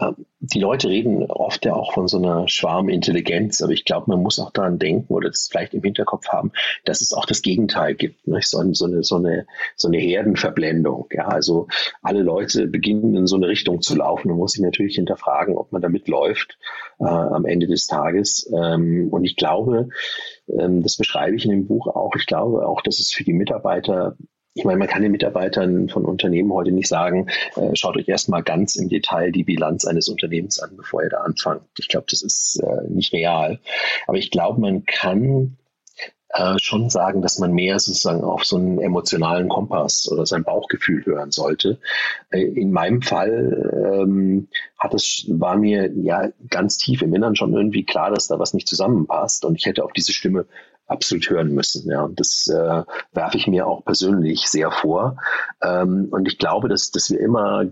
ähm, 0.00 0.26
die 0.40 0.60
Leute 0.60 0.88
reden 0.88 1.24
oft 1.30 1.64
ja 1.64 1.74
auch 1.74 1.92
von 1.94 2.08
so 2.08 2.18
einer 2.18 2.46
Schwarmintelligenz, 2.48 3.62
aber 3.62 3.72
ich 3.72 3.84
glaube, 3.84 4.10
man 4.10 4.22
muss 4.22 4.38
auch 4.38 4.50
daran 4.50 4.78
denken 4.78 5.12
oder 5.12 5.28
das 5.28 5.48
vielleicht 5.50 5.74
im 5.74 5.82
Hinterkopf 5.82 6.28
haben, 6.28 6.52
dass 6.84 7.00
es 7.00 7.12
auch 7.12 7.26
das 7.26 7.42
Gegenteil 7.42 7.94
gibt. 7.94 8.26
Ne? 8.26 8.40
So, 8.42 8.58
eine, 8.58 8.74
so, 8.74 8.84
eine, 8.84 9.02
so, 9.02 9.16
eine, 9.16 9.46
so 9.76 9.88
eine 9.88 9.98
Herdenverblendung. 9.98 11.08
Ja? 11.12 11.28
Also 11.28 11.68
alle 12.02 12.22
Leute 12.22 12.66
beginnen 12.66 13.16
in 13.16 13.26
so 13.26 13.36
eine 13.36 13.48
Richtung 13.48 13.80
zu 13.80 13.96
laufen 13.96 14.30
und 14.30 14.36
muss 14.36 14.52
sich 14.52 14.62
natürlich 14.62 14.96
hinterfragen, 14.96 15.56
ob 15.56 15.72
man 15.72 15.82
damit 15.82 16.06
läuft 16.06 16.58
äh, 17.00 17.04
am 17.04 17.46
Ende 17.46 17.66
des 17.66 17.86
Tages. 17.86 18.50
Ähm, 18.54 19.08
und 19.10 19.24
ich 19.24 19.36
glaube, 19.36 19.88
ähm, 20.48 20.82
das 20.82 20.96
beschreibe 20.96 21.36
ich 21.36 21.44
in 21.44 21.50
dem 21.50 21.66
Buch 21.66 21.88
auch, 21.88 22.14
ich 22.16 22.26
glaube 22.26 22.66
auch, 22.66 22.82
dass 22.82 23.00
es 23.00 23.10
für 23.10 23.24
die 23.24 23.32
Mitarbeiter 23.32 24.16
ich 24.58 24.64
meine, 24.64 24.78
man 24.78 24.88
kann 24.88 25.02
den 25.02 25.12
Mitarbeitern 25.12 25.88
von 25.88 26.04
Unternehmen 26.04 26.52
heute 26.52 26.72
nicht 26.72 26.88
sagen, 26.88 27.28
äh, 27.54 27.74
schaut 27.74 27.96
euch 27.96 28.08
erstmal 28.08 28.42
ganz 28.42 28.74
im 28.74 28.88
Detail 28.88 29.30
die 29.30 29.44
Bilanz 29.44 29.84
eines 29.84 30.08
Unternehmens 30.08 30.58
an, 30.58 30.76
bevor 30.76 31.02
ihr 31.04 31.10
da 31.10 31.18
anfangt. 31.18 31.62
Ich 31.78 31.88
glaube, 31.88 32.06
das 32.10 32.22
ist 32.22 32.60
äh, 32.60 32.88
nicht 32.88 33.12
real. 33.12 33.60
Aber 34.08 34.18
ich 34.18 34.32
glaube, 34.32 34.60
man 34.60 34.84
kann 34.84 35.56
äh, 36.30 36.56
schon 36.60 36.90
sagen, 36.90 37.22
dass 37.22 37.38
man 37.38 37.52
mehr 37.52 37.78
sozusagen 37.78 38.24
auf 38.24 38.44
so 38.44 38.56
einen 38.56 38.80
emotionalen 38.80 39.48
Kompass 39.48 40.10
oder 40.10 40.26
sein 40.26 40.42
Bauchgefühl 40.42 41.06
hören 41.06 41.30
sollte. 41.30 41.78
Äh, 42.30 42.42
in 42.42 42.72
meinem 42.72 43.00
Fall 43.00 44.02
ähm, 44.02 44.48
hat 44.76 44.92
es, 44.92 45.24
war 45.28 45.56
mir 45.56 45.90
ja 45.94 46.30
ganz 46.50 46.78
tief 46.78 47.00
im 47.02 47.14
Innern 47.14 47.36
schon 47.36 47.54
irgendwie 47.54 47.84
klar, 47.84 48.10
dass 48.10 48.26
da 48.26 48.40
was 48.40 48.54
nicht 48.54 48.66
zusammenpasst 48.66 49.44
und 49.44 49.54
ich 49.54 49.66
hätte 49.66 49.84
auf 49.84 49.92
diese 49.92 50.12
Stimme 50.12 50.46
absolut 50.88 51.28
hören 51.30 51.54
müssen. 51.54 51.88
Ja, 51.90 52.02
und 52.02 52.18
das 52.18 52.48
äh, 52.48 52.82
werfe 53.12 53.36
ich 53.36 53.46
mir 53.46 53.66
auch 53.66 53.84
persönlich 53.84 54.48
sehr 54.48 54.70
vor. 54.70 55.16
Ähm, 55.62 56.08
und 56.10 56.26
ich 56.26 56.38
glaube, 56.38 56.68
dass, 56.68 56.90
dass 56.90 57.10
wir 57.10 57.20
immer 57.20 57.66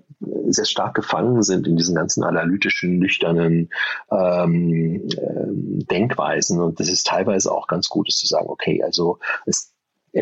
sehr 0.48 0.64
stark 0.64 0.94
gefangen 0.94 1.42
sind 1.42 1.66
in 1.66 1.76
diesen 1.76 1.94
ganzen 1.94 2.22
analytischen, 2.22 2.98
nüchternen 2.98 3.70
ähm, 4.10 5.08
äh, 5.08 5.84
Denkweisen. 5.90 6.60
Und 6.60 6.78
das 6.78 6.88
ist 6.88 7.06
teilweise 7.06 7.50
auch 7.50 7.66
ganz 7.66 7.88
gut, 7.88 8.08
ist 8.08 8.18
zu 8.18 8.26
sagen, 8.26 8.48
okay, 8.48 8.82
also 8.82 9.18
es 9.46 9.72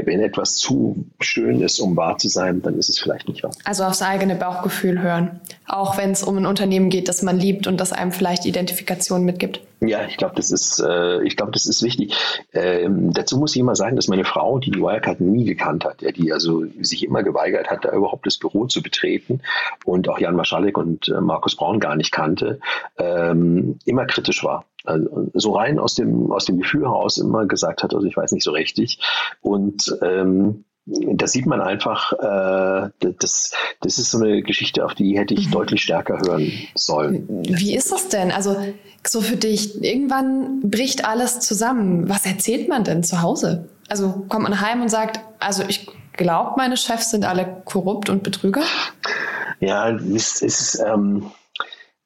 wenn 0.04 0.20
etwas 0.20 0.57
zu 0.57 1.07
schön 1.20 1.61
ist, 1.61 1.78
um 1.78 1.96
wahr 1.96 2.18
zu 2.18 2.28
sein, 2.28 2.62
dann 2.62 2.76
ist 2.78 2.88
es 2.88 2.98
vielleicht 2.98 3.28
nicht 3.28 3.42
wahr. 3.42 3.52
Also 3.64 3.85
aufs 3.85 4.02
eigene 4.02 4.35
Bauchgefühl 4.35 5.00
hören. 5.00 5.40
Auch 5.66 5.96
wenn 5.96 6.11
es 6.11 6.22
um 6.22 6.37
ein 6.37 6.46
Unternehmen 6.46 6.90
geht, 6.90 7.09
das 7.09 7.22
man 7.22 7.38
liebt 7.38 7.66
und 7.66 7.78
das 7.78 7.92
einem 7.92 8.12
vielleicht 8.12 8.44
Identifikation 8.44 9.24
mitgibt. 9.24 9.61
Ja, 9.80 10.04
ich 10.07 10.16
glaube, 10.16 10.35
das 10.37 10.50
ist, 10.50 10.80
äh, 10.80 11.22
ich 11.22 11.37
glaube, 11.37 11.52
das 11.52 11.66
ist 11.66 11.83
wichtig. 11.83 12.14
Ähm, 12.52 13.12
dazu 13.12 13.38
muss 13.38 13.54
ich 13.54 13.61
immer 13.61 13.76
sagen, 13.76 13.96
dass 13.96 14.09
meine 14.09 14.24
Frau, 14.24 14.59
die 14.59 14.70
die 14.70 14.80
Wirecard 14.80 15.20
nie 15.20 15.44
gekannt 15.44 15.85
hat, 15.85 16.02
ja, 16.02 16.11
die 16.11 16.33
also 16.33 16.64
sich 16.80 17.04
immer 17.04 17.22
geweigert 17.22 17.70
hat, 17.70 17.85
da 17.85 17.92
überhaupt 17.92 18.26
das 18.26 18.38
Büro 18.38 18.66
zu 18.66 18.83
betreten 18.83 19.40
und 19.85 20.09
auch 20.09 20.18
Jan 20.18 20.37
Maschalek 20.37 20.78
und 20.78 21.09
äh, 21.09 21.20
Markus 21.20 21.57
Braun 21.57 21.80
gar 21.80 21.96
nicht 21.96 22.12
kannte, 22.12 22.61
ähm, 22.98 23.78
immer 23.85 24.07
kritisch 24.07 24.42
war 24.44 24.64
Also 24.85 25.31
so 25.33 25.53
rein 25.53 25.79
aus 25.79 25.94
dem, 25.94 26.31
aus 26.31 26.44
dem 26.44 26.59
Gefühl 26.59 26.83
heraus 26.83 27.18
immer 27.18 27.47
gesagt 27.47 27.83
hat, 27.83 27.94
also 27.94 28.07
ich 28.07 28.16
weiß 28.16 28.33
nicht 28.33 28.44
so 28.44 28.53
richtig. 28.53 29.01
Und 29.40 29.99
ähm, 30.03 30.64
da 30.87 31.27
sieht 31.27 31.47
man 31.47 31.62
einfach, 31.62 32.12
äh, 32.12 32.90
das, 33.18 33.53
das 33.81 33.99
ist 33.99 34.11
so 34.11 34.18
eine 34.18 34.42
Geschichte, 34.42 34.85
auf 34.85 34.94
die 34.94 35.18
hätte 35.18 35.33
ich 35.33 35.47
mhm. 35.49 35.53
deutlich 35.53 35.83
stärker 35.83 36.20
hören 36.20 36.53
sollen. 36.75 37.27
Wie 37.49 37.75
ist 37.75 37.90
das 37.90 38.09
denn? 38.09 38.31
Also 38.31 38.57
so 39.07 39.23
für 39.23 39.37
dich, 39.37 39.83
irgendwann 39.83 40.61
bricht 40.61 41.07
alles 41.07 41.40
zusammen. 41.40 42.09
Was 42.09 42.27
erzählt 42.27 42.68
man 42.68 42.85
denn 42.85 43.03
zu 43.03 43.23
Hause? 43.23 43.68
Also 43.88 44.27
kommt 44.29 44.42
man 44.42 44.61
heim 44.61 44.83
und 44.83 44.90
sagt, 44.90 45.20
also 45.40 45.62
ich 45.66 45.88
glaube, 46.12 46.53
meine 46.59 46.77
Chefs 46.77 47.11
sind 47.11 47.25
alle 47.25 47.62
korrupt 47.64 48.11
und 48.11 48.23
Betrüger? 48.23 48.62
Ja, 49.61 49.90
es 49.90 50.42
ist... 50.42 50.83
Ähm, 50.87 51.31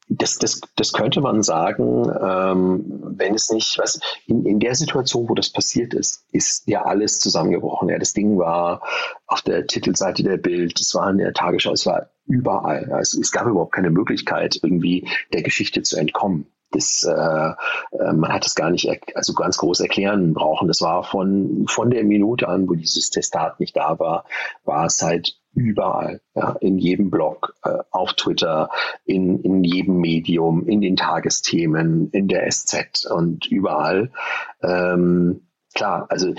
das, 0.08 0.38
das, 0.38 0.60
das 0.76 0.92
könnte 0.92 1.20
man 1.20 1.42
sagen, 1.42 2.10
ähm, 2.20 3.02
wenn 3.16 3.34
es 3.34 3.50
nicht, 3.50 3.78
was 3.78 4.00
in, 4.26 4.46
in 4.46 4.58
der 4.58 4.74
Situation, 4.74 5.28
wo 5.28 5.34
das 5.34 5.50
passiert 5.50 5.92
ist, 5.94 6.24
ist 6.32 6.66
ja 6.66 6.82
alles 6.82 7.20
zusammengebrochen. 7.20 7.90
Ja, 7.90 7.98
das 7.98 8.14
Ding 8.14 8.38
war 8.38 8.82
auf 9.26 9.42
der 9.42 9.66
Titelseite 9.66 10.22
der 10.22 10.38
Bild, 10.38 10.80
es 10.80 10.94
war 10.94 11.10
in 11.10 11.18
der 11.18 11.34
Tagesschau, 11.34 11.72
es 11.72 11.84
war 11.84 12.08
überall. 12.26 12.90
Also 12.92 13.20
es 13.20 13.32
gab 13.32 13.46
überhaupt 13.46 13.74
keine 13.74 13.90
Möglichkeit, 13.90 14.58
irgendwie 14.62 15.08
der 15.32 15.42
Geschichte 15.42 15.82
zu 15.82 15.96
entkommen. 15.96 16.46
Das, 16.70 17.02
äh, 17.02 17.12
äh 17.12 18.12
man 18.12 18.32
hat 18.32 18.46
es 18.46 18.54
gar 18.54 18.70
nicht 18.70 18.90
also 19.14 19.32
ganz 19.34 19.58
groß 19.58 19.80
erklären 19.80 20.34
brauchen. 20.34 20.68
Das 20.68 20.80
war 20.80 21.02
von, 21.02 21.66
von 21.68 21.90
der 21.90 22.04
Minute 22.04 22.48
an, 22.48 22.68
wo 22.68 22.74
dieses 22.74 23.10
Testat 23.10 23.60
nicht 23.60 23.76
da 23.76 23.98
war, 23.98 24.24
war 24.64 24.86
es 24.86 25.02
halt 25.02 25.38
überall, 25.58 26.20
ja, 26.34 26.56
in 26.60 26.78
jedem 26.78 27.10
Blog, 27.10 27.54
äh, 27.64 27.78
auf 27.90 28.14
Twitter, 28.14 28.70
in, 29.04 29.40
in 29.42 29.64
jedem 29.64 29.98
Medium, 29.98 30.66
in 30.66 30.80
den 30.80 30.96
Tagesthemen, 30.96 32.10
in 32.10 32.28
der 32.28 32.50
SZ 32.50 33.06
und 33.10 33.46
überall. 33.46 34.10
Ähm, 34.62 35.47
klar, 35.78 36.06
also 36.08 36.34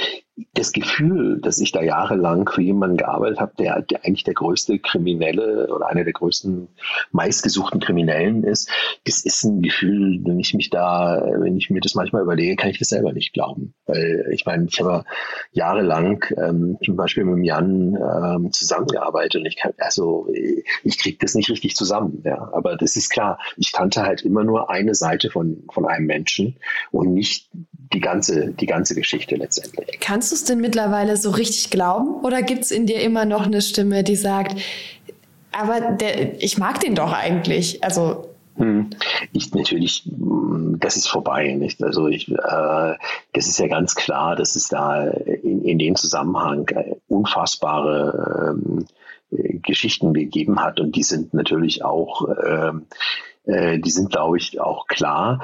das 0.54 0.71
Gefühl, 0.71 1.39
dass 1.41 1.60
ich 1.60 1.71
da 1.71 1.82
jahrelang 1.82 2.47
für 2.49 2.62
jemanden 2.62 2.97
gearbeitet 2.97 3.39
habe, 3.39 3.54
der, 3.60 3.82
der 3.82 4.06
eigentlich 4.06 4.23
der 4.23 4.34
größte 4.34 4.80
Kriminelle 4.80 5.67
oder 5.73 5.88
einer 5.88 6.04
der 6.04 6.13
größten 6.13 6.69
meistgesuchten 7.12 7.80
Kriminellen 7.80 8.43
ist, 8.43 8.69
das 9.06 9.23
ist 9.23 9.43
ein 9.43 9.62
Gefühl, 9.62 10.19
wenn 10.23 10.39
ich 10.39 10.54
mich 10.54 10.69
da, 10.69 11.21
wenn 11.39 11.58
ich 11.58 11.69
mir 11.69 11.82
das 11.82 11.95
manchmal 11.95 12.21
überlege, 12.21 12.56
kann 12.56 12.69
ich 12.69 12.80
das 12.80 12.89
selber 12.89 13.13
nicht 13.13 13.34
glauben. 13.34 13.73
Weil 13.86 14.30
ich 14.32 14.45
meine, 14.45 14.65
ich 14.65 14.80
habe 14.80 15.04
jahrelang 15.52 16.23
ähm, 16.38 16.78
zum 16.84 16.95
Beispiel 16.95 17.25
mit 17.25 17.45
Jan 17.45 17.95
ähm, 17.95 18.52
zusammengearbeitet 18.52 19.41
und 19.41 19.45
ich 19.45 19.58
kann, 19.58 19.73
also 19.78 20.28
ich 20.84 20.97
kriege 20.97 21.17
das 21.19 21.36
nicht 21.36 21.49
richtig 21.49 21.75
zusammen. 21.75 22.21
Ja. 22.25 22.49
Aber 22.54 22.78
das 22.78 22.95
ist 22.95 23.10
klar, 23.10 23.39
ich 23.58 23.71
kannte 23.71 24.04
halt 24.04 24.21
immer 24.21 24.43
nur 24.43 24.69
eine 24.69 24.95
Seite 24.95 25.30
von, 25.30 25.63
von 25.71 25.86
einem 25.86 26.06
Menschen 26.06 26.58
und 26.91 27.13
nicht 27.13 27.49
die 27.93 27.99
ganze, 27.99 28.52
die 28.52 28.65
ganze 28.65 28.95
Geschichte 28.95 29.36
letztendlich. 29.36 29.99
Kannst 29.99 30.32
du 30.32 30.36
es 30.36 30.43
denn 30.43 30.60
mittlerweile 30.60 31.17
so 31.17 31.32
richtig 31.32 31.69
glauben? 31.69 32.23
Oder 32.23 32.41
gibt 32.41 32.63
es 32.63 32.71
in 32.71 32.86
dir 32.86 33.02
immer 33.02 33.25
noch 33.25 33.45
eine 33.45 33.62
Stimme, 33.62 34.04
die 34.04 34.15
sagt, 34.15 34.56
aber 35.52 35.91
der, 35.91 36.41
ich 36.41 36.58
mag 36.58 36.80
den 36.80 36.95
doch 36.95 37.12
eigentlich? 37.12 37.84
Also 37.84 38.30
hm. 38.58 38.89
ich 39.34 39.54
natürlich, 39.54 40.04
das 40.06 40.97
ist 40.97 41.08
vorbei, 41.08 41.54
nicht? 41.54 41.82
Also 41.82 42.08
ich, 42.08 42.30
äh, 42.30 42.95
das 43.34 43.47
ist 43.47 43.58
ja 43.58 43.67
ganz 43.67 43.95
klar, 43.95 44.36
dass 44.36 44.56
es 44.56 44.67
da 44.67 45.08
in, 45.08 45.63
in 45.63 45.80
dem 45.80 45.95
Zusammenhang 45.95 46.67
unfassbare 47.08 48.54
ähm, 48.54 48.86
Geschichten 49.32 50.13
gegeben 50.13 50.62
hat 50.62 50.80
und 50.80 50.95
die 50.95 51.04
sind 51.04 51.34
natürlich 51.34 51.84
auch, 51.84 52.28
ähm, 52.45 52.88
äh, 53.45 53.80
die 53.80 53.91
sind, 53.91 54.12
glaube 54.12 54.38
ich, 54.38 54.60
auch 54.60 54.88
klar. 54.88 55.41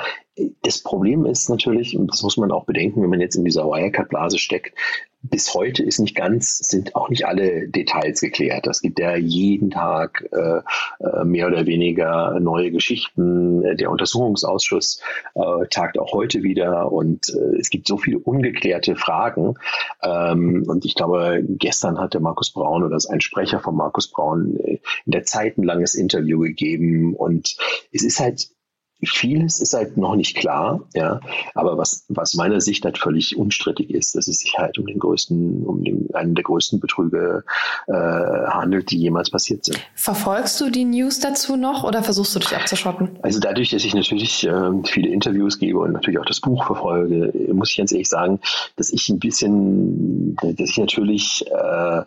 Das 0.62 0.80
Problem 0.80 1.26
ist 1.26 1.50
natürlich, 1.50 1.98
und 1.98 2.12
das 2.12 2.22
muss 2.22 2.36
man 2.36 2.52
auch 2.52 2.66
bedenken, 2.66 3.02
wenn 3.02 3.10
man 3.10 3.22
jetzt 3.22 3.36
in 3.36 3.46
dieser 3.46 3.66
Wirecard-Blase 3.66 4.38
steckt, 4.38 4.74
bis 5.30 5.54
heute 5.54 5.84
ist 5.84 6.00
nicht 6.00 6.16
ganz, 6.16 6.58
sind 6.58 6.96
auch 6.96 7.10
nicht 7.10 7.26
alle 7.26 7.68
Details 7.68 8.22
geklärt. 8.22 8.68
Es 8.68 8.82
gibt 8.82 9.00
ja 9.00 9.16
jeden 9.16 9.72
Tag 9.72 10.28
äh, 10.32 10.60
äh 11.00 11.24
mehr 11.24 11.48
oder 11.48 11.66
weniger 11.66 12.40
neue 12.40 12.72
Geschichten. 12.72 13.64
Der 13.78 13.90
Untersuchungsausschuss 13.90 15.02
äh, 15.36 15.68
tagt 15.70 15.98
auch 15.98 16.12
heute 16.14 16.44
wieder 16.44 16.92
und 16.92 17.30
äh, 17.30 17.58
es 17.58 17.70
gibt 17.70 17.88
so 17.88 17.98
viele 17.98 18.20
ungeklärte 18.20 18.96
Fragen. 18.96 19.56
Ähm, 20.04 20.66
und 20.68 20.86
ich 20.86 20.96
glaube, 20.96 21.44
gestern 21.48 22.00
hatte 22.00 22.20
Markus 22.20 22.52
Braun 22.52 22.84
oder 22.84 22.98
ein 23.10 23.22
Sprecher 23.22 23.60
von 23.60 23.76
Markus 23.76 24.12
Braun 24.12 24.58
äh, 24.58 24.80
in 25.06 25.12
der 25.12 25.24
Zeit 25.24 25.58
ein 25.58 25.64
langes 25.64 25.96
Interview 25.96 26.40
gegeben 26.40 27.16
und 27.16 27.58
es 27.92 28.04
ist 28.04 28.20
halt 28.20 28.50
Vieles 29.10 29.60
ist 29.60 29.74
halt 29.74 29.98
noch 29.98 30.16
nicht 30.16 30.36
klar, 30.36 30.82
ja. 30.94 31.20
Aber 31.54 31.78
was, 31.78 32.06
was 32.10 32.34
meiner 32.36 32.62
Sicht 32.62 32.86
halt 32.86 32.98
völlig 32.98 33.38
unstrittig 33.38 33.90
ist, 33.90 34.16
dass 34.16 34.28
es 34.28 34.40
sich 34.40 34.58
halt 34.58 34.78
um 34.78 34.86
den 34.86 35.00
größten, 35.00 35.66
um 35.66 35.84
den, 35.84 36.10
einen 36.14 36.36
der 36.36 36.44
größten 36.44 36.80
Betrüge 36.80 37.44
äh, 37.88 37.94
handelt, 37.94 38.92
die 38.92 38.98
jemals 38.98 39.30
passiert 39.30 39.66
sind. 39.66 39.80
Verfolgst 39.96 40.60
du 40.62 40.70
die 40.70 40.86
News 40.86 41.20
dazu 41.20 41.56
noch 41.56 41.84
oder 41.84 42.04
versuchst 42.04 42.36
du 42.36 42.40
dich 42.40 42.56
abzuschotten? 42.56 43.20
Also 43.22 43.40
dadurch, 43.40 43.72
dass 43.72 43.86
ich 43.86 43.94
natürlich 43.94 44.46
äh, 44.46 44.72
viele 44.86 45.10
Interviews 45.10 45.60
gebe 45.60 45.80
und 45.80 45.94
natürlich 45.94 46.20
auch 46.20 46.26
das 46.26 46.40
Buch 46.40 46.66
verfolge, 46.66 47.34
muss 47.54 47.72
ich 47.72 47.78
ganz 47.78 47.92
ehrlich 47.92 48.10
sagen, 48.10 48.40
dass 48.76 48.92
ich 48.92 49.10
ein 49.10 49.20
bisschen, 49.20 50.36
dass 50.36 50.70
ich 50.70 50.78
natürlich 50.78 51.46
äh, 51.52 52.02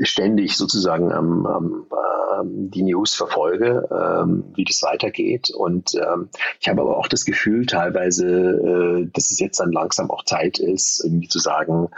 ständig 0.00 0.56
sozusagen 0.56 1.12
am, 1.12 1.46
am 1.46 1.86
äh, 1.90 2.27
die 2.44 2.82
News 2.82 3.14
verfolge, 3.14 3.88
ähm, 3.90 4.44
wie 4.54 4.64
das 4.64 4.82
weitergeht. 4.82 5.50
Und 5.50 5.94
ähm, 5.94 6.28
ich 6.60 6.68
habe 6.68 6.82
aber 6.82 6.96
auch 6.96 7.08
das 7.08 7.24
Gefühl 7.24 7.66
teilweise, 7.66 8.26
äh, 8.26 9.10
dass 9.12 9.30
es 9.30 9.38
jetzt 9.38 9.60
dann 9.60 9.72
langsam 9.72 10.10
auch 10.10 10.24
Zeit 10.24 10.58
ist, 10.58 11.04
irgendwie 11.04 11.28
zu 11.28 11.38
sagen, 11.38 11.88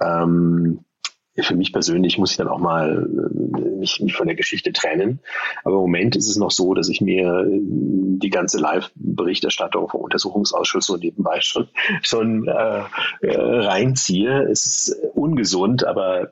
ähm, 0.00 0.85
für 1.42 1.54
mich 1.54 1.72
persönlich 1.72 2.18
muss 2.18 2.30
ich 2.32 2.36
dann 2.36 2.48
auch 2.48 2.58
mal 2.58 3.08
äh, 3.08 3.76
mich, 3.76 4.00
mich 4.00 4.14
von 4.14 4.26
der 4.26 4.36
Geschichte 4.36 4.72
trennen. 4.72 5.20
Aber 5.64 5.76
im 5.76 5.82
Moment 5.82 6.16
ist 6.16 6.28
es 6.28 6.36
noch 6.36 6.50
so, 6.50 6.74
dass 6.74 6.88
ich 6.88 7.00
mir 7.00 7.40
äh, 7.40 7.58
die 7.60 8.30
ganze 8.30 8.58
Live-Berichterstattung 8.58 9.88
vom 9.88 10.00
Untersuchungsausschuss 10.02 10.86
so 10.86 10.96
nebenbei 10.96 11.38
schon, 11.40 11.68
schon 12.02 12.48
äh, 12.48 12.82
äh, 13.20 13.36
reinziehe. 13.36 14.48
Es 14.50 14.66
ist 14.66 14.96
ungesund, 15.14 15.84
aber 15.84 16.30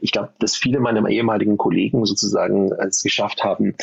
ich 0.00 0.12
glaube, 0.12 0.32
dass 0.38 0.56
viele 0.56 0.80
meiner 0.80 1.08
ehemaligen 1.08 1.56
Kollegen 1.56 2.04
sozusagen 2.06 2.72
es 2.72 3.02
geschafft 3.02 3.44
haben, 3.44 3.74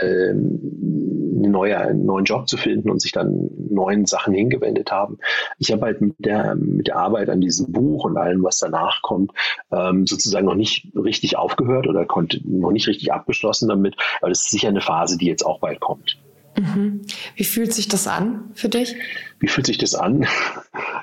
eine 0.00 1.48
neue, 1.48 1.78
einen 1.78 2.04
neuen 2.04 2.24
Job 2.24 2.48
zu 2.48 2.56
finden 2.56 2.90
und 2.90 3.00
sich 3.00 3.12
dann 3.12 3.50
neuen 3.70 4.06
Sachen 4.06 4.34
hingewendet 4.34 4.90
haben. 4.90 5.18
Ich 5.58 5.70
habe 5.72 5.82
halt 5.82 6.00
mit 6.00 6.14
der, 6.18 6.54
mit 6.54 6.88
der 6.88 6.96
Arbeit 6.96 7.30
an 7.30 7.40
diesem 7.40 7.72
Buch 7.72 8.04
und 8.04 8.16
allem, 8.16 8.42
was 8.42 8.58
danach 8.58 9.02
kommt, 9.02 9.32
ähm, 9.70 10.06
sozusagen 10.06 10.46
noch 10.46 10.54
nicht 10.54 10.88
richtig 10.94 11.36
aufgehört 11.36 11.86
oder 11.86 12.06
konnte 12.06 12.40
noch 12.44 12.72
nicht 12.72 12.88
richtig 12.88 13.12
abgeschlossen 13.12 13.68
damit. 13.68 13.96
Aber 14.20 14.30
das 14.30 14.42
ist 14.42 14.50
sicher 14.50 14.68
eine 14.68 14.80
Phase, 14.80 15.18
die 15.18 15.26
jetzt 15.26 15.44
auch 15.44 15.60
bald 15.60 15.80
kommt. 15.80 16.18
Mhm. 16.58 17.02
Wie 17.36 17.44
fühlt 17.44 17.72
sich 17.72 17.88
das 17.88 18.08
an 18.08 18.50
für 18.54 18.68
dich? 18.68 18.96
Wie 19.38 19.48
fühlt 19.48 19.66
sich 19.66 19.78
das 19.78 19.94
an? 19.94 20.26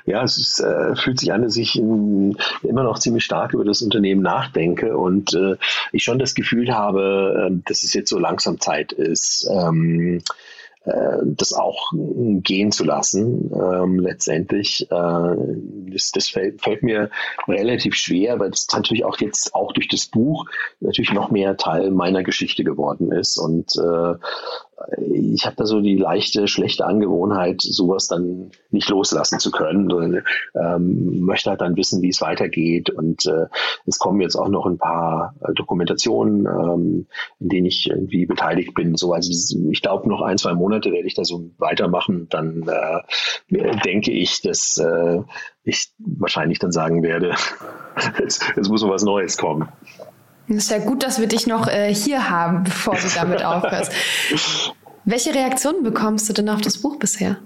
Ja, 0.06 0.22
es 0.22 0.38
ist, 0.38 0.60
äh, 0.60 0.94
fühlt 0.94 1.18
sich 1.18 1.32
an, 1.32 1.42
dass 1.42 1.56
ich 1.56 1.76
in, 1.76 2.36
immer 2.62 2.84
noch 2.84 3.00
ziemlich 3.00 3.24
stark 3.24 3.52
über 3.54 3.64
das 3.64 3.82
Unternehmen 3.82 4.22
nachdenke 4.22 4.96
und 4.96 5.34
äh, 5.34 5.56
ich 5.90 6.04
schon 6.04 6.20
das 6.20 6.36
Gefühl 6.36 6.72
habe, 6.72 7.50
äh, 7.50 7.62
dass 7.66 7.82
es 7.82 7.92
jetzt 7.92 8.10
so 8.10 8.18
langsam 8.18 8.60
Zeit 8.60 8.92
ist, 8.92 9.48
ähm, 9.50 10.22
äh, 10.84 11.18
das 11.24 11.52
auch 11.52 11.90
gehen 11.92 12.70
zu 12.70 12.84
lassen, 12.84 13.50
ähm, 13.52 13.98
letztendlich. 13.98 14.88
Äh, 14.92 15.34
das, 15.90 16.12
das 16.12 16.28
fällt, 16.28 16.62
fällt, 16.62 16.84
mir 16.84 17.10
relativ 17.48 17.96
schwer, 17.96 18.38
weil 18.38 18.50
das 18.50 18.68
natürlich 18.72 19.04
auch 19.04 19.18
jetzt 19.18 19.56
auch 19.56 19.72
durch 19.72 19.88
das 19.88 20.06
Buch 20.06 20.46
natürlich 20.78 21.12
noch 21.12 21.32
mehr 21.32 21.56
Teil 21.56 21.90
meiner 21.90 22.22
Geschichte 22.22 22.62
geworden 22.62 23.10
ist 23.10 23.38
und 23.38 23.74
äh, 23.76 24.14
ich 24.98 25.46
habe 25.46 25.56
da 25.56 25.64
so 25.64 25.80
die 25.80 25.96
leichte, 25.96 26.48
schlechte 26.48 26.84
Angewohnheit, 26.84 27.62
sowas 27.62 28.08
dann 28.08 28.50
nicht 28.70 28.88
loslassen 28.88 29.38
zu 29.38 29.50
können, 29.50 29.88
sondern 29.88 30.24
ähm, 30.54 31.20
möchte 31.20 31.50
halt 31.50 31.62
dann 31.62 31.76
wissen, 31.76 32.02
wie 32.02 32.10
es 32.10 32.20
weitergeht. 32.20 32.90
Und 32.90 33.26
äh, 33.26 33.46
es 33.86 33.98
kommen 33.98 34.20
jetzt 34.20 34.36
auch 34.36 34.48
noch 34.48 34.66
ein 34.66 34.76
paar 34.76 35.34
äh, 35.40 35.54
Dokumentationen, 35.54 36.46
ähm, 36.46 37.06
in 37.40 37.48
denen 37.48 37.66
ich 37.66 37.88
irgendwie 37.88 38.26
beteiligt 38.26 38.74
bin. 38.74 38.96
So, 38.96 39.12
also 39.14 39.30
ich 39.70 39.80
glaube, 39.80 40.08
noch 40.08 40.20
ein, 40.20 40.38
zwei 40.38 40.52
Monate 40.52 40.92
werde 40.92 41.06
ich 41.06 41.14
da 41.14 41.24
so 41.24 41.50
weitermachen. 41.56 42.28
Dann 42.28 42.68
äh, 42.68 43.76
denke 43.82 44.12
ich, 44.12 44.42
dass 44.42 44.76
äh, 44.76 45.22
ich 45.64 45.90
wahrscheinlich 45.98 46.58
dann 46.58 46.72
sagen 46.72 47.02
werde, 47.02 47.34
jetzt, 48.18 48.44
jetzt 48.54 48.68
muss 48.68 48.82
noch 48.82 48.90
was 48.90 49.04
Neues 49.04 49.38
kommen. 49.38 49.68
Es 50.48 50.56
ist 50.56 50.70
ja 50.70 50.78
gut, 50.78 51.02
dass 51.02 51.20
wir 51.20 51.26
dich 51.26 51.46
noch 51.46 51.66
äh, 51.66 51.92
hier 51.92 52.30
haben, 52.30 52.64
bevor 52.64 52.94
du 52.94 53.08
damit 53.14 53.44
aufhörst. 53.44 53.92
Welche 55.04 55.34
Reaktionen 55.34 55.82
bekommst 55.82 56.28
du 56.28 56.32
denn 56.32 56.48
auf 56.48 56.60
das 56.60 56.78
Buch 56.78 56.98
bisher? 56.98 57.38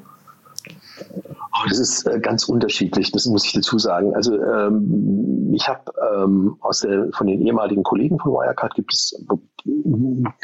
Oh, 1.13 1.69
das 1.69 1.79
ist 1.79 2.07
äh, 2.07 2.21
ganz 2.21 2.49
unterschiedlich, 2.49 3.11
das 3.13 3.27
muss 3.27 3.45
ich 3.45 3.53
dazu 3.53 3.79
sagen. 3.79 4.15
Also 4.15 4.35
ähm, 4.35 5.53
ich 5.55 5.69
habe 5.69 5.93
ähm, 6.15 6.57
aus 6.61 6.81
der, 6.81 7.09
von 7.13 7.27
den 7.27 7.41
ehemaligen 7.43 7.83
Kollegen 7.83 8.19
von 8.19 8.33
Wirecard 8.33 8.75
gibt 8.75 8.95
es 8.95 9.15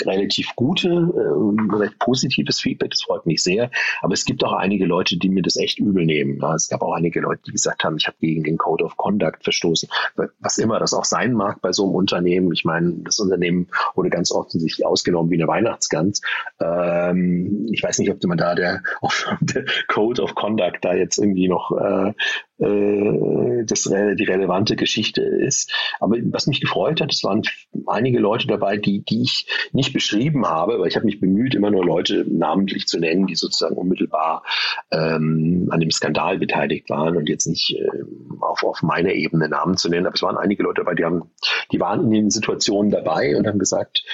relativ 0.05 0.55
gute, 0.57 0.89
äh, 0.89 1.77
recht 1.77 1.99
positives 1.99 2.61
Feedback, 2.61 2.91
das 2.91 3.03
freut 3.03 3.27
mich 3.27 3.43
sehr. 3.43 3.71
Aber 4.01 4.15
es 4.15 4.25
gibt 4.25 4.45
auch 4.45 4.53
einige 4.53 4.87
Leute, 4.87 5.17
die 5.17 5.29
mir 5.29 5.43
das 5.43 5.57
echt 5.57 5.79
übel 5.79 6.05
nehmen. 6.05 6.39
Ja, 6.41 6.55
es 6.55 6.69
gab 6.69 6.83
auch 6.83 6.95
einige 6.95 7.21
Leute, 7.21 7.43
die 7.47 7.53
gesagt 7.53 7.85
haben, 7.85 7.97
ich 7.97 8.07
habe 8.07 8.17
gegen 8.21 8.43
den 8.43 8.59
Code 8.59 8.85
of 8.85 8.97
Conduct 8.97 9.45
verstoßen. 9.45 9.89
Was 10.41 10.59
immer 10.59 10.79
das 10.79 10.95
auch 10.95 11.05
sein 11.05 11.33
mag 11.33 11.61
bei 11.61 11.73
so 11.73 11.85
einem 11.85 11.95
Unternehmen. 11.95 12.53
Ich 12.53 12.65
meine, 12.65 12.95
das 13.05 13.19
Unternehmen 13.19 13.69
wurde 13.95 14.11
ganz 14.11 14.31
offensichtlich 14.33 14.87
ausgenommen 14.87 15.31
wie 15.31 15.37
eine 15.37 15.49
Weihnachtsgans. 15.49 16.21
Ähm, 16.61 17.69
ich 17.71 17.83
weiß 17.83 17.99
nicht, 17.99 18.11
ob 18.11 18.23
man 18.25 18.39
da 18.39 18.55
der, 18.55 18.83
der 19.41 19.65
Code 19.89 20.23
of 20.23 20.35
Conduct 20.35 20.79
da 20.83 20.95
jetzt 20.95 21.19
irgendwie 21.19 21.49
noch 21.49 21.71
äh, 21.73 22.13
äh, 22.59 23.65
das 23.65 23.83
die 23.83 24.25
relevante 24.25 24.77
Geschichte 24.77 25.23
ist. 25.23 25.73
Aber 26.01 26.17
was 26.31 26.47
mich 26.47 26.61
gefreut 26.61 27.01
hat, 27.01 27.13
es 27.13 27.25
waren 27.25 27.43
einige 27.87 28.19
Leute 28.19 28.47
dabei, 28.47 28.77
die, 28.77 29.05
die 29.05 29.23
ich 29.23 29.47
nicht 29.73 29.93
beschrieben 29.93 30.47
habe, 30.47 30.79
weil 30.79 30.89
ich 30.89 30.97
habe 30.97 31.07
mich 31.07 31.21
bemüht, 31.21 31.55
immer 31.55 31.71
nur 31.71 31.85
Leute 31.85 32.25
namentlich 32.29 32.87
zu 32.87 32.99
nennen, 32.99 33.27
die 33.27 33.35
sozusagen 33.35 33.77
unmittelbar 33.77 34.45
ähm, 34.91 35.69
an 35.71 35.81
dem 35.81 35.91
Skandal 35.91 36.39
beteiligt 36.39 36.89
waren 36.91 37.17
und 37.17 37.29
jetzt 37.29 37.47
nicht 37.47 37.77
äh, 37.77 38.05
auf, 38.41 38.63
auf 38.63 38.83
meiner 38.83 39.13
Ebene 39.13 39.49
Namen 39.49 39.77
zu 39.77 39.89
nennen. 39.89 40.07
Aber 40.07 40.15
es 40.15 40.23
waren 40.23 40.37
einige 40.37 40.63
Leute 40.63 40.83
dabei, 40.83 40.95
die 40.95 41.05
haben, 41.05 41.31
die 41.73 41.81
waren 41.81 42.05
in 42.05 42.11
den 42.11 42.31
Situationen 42.31 42.91
dabei 42.91 43.37
und 43.37 43.47
haben 43.47 43.59
gesagt, 43.59 44.05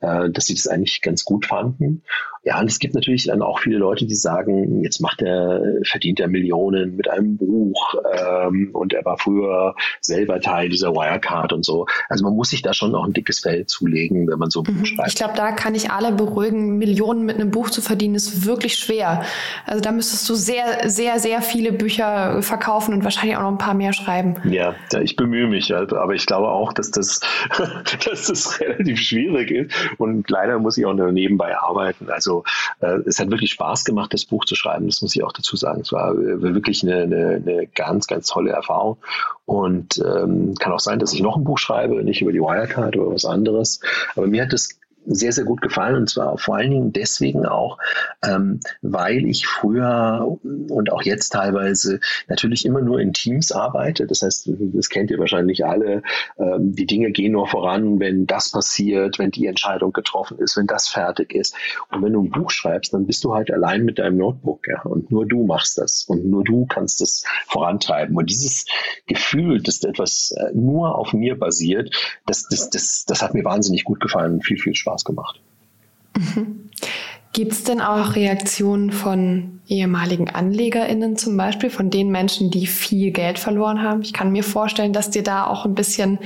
äh, 0.00 0.30
dass 0.30 0.46
sie 0.46 0.54
das 0.54 0.66
eigentlich 0.66 1.02
ganz 1.02 1.24
gut 1.24 1.46
fanden. 1.46 2.02
Ja, 2.44 2.58
und 2.58 2.68
es 2.68 2.80
gibt 2.80 2.94
natürlich 2.94 3.26
dann 3.26 3.40
auch 3.40 3.60
viele 3.60 3.78
Leute, 3.78 4.04
die 4.04 4.16
sagen, 4.16 4.82
jetzt 4.82 5.00
macht 5.00 5.22
er, 5.22 5.62
verdient 5.84 6.18
er 6.18 6.26
Millionen 6.26 6.96
mit 6.96 7.08
einem 7.08 7.36
Buch 7.36 7.94
ähm, 8.18 8.70
und 8.72 8.92
er 8.92 9.04
war 9.04 9.16
früher 9.16 9.76
selber 10.00 10.40
Teil 10.40 10.68
dieser 10.68 10.92
Wirecard 10.92 11.52
und 11.52 11.64
so. 11.64 11.86
Also 12.08 12.24
man 12.24 12.34
muss 12.34 12.50
sich 12.50 12.62
da 12.62 12.74
schon 12.74 12.96
auch 12.96 13.04
ein 13.04 13.12
dickes 13.12 13.38
Feld 13.38 13.70
zulegen, 13.70 14.26
wenn 14.26 14.40
man 14.40 14.50
so 14.50 14.64
ein 14.64 14.74
mhm. 14.74 14.84
schreibt. 14.84 15.10
Ich 15.10 15.14
glaube, 15.14 15.34
da 15.36 15.52
kann 15.52 15.76
ich 15.76 15.92
alle 15.92 16.10
beruhigen, 16.10 16.78
Millionen 16.78 17.24
mit 17.24 17.36
einem 17.36 17.52
Buch 17.52 17.70
zu 17.70 17.80
verdienen, 17.80 18.16
ist 18.16 18.44
wirklich 18.44 18.74
schwer. 18.74 19.22
Also 19.64 19.80
da 19.80 19.92
müsstest 19.92 20.28
du 20.28 20.34
sehr, 20.34 20.90
sehr, 20.90 21.20
sehr 21.20 21.42
viele 21.42 21.72
Bücher 21.72 22.42
verkaufen 22.42 22.92
und 22.92 23.04
wahrscheinlich 23.04 23.36
auch 23.36 23.42
noch 23.42 23.52
ein 23.52 23.58
paar 23.58 23.74
mehr 23.74 23.92
schreiben. 23.92 24.36
Ja, 24.50 24.74
ich 25.00 25.14
bemühe 25.14 25.46
mich 25.46 25.70
halt, 25.70 25.92
aber 25.92 26.14
ich 26.14 26.26
glaube 26.26 26.48
auch, 26.48 26.72
dass 26.72 26.90
das, 26.90 27.20
dass 28.04 28.26
das 28.26 28.60
relativ 28.60 28.98
schwierig 28.98 29.52
ist 29.52 29.72
und 29.98 30.28
leider 30.28 30.58
muss 30.58 30.76
ich 30.76 30.84
auch 30.86 30.92
nebenbei 30.92 31.56
arbeiten. 31.56 32.10
Also 32.10 32.31
also 32.32 32.44
äh, 32.80 33.08
es 33.08 33.18
hat 33.18 33.30
wirklich 33.30 33.52
Spaß 33.52 33.84
gemacht, 33.84 34.12
das 34.14 34.24
Buch 34.24 34.44
zu 34.44 34.54
schreiben. 34.54 34.86
Das 34.86 35.02
muss 35.02 35.14
ich 35.14 35.22
auch 35.22 35.32
dazu 35.32 35.56
sagen. 35.56 35.82
Es 35.82 35.92
war 35.92 36.12
äh, 36.12 36.54
wirklich 36.54 36.82
eine, 36.82 37.02
eine, 37.02 37.42
eine 37.44 37.66
ganz, 37.74 38.06
ganz 38.06 38.26
tolle 38.26 38.52
Erfahrung. 38.52 38.96
Und 39.44 39.98
ähm, 39.98 40.54
kann 40.58 40.72
auch 40.72 40.80
sein, 40.80 40.98
dass 40.98 41.12
ich 41.12 41.20
noch 41.20 41.36
ein 41.36 41.44
Buch 41.44 41.58
schreibe, 41.58 42.02
nicht 42.02 42.22
über 42.22 42.32
die 42.32 42.40
Wirecard 42.40 42.96
oder 42.96 43.12
was 43.12 43.24
anderes. 43.24 43.80
Aber 44.14 44.26
mir 44.26 44.42
hat 44.42 44.52
es 44.52 44.78
sehr, 45.06 45.32
sehr 45.32 45.44
gut 45.44 45.60
gefallen 45.60 45.96
und 45.96 46.08
zwar 46.08 46.38
vor 46.38 46.56
allen 46.56 46.70
Dingen 46.70 46.92
deswegen 46.92 47.46
auch, 47.46 47.78
ähm, 48.24 48.60
weil 48.82 49.26
ich 49.26 49.46
früher 49.46 50.38
und 50.42 50.92
auch 50.92 51.02
jetzt 51.02 51.30
teilweise 51.30 52.00
natürlich 52.28 52.64
immer 52.64 52.80
nur 52.80 53.00
in 53.00 53.12
Teams 53.12 53.52
arbeite. 53.52 54.06
Das 54.06 54.22
heißt, 54.22 54.50
das 54.74 54.88
kennt 54.88 55.10
ihr 55.10 55.18
wahrscheinlich 55.18 55.64
alle. 55.64 56.02
Ähm, 56.38 56.74
die 56.74 56.86
Dinge 56.86 57.10
gehen 57.10 57.32
nur 57.32 57.48
voran, 57.48 58.00
wenn 58.00 58.26
das 58.26 58.50
passiert, 58.50 59.18
wenn 59.18 59.30
die 59.30 59.46
Entscheidung 59.46 59.92
getroffen 59.92 60.38
ist, 60.38 60.56
wenn 60.56 60.66
das 60.66 60.88
fertig 60.88 61.34
ist. 61.34 61.54
Und 61.90 62.02
wenn 62.02 62.12
du 62.12 62.22
ein 62.22 62.30
Buch 62.30 62.50
schreibst, 62.50 62.94
dann 62.94 63.06
bist 63.06 63.24
du 63.24 63.34
halt 63.34 63.50
allein 63.50 63.84
mit 63.84 63.98
deinem 63.98 64.18
Notebook 64.18 64.66
ja, 64.68 64.82
und 64.82 65.10
nur 65.10 65.26
du 65.26 65.44
machst 65.44 65.78
das 65.78 66.04
und 66.06 66.24
nur 66.24 66.44
du 66.44 66.66
kannst 66.66 67.00
es 67.00 67.24
vorantreiben. 67.48 68.16
Und 68.16 68.30
dieses 68.30 68.66
Gefühl, 69.06 69.60
dass 69.62 69.82
etwas 69.82 70.32
äh, 70.36 70.52
nur 70.54 70.96
auf 70.96 71.12
mir 71.12 71.38
basiert, 71.38 71.94
das, 72.26 72.46
das, 72.48 72.70
das, 72.70 73.04
das 73.06 73.22
hat 73.22 73.34
mir 73.34 73.44
wahnsinnig 73.44 73.84
gut 73.84 74.00
gefallen 74.00 74.34
und 74.34 74.44
viel, 74.44 74.58
viel 74.58 74.74
Spaß 74.74 74.91
Spaß 74.92 75.04
gemacht. 75.04 75.40
Mhm. 76.16 76.68
Gibt 77.34 77.52
es 77.52 77.64
denn 77.64 77.80
auch 77.80 78.14
Reaktionen 78.14 78.92
von 78.92 79.62
ehemaligen 79.66 80.28
AnlegerInnen 80.28 81.16
zum 81.16 81.38
Beispiel, 81.38 81.70
von 81.70 81.88
den 81.88 82.10
Menschen, 82.10 82.50
die 82.50 82.66
viel 82.66 83.10
Geld 83.10 83.38
verloren 83.38 83.80
haben? 83.80 84.02
Ich 84.02 84.12
kann 84.12 84.32
mir 84.32 84.44
vorstellen, 84.44 84.92
dass 84.92 85.08
dir 85.08 85.22
da 85.22 85.46
auch 85.46 85.64
ein 85.64 85.74
bisschen 85.74 86.18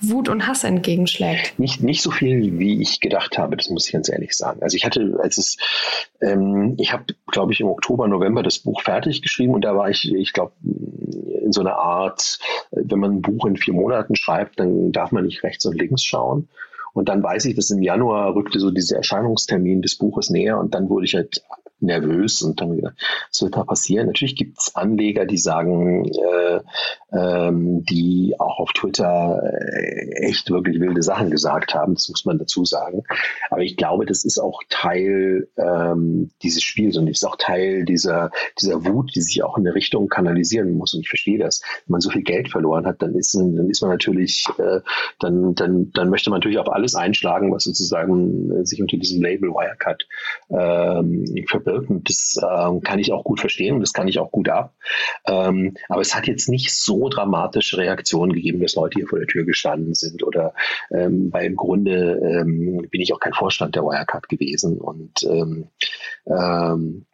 Wut 0.00 0.28
und 0.28 0.48
Hass 0.48 0.64
entgegenschlägt. 0.64 1.56
Nicht, 1.60 1.80
nicht 1.80 2.02
so 2.02 2.10
viel, 2.10 2.58
wie 2.58 2.82
ich 2.82 2.98
gedacht 2.98 3.38
habe, 3.38 3.56
das 3.56 3.70
muss 3.70 3.86
ich 3.86 3.92
ganz 3.92 4.08
ehrlich 4.08 4.36
sagen. 4.36 4.60
Also 4.60 4.76
ich 4.76 4.84
hatte, 4.84 5.16
als 5.22 5.38
es, 5.38 5.58
ähm, 6.20 6.74
ich 6.76 6.92
habe, 6.92 7.04
glaube 7.28 7.52
ich, 7.52 7.60
im 7.60 7.68
Oktober, 7.68 8.08
November 8.08 8.42
das 8.42 8.58
Buch 8.58 8.82
fertig 8.82 9.22
geschrieben 9.22 9.54
und 9.54 9.64
da 9.64 9.76
war 9.76 9.90
ich, 9.90 10.12
ich 10.12 10.32
glaube, 10.32 10.54
in 10.64 11.52
so 11.52 11.60
einer 11.60 11.76
Art, 11.76 12.40
wenn 12.72 12.98
man 12.98 13.12
ein 13.12 13.22
Buch 13.22 13.46
in 13.46 13.56
vier 13.56 13.74
Monaten 13.74 14.16
schreibt, 14.16 14.58
dann 14.58 14.90
darf 14.90 15.12
man 15.12 15.24
nicht 15.24 15.44
rechts 15.44 15.64
und 15.66 15.78
links 15.78 16.02
schauen. 16.02 16.48
Und 16.98 17.08
dann 17.08 17.22
weiß 17.22 17.44
ich, 17.44 17.54
dass 17.54 17.70
im 17.70 17.80
Januar 17.80 18.34
rückte 18.34 18.58
so 18.58 18.72
dieser 18.72 18.96
Erscheinungstermin 18.96 19.82
des 19.82 19.96
Buches 19.96 20.30
näher 20.30 20.58
und 20.58 20.74
dann 20.74 20.88
wurde 20.88 21.04
ich 21.04 21.14
halt 21.14 21.44
nervös 21.80 22.42
und 22.42 22.60
dann 22.60 22.74
gedacht, 22.74 22.96
was 23.30 23.42
wird 23.42 23.56
da 23.56 23.62
passieren? 23.62 24.08
Natürlich 24.08 24.34
gibt 24.34 24.58
es 24.58 24.74
Anleger, 24.74 25.24
die 25.24 25.38
sagen, 25.38 26.06
äh, 26.06 26.60
ähm, 27.12 27.84
die 27.84 28.34
auch 28.38 28.58
auf 28.58 28.72
Twitter 28.72 29.40
äh, 29.42 30.26
echt 30.26 30.50
wirklich 30.50 30.78
wilde 30.78 31.02
Sachen 31.02 31.30
gesagt 31.30 31.74
haben, 31.74 31.94
das 31.94 32.08
muss 32.08 32.24
man 32.24 32.38
dazu 32.38 32.64
sagen. 32.64 33.02
Aber 33.50 33.62
ich 33.62 33.76
glaube, 33.76 34.04
das 34.04 34.24
ist 34.24 34.38
auch 34.38 34.62
Teil 34.68 35.48
ähm, 35.56 36.30
dieses 36.42 36.62
Spiels 36.62 36.96
und 36.98 37.08
ist 37.08 37.26
auch 37.26 37.36
Teil 37.36 37.84
dieser, 37.84 38.30
dieser 38.60 38.84
Wut, 38.84 39.12
die 39.14 39.22
sich 39.22 39.42
auch 39.42 39.56
in 39.56 39.66
eine 39.66 39.74
Richtung 39.74 40.08
kanalisieren 40.08 40.72
muss. 40.72 40.92
Und 40.92 41.00
ich 41.00 41.08
verstehe 41.08 41.38
das. 41.38 41.62
Wenn 41.86 41.92
man 41.92 42.00
so 42.00 42.10
viel 42.10 42.22
Geld 42.22 42.50
verloren 42.50 42.86
hat, 42.86 43.00
dann 43.00 43.14
ist, 43.14 43.34
dann 43.34 43.70
ist 43.70 43.80
man 43.80 43.90
natürlich, 43.90 44.46
äh, 44.58 44.80
dann, 45.18 45.54
dann, 45.54 45.90
dann 45.92 46.10
möchte 46.10 46.28
man 46.28 46.40
natürlich 46.40 46.58
auf 46.58 46.70
alles 46.70 46.94
einschlagen, 46.94 47.52
was 47.52 47.64
sozusagen 47.64 48.50
äh, 48.52 48.66
sich 48.66 48.82
unter 48.82 48.98
diesem 48.98 49.22
Label 49.22 49.50
Wirecard 49.50 50.06
ähm, 50.50 51.24
verbirgt. 51.48 51.88
Und 51.88 52.08
das 52.08 52.36
ähm, 52.42 52.82
kann 52.82 52.98
ich 52.98 53.12
auch 53.12 53.24
gut 53.24 53.40
verstehen 53.40 53.76
und 53.76 53.80
das 53.80 53.94
kann 53.94 54.08
ich 54.08 54.18
auch 54.18 54.30
gut 54.30 54.50
ab. 54.50 54.74
Ähm, 55.26 55.74
aber 55.88 56.02
es 56.02 56.14
hat 56.14 56.26
jetzt 56.26 56.48
nicht 56.48 56.70
so 56.74 56.97
dramatische 57.08 57.78
Reaktionen 57.78 58.32
gegeben, 58.32 58.60
dass 58.60 58.74
Leute 58.74 58.98
hier 58.98 59.06
vor 59.06 59.18
der 59.18 59.28
Tür 59.28 59.44
gestanden 59.44 59.94
sind 59.94 60.24
oder 60.24 60.54
ähm, 60.90 61.32
weil 61.32 61.46
im 61.46 61.56
Grunde 61.56 62.20
ähm, 62.22 62.88
bin 62.90 63.00
ich 63.00 63.14
auch 63.14 63.20
kein 63.20 63.34
Vorstand 63.34 63.76
der 63.76 63.84
Wirecard 63.84 64.28
gewesen 64.28 64.78
und 64.78 65.22
ähm, 65.22 65.68
ähm, 66.26 67.06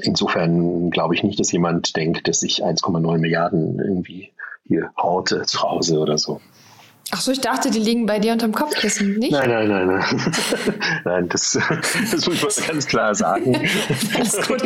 Insofern 0.00 0.90
glaube 0.90 1.14
ich 1.14 1.22
nicht, 1.22 1.38
dass 1.38 1.52
jemand 1.52 1.96
denkt, 1.96 2.26
dass 2.26 2.42
ich 2.42 2.64
1,9 2.64 3.18
Milliarden 3.18 3.78
irgendwie 3.78 4.32
hier 4.64 4.90
horte 4.96 5.42
zu 5.42 5.62
Hause 5.62 5.98
oder 5.98 6.16
so. 6.16 6.40
Ach 7.10 7.20
so, 7.20 7.32
ich 7.32 7.40
dachte, 7.40 7.70
die 7.70 7.78
liegen 7.78 8.06
bei 8.06 8.18
dir 8.18 8.32
unterm 8.32 8.52
Kopfkissen, 8.52 9.18
nicht? 9.18 9.32
Nein, 9.32 9.50
nein, 9.50 9.68
nein, 9.68 9.86
nein. 9.86 10.04
nein, 11.04 11.28
das, 11.28 11.58
das 12.10 12.26
muss 12.26 12.58
ich 12.58 12.66
ganz 12.66 12.86
klar 12.86 13.14
sagen. 13.14 13.54
Alles 14.14 14.46
gut. 14.46 14.62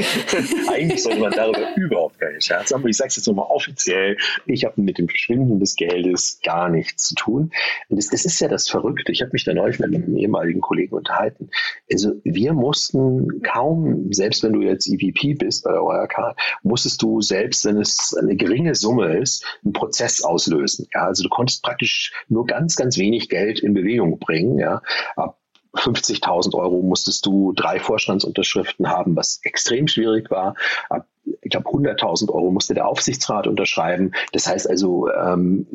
Eigentlich 0.71 1.03
sollte 1.03 1.21
man 1.21 1.33
darüber 1.33 1.75
überhaupt 1.77 2.21
keine 2.21 2.41
Scherz 2.41 2.73
haben. 2.73 2.83
Aber 2.83 2.89
ich 2.89 2.97
sage 2.97 3.09
es 3.09 3.17
jetzt 3.17 3.27
nochmal 3.27 3.47
offiziell. 3.49 4.17
Ich 4.47 4.65
habe 4.65 4.81
mit 4.81 4.99
dem 4.99 5.09
Verschwinden 5.09 5.59
des 5.59 5.77
Geldes 5.77 6.41
gar 6.45 6.69
nichts 6.69 7.09
zu 7.09 7.15
tun. 7.15 7.51
Und 7.89 7.97
das, 7.97 8.09
das 8.09 8.25
ist 8.25 8.41
ja 8.41 8.49
das 8.49 8.69
Verrückte. 8.69 9.13
Ich 9.13 9.23
habe 9.23 9.31
mich 9.33 9.45
da 9.45 9.55
neulich 9.55 9.79
mit 9.79 9.95
einem 9.95 10.17
ehemaligen 10.17 10.61
Kollegen 10.61 10.95
unterhalten. 10.95 11.51
Also 11.91 12.13
wir 12.23 12.53
mussten 12.53 13.43
kaum, 13.43 14.13
selbst 14.13 14.43
wenn 14.43 14.53
du 14.53 14.63
jetzt 14.63 14.89
EVP 14.89 15.35
bist 15.35 15.65
bei 15.65 15.73
der 15.73 15.83
ORK, 15.83 16.37
musstest 16.63 17.03
du 17.03 17.21
selbst, 17.21 17.65
wenn 17.65 17.79
es 17.79 18.15
eine 18.21 18.37
geringe 18.37 18.75
Summe 18.75 19.17
ist, 19.17 19.45
einen 19.65 19.73
Prozess 19.73 20.23
auslösen. 20.23 20.87
Ja, 20.95 21.07
also 21.07 21.23
du 21.23 21.29
konntest 21.29 21.63
praktisch 21.63 22.13
nur 22.29 22.47
ganz, 22.47 22.77
ganz 22.77 22.99
wenig 22.99 23.29
Geld 23.29 23.61
in 23.61 23.75
Bewegung 23.75 24.19
bringen. 24.19 24.59
Ja. 24.59 24.83
Ab 25.17 25.39
50.000 25.75 26.55
Euro 26.55 26.83
musstest 26.83 27.27
du 27.27 27.53
drei 27.53 27.79
Vorstandsunterschriften 27.79 28.89
haben, 28.89 29.15
was 29.15 29.41
extrem 29.43 29.89
schwierig 29.89 30.31
war. 30.31 30.55
Ab 30.89 31.07
ich 31.43 31.51
glaube, 31.51 31.69
100.000 31.69 32.31
Euro 32.31 32.51
musste 32.51 32.75
der 32.75 32.89
Aufsichtsrat 32.89 33.47
unterschreiben. 33.47 34.13
Das 34.33 34.47
heißt 34.47 34.69
also, 34.69 35.09
ähm, 35.11 35.67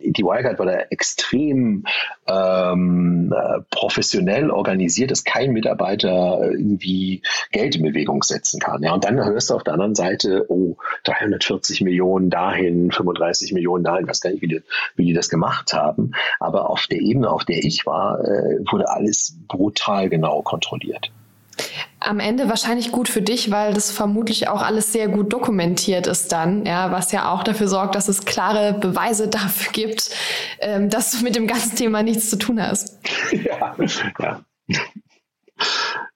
die 0.00 0.22
Wirecard 0.22 0.58
war 0.58 0.66
da 0.66 0.78
extrem 0.90 1.84
ähm, 2.26 3.34
äh, 3.36 3.60
professionell 3.70 4.50
organisiert, 4.50 5.10
dass 5.10 5.24
kein 5.24 5.52
Mitarbeiter 5.52 6.40
irgendwie 6.42 7.22
Geld 7.52 7.76
in 7.76 7.82
Bewegung 7.82 8.22
setzen 8.22 8.60
kann. 8.60 8.82
Ja, 8.82 8.94
und 8.94 9.04
dann 9.04 9.16
hörst 9.16 9.50
du 9.50 9.54
auf 9.54 9.64
der 9.64 9.74
anderen 9.74 9.94
Seite, 9.94 10.46
oh, 10.48 10.76
340 11.04 11.82
Millionen 11.82 12.30
dahin, 12.30 12.90
35 12.90 13.52
Millionen 13.52 13.84
dahin, 13.84 14.04
ich 14.04 14.10
weiß 14.10 14.20
gar 14.20 14.30
nicht, 14.30 14.42
wie 14.42 14.48
die, 14.48 14.62
wie 14.96 15.06
die 15.06 15.14
das 15.14 15.28
gemacht 15.28 15.72
haben. 15.72 16.12
Aber 16.40 16.70
auf 16.70 16.86
der 16.86 17.00
Ebene, 17.00 17.30
auf 17.30 17.44
der 17.44 17.58
ich 17.58 17.86
war, 17.86 18.20
äh, 18.20 18.58
wurde 18.70 18.88
alles 18.88 19.36
brutal 19.48 20.08
genau 20.08 20.42
kontrolliert 20.42 21.10
am 22.08 22.20
Ende 22.20 22.48
wahrscheinlich 22.48 22.90
gut 22.90 23.08
für 23.08 23.20
dich, 23.20 23.50
weil 23.50 23.74
das 23.74 23.90
vermutlich 23.90 24.48
auch 24.48 24.62
alles 24.62 24.92
sehr 24.92 25.08
gut 25.08 25.30
dokumentiert 25.32 26.06
ist 26.06 26.32
dann, 26.32 26.64
ja, 26.64 26.90
was 26.90 27.12
ja 27.12 27.30
auch 27.30 27.44
dafür 27.44 27.68
sorgt, 27.68 27.94
dass 27.94 28.08
es 28.08 28.24
klare 28.24 28.72
Beweise 28.72 29.28
dafür 29.28 29.72
gibt, 29.72 30.10
ähm, 30.60 30.88
dass 30.88 31.12
du 31.12 31.22
mit 31.22 31.36
dem 31.36 31.46
ganzen 31.46 31.76
Thema 31.76 32.02
nichts 32.02 32.30
zu 32.30 32.36
tun 32.36 32.60
hast. 32.60 32.98
Ja, 33.32 33.74
ja. 34.18 34.40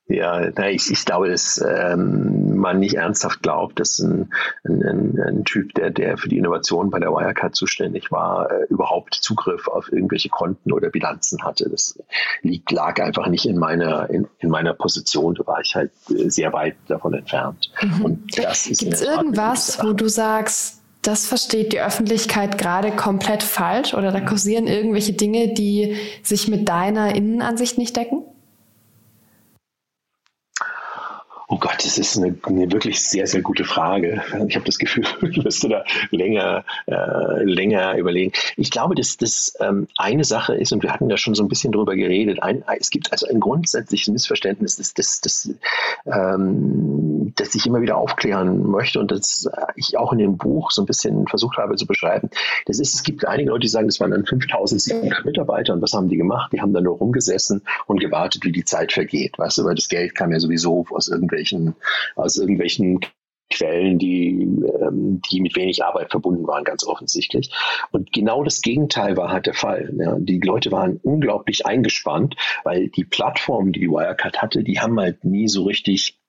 Ja, 0.07 0.67
ich, 0.67 0.91
ich 0.91 1.05
glaube, 1.05 1.29
das, 1.29 1.63
ähm, 1.65 2.42
man 2.63 2.79
nicht 2.79 2.95
ernsthaft 2.95 3.43
glaubt, 3.43 3.79
dass 3.79 3.99
ein, 3.99 4.33
ein, 4.63 5.19
ein, 5.19 5.43
Typ, 5.45 5.75
der, 5.75 5.91
der 5.91 6.17
für 6.17 6.29
die 6.29 6.37
Innovation 6.37 6.89
bei 6.89 6.99
der 6.99 7.11
Wirecard 7.11 7.55
zuständig 7.55 8.11
war, 8.11 8.49
äh, 8.49 8.65
überhaupt 8.69 9.13
Zugriff 9.13 9.67
auf 9.67 9.91
irgendwelche 9.91 10.29
Konten 10.29 10.71
oder 10.71 10.89
Bilanzen 10.89 11.43
hatte. 11.43 11.69
Das 11.69 11.99
liegt, 12.41 12.71
lag 12.71 12.99
einfach 12.99 13.27
nicht 13.27 13.45
in 13.45 13.59
meiner, 13.59 14.09
in, 14.09 14.27
in 14.39 14.49
meiner 14.49 14.73
Position. 14.73 15.35
Da 15.35 15.45
war 15.45 15.61
ich 15.61 15.75
halt 15.75 15.91
äh, 16.09 16.29
sehr 16.29 16.51
weit 16.53 16.75
davon 16.87 17.13
entfernt. 17.13 17.71
Mhm. 17.81 18.23
Gibt 18.27 18.47
es 18.47 19.01
irgendwas, 19.01 19.77
wo 19.83 19.93
du 19.93 20.07
sagst, 20.07 20.79
das 21.03 21.25
versteht 21.27 21.73
die 21.73 21.81
Öffentlichkeit 21.81 22.57
gerade 22.57 22.91
komplett 22.91 23.43
falsch 23.43 23.93
oder 23.93 24.11
da 24.11 24.21
kursieren 24.21 24.67
irgendwelche 24.67 25.13
Dinge, 25.13 25.53
die 25.53 25.97
sich 26.23 26.47
mit 26.47 26.69
deiner 26.69 27.13
Innenansicht 27.13 27.77
nicht 27.77 27.95
decken? 27.95 28.23
Oh 31.53 31.59
Gott, 31.59 31.85
das 31.85 31.99
ist 31.99 32.17
eine, 32.17 32.35
eine, 32.47 32.71
wirklich 32.71 33.03
sehr, 33.03 33.27
sehr 33.27 33.43
gute 33.43 33.63
Frage. 33.63 34.23
Ich 34.47 34.55
habe 34.55 34.65
das 34.65 34.79
Gefühl, 34.79 35.05
ich 35.29 35.43
müsste 35.43 35.69
da 35.69 35.83
länger, 36.09 36.65
äh, 36.87 37.43
länger 37.43 37.95
überlegen. 37.95 38.31
Ich 38.57 38.71
glaube, 38.71 38.95
dass 38.95 39.17
das 39.17 39.53
ähm, 39.59 39.87
eine 39.95 40.23
Sache 40.23 40.55
ist, 40.55 40.73
und 40.73 40.81
wir 40.81 40.91
hatten 40.91 41.09
da 41.09 41.17
schon 41.17 41.35
so 41.35 41.43
ein 41.43 41.49
bisschen 41.49 41.71
drüber 41.71 41.95
geredet, 41.95 42.41
ein, 42.41 42.63
es 42.79 42.89
gibt 42.89 43.11
also 43.11 43.27
ein 43.27 43.39
grundsätzliches 43.39 44.07
Missverständnis, 44.07 44.77
das, 44.77 44.95
das, 44.95 45.21
das, 45.21 45.53
ähm, 46.07 47.33
das 47.35 47.53
ich 47.53 47.67
immer 47.67 47.81
wieder 47.81 47.97
aufklären 47.97 48.67
möchte 48.71 48.99
und 48.99 49.11
das 49.11 49.47
ich 49.75 49.95
auch 49.95 50.11
in 50.11 50.17
dem 50.17 50.37
Buch 50.37 50.71
so 50.71 50.81
ein 50.81 50.87
bisschen 50.87 51.27
versucht 51.27 51.57
habe 51.57 51.75
zu 51.75 51.85
beschreiben. 51.85 52.31
Das 52.65 52.79
ist, 52.79 52.95
es 52.95 53.03
gibt 53.03 53.27
einige 53.27 53.51
Leute, 53.51 53.61
die 53.61 53.67
sagen, 53.67 53.87
das 53.87 53.99
waren 53.99 54.09
dann 54.09 54.25
5700 54.25 55.23
Mitarbeiter 55.23 55.73
und 55.73 55.83
was 55.83 55.93
haben 55.93 56.09
die 56.09 56.17
gemacht? 56.17 56.51
Die 56.51 56.61
haben 56.61 56.73
dann 56.73 56.85
nur 56.85 56.97
rumgesessen 56.97 57.61
und 57.85 57.99
gewartet, 57.99 58.43
wie 58.43 58.51
die 58.51 58.65
Zeit 58.65 58.91
vergeht. 58.91 59.37
Weißt 59.37 59.59
du, 59.59 59.65
weil 59.65 59.75
das 59.75 59.87
Geld 59.87 60.15
kam 60.15 60.31
ja 60.31 60.39
sowieso 60.39 60.87
aus 60.89 61.09
irgendwelchen 61.09 61.42
irgendwelchen, 61.51 61.75
aus 62.15 62.37
irgendwelchen 62.37 62.99
Quellen, 63.49 63.99
die, 63.99 64.29
ähm, 64.81 65.21
die 65.29 65.41
mit 65.41 65.55
wenig 65.55 65.83
Arbeit 65.83 66.09
verbunden 66.09 66.47
waren, 66.47 66.63
ganz 66.63 66.85
offensichtlich. 66.85 67.51
Und 67.91 68.11
genau 68.11 68.43
das 68.43 68.61
Gegenteil 68.61 69.15
war 69.15 69.31
halt 69.31 69.45
der 69.45 69.53
Fall. 69.53 69.93
Ja. 69.97 70.17
Die 70.17 70.39
Leute 70.39 70.71
waren 70.71 70.99
unglaublich 71.03 71.65
eingespannt, 71.65 72.35
weil 72.63 72.89
die 72.89 73.03
Plattform, 73.03 73.71
die 73.71 73.81
die 73.81 73.89
Wirecard 73.89 74.41
hatte, 74.41 74.63
die 74.63 74.79
haben 74.79 74.99
halt 74.99 75.23
nie 75.23 75.47
so 75.47 75.63
richtig 75.63 76.19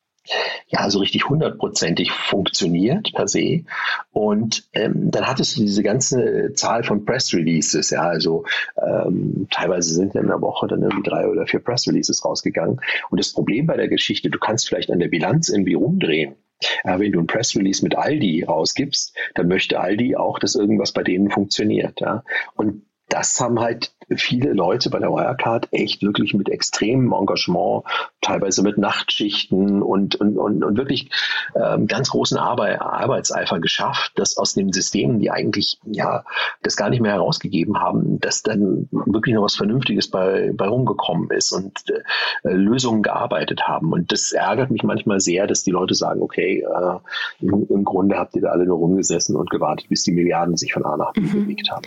ja, 0.68 0.88
so 0.90 1.00
richtig 1.00 1.28
hundertprozentig 1.28 2.10
funktioniert 2.10 3.12
per 3.14 3.28
se. 3.28 3.64
Und 4.12 4.66
ähm, 4.72 5.10
dann 5.10 5.26
hattest 5.26 5.56
du 5.56 5.62
diese 5.62 5.82
ganze 5.82 6.52
Zahl 6.54 6.82
von 6.82 7.04
Press 7.04 7.32
Releases, 7.34 7.90
ja, 7.90 8.02
also 8.02 8.44
ähm, 8.80 9.46
teilweise 9.50 9.94
sind 9.94 10.14
in 10.14 10.26
der 10.26 10.40
Woche 10.40 10.66
dann 10.66 10.82
irgendwie 10.82 11.08
drei 11.08 11.28
oder 11.28 11.46
vier 11.46 11.60
Press 11.60 11.86
Releases 11.86 12.24
rausgegangen. 12.24 12.80
Und 13.10 13.20
das 13.20 13.32
Problem 13.32 13.66
bei 13.66 13.76
der 13.76 13.88
Geschichte, 13.88 14.30
du 14.30 14.38
kannst 14.38 14.68
vielleicht 14.68 14.90
an 14.90 14.98
der 14.98 15.08
Bilanz 15.08 15.48
irgendwie 15.48 15.74
rumdrehen. 15.74 16.36
Ja, 16.84 16.98
wenn 16.98 17.12
du 17.12 17.20
ein 17.20 17.26
Press 17.26 17.54
Release 17.56 17.82
mit 17.82 17.96
Aldi 17.96 18.44
rausgibst, 18.44 19.14
dann 19.34 19.48
möchte 19.48 19.80
Aldi 19.80 20.16
auch, 20.16 20.38
dass 20.38 20.54
irgendwas 20.54 20.92
bei 20.92 21.02
denen 21.02 21.30
funktioniert. 21.30 22.00
Ja. 22.00 22.22
Und 22.54 22.82
das 23.08 23.38
haben 23.40 23.60
halt 23.60 23.92
viele 24.16 24.52
Leute 24.52 24.90
bei 24.90 24.98
der 24.98 25.10
Wirecard 25.10 25.68
echt 25.70 26.02
wirklich 26.02 26.34
mit 26.34 26.48
extremem 26.48 27.12
Engagement, 27.12 27.84
teilweise 28.20 28.62
mit 28.62 28.76
Nachtschichten 28.78 29.82
und, 29.82 30.16
und, 30.16 30.36
und, 30.36 30.62
und 30.62 30.76
wirklich 30.76 31.10
ähm, 31.54 31.86
ganz 31.86 32.10
großen 32.10 32.36
Arbeit, 32.38 32.80
Arbeitseifer 32.80 33.60
geschafft, 33.60 34.12
dass 34.16 34.36
aus 34.36 34.54
den 34.54 34.72
Systemen, 34.72 35.20
die 35.20 35.30
eigentlich 35.30 35.78
ja 35.84 36.24
das 36.62 36.76
gar 36.76 36.90
nicht 36.90 37.00
mehr 37.00 37.12
herausgegeben 37.12 37.80
haben, 37.80 38.20
dass 38.20 38.42
dann 38.42 38.88
wirklich 38.90 39.34
noch 39.34 39.42
was 39.44 39.56
Vernünftiges 39.56 40.10
bei, 40.10 40.52
bei 40.54 40.66
rumgekommen 40.66 41.30
ist 41.30 41.52
und 41.52 41.84
äh, 41.90 42.52
Lösungen 42.52 43.02
gearbeitet 43.02 43.62
haben. 43.62 43.92
Und 43.92 44.12
das 44.12 44.32
ärgert 44.32 44.70
mich 44.70 44.82
manchmal 44.82 45.20
sehr, 45.20 45.46
dass 45.46 45.62
die 45.62 45.70
Leute 45.70 45.94
sagen, 45.94 46.22
okay, 46.22 46.62
äh, 46.62 47.44
im, 47.44 47.66
im 47.68 47.84
Grunde 47.84 48.16
habt 48.16 48.34
ihr 48.36 48.42
da 48.42 48.48
alle 48.48 48.66
nur 48.66 48.78
rumgesessen 48.78 49.36
und 49.36 49.50
gewartet, 49.50 49.88
bis 49.88 50.02
die 50.02 50.12
Milliarden 50.12 50.56
sich 50.56 50.72
von 50.72 50.84
A 50.84 50.96
nach 50.96 51.12
B 51.12 51.20
mhm. 51.20 51.44
bewegt 51.44 51.70
haben. 51.70 51.86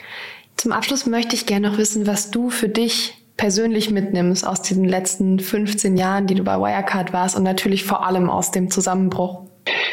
Zum 0.58 0.72
Abschluss 0.72 1.06
möchte 1.06 1.36
ich 1.36 1.46
gerne 1.46 1.70
noch 1.70 1.78
wissen, 1.78 2.08
was 2.08 2.32
du 2.32 2.50
für 2.50 2.68
dich 2.68 3.14
persönlich 3.38 3.92
mitnimmst 3.92 4.46
aus 4.46 4.64
diesen 4.64 4.86
letzten 4.86 5.40
15 5.40 5.96
Jahren, 5.96 6.26
die 6.26 6.34
du 6.34 6.44
bei 6.44 6.58
Wirecard 6.58 7.14
warst 7.14 7.38
und 7.38 7.44
natürlich 7.44 7.84
vor 7.84 8.06
allem 8.06 8.30
aus 8.30 8.50
dem 8.50 8.72
Zusammenbruch. 8.72 9.44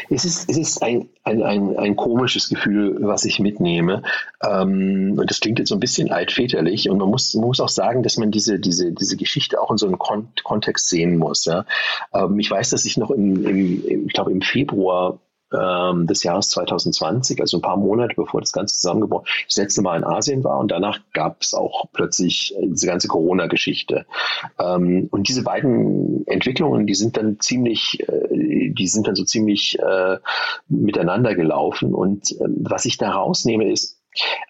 Es 0.09 0.25
ist, 0.25 0.49
es 0.49 0.57
ist 0.57 0.81
ein, 0.81 1.09
ein, 1.23 1.43
ein, 1.43 1.77
ein 1.77 1.95
komisches 1.95 2.49
Gefühl, 2.49 2.97
was 3.01 3.25
ich 3.25 3.39
mitnehme. 3.39 4.03
Ähm, 4.43 5.15
und 5.17 5.29
das 5.29 5.39
klingt 5.39 5.59
jetzt 5.59 5.69
so 5.69 5.75
ein 5.75 5.79
bisschen 5.79 6.11
altväterlich. 6.11 6.89
Und 6.89 6.97
man 6.97 7.09
muss, 7.09 7.33
man 7.35 7.47
muss 7.47 7.59
auch 7.59 7.69
sagen, 7.69 8.01
dass 8.01 8.17
man 8.17 8.31
diese, 8.31 8.59
diese, 8.59 8.91
diese 8.91 9.17
Geschichte 9.17 9.61
auch 9.61 9.71
in 9.71 9.77
so 9.77 9.87
einem 9.87 9.99
Kon 9.99 10.29
Kontext 10.43 10.89
sehen 10.89 11.17
muss. 11.17 11.45
Ja? 11.45 11.65
Ähm, 12.13 12.39
ich 12.39 12.49
weiß, 12.49 12.69
dass 12.69 12.85
ich 12.85 12.97
noch 12.97 13.11
im, 13.11 13.45
im, 13.45 14.07
ich 14.07 14.13
glaube, 14.13 14.31
im 14.31 14.41
Februar 14.41 15.19
ähm, 15.53 16.07
des 16.07 16.23
Jahres 16.23 16.49
2020, 16.49 17.41
also 17.41 17.57
ein 17.57 17.61
paar 17.61 17.77
Monate 17.77 18.15
bevor 18.15 18.41
das 18.41 18.51
Ganze 18.51 18.75
zusammengebrochen 18.75 19.27
das 19.47 19.57
letzte 19.57 19.81
Mal 19.81 19.97
in 19.97 20.03
Asien 20.03 20.43
war 20.43 20.59
und 20.59 20.71
danach 20.71 20.99
gab 21.13 21.41
es 21.41 21.53
auch 21.53 21.85
plötzlich 21.93 22.55
diese 22.61 22.87
ganze 22.87 23.07
Corona-Geschichte. 23.07 24.05
Ähm, 24.59 25.07
und 25.11 25.27
diese 25.27 25.43
beiden 25.43 26.25
Entwicklungen, 26.27 26.87
die 26.87 26.95
sind 26.95 27.17
dann 27.17 27.39
ziemlich, 27.39 27.99
äh, 28.07 28.71
die 28.71 28.87
sind 28.87 29.07
dann 29.07 29.15
so 29.15 29.23
ziemlich 29.23 29.77
äh, 29.79 30.17
miteinander 30.67 31.35
gelaufen. 31.35 31.93
Und 31.93 32.31
äh, 32.31 32.45
was 32.61 32.85
ich 32.85 32.97
da 32.97 33.11
rausnehme, 33.11 33.71
ist, 33.71 33.99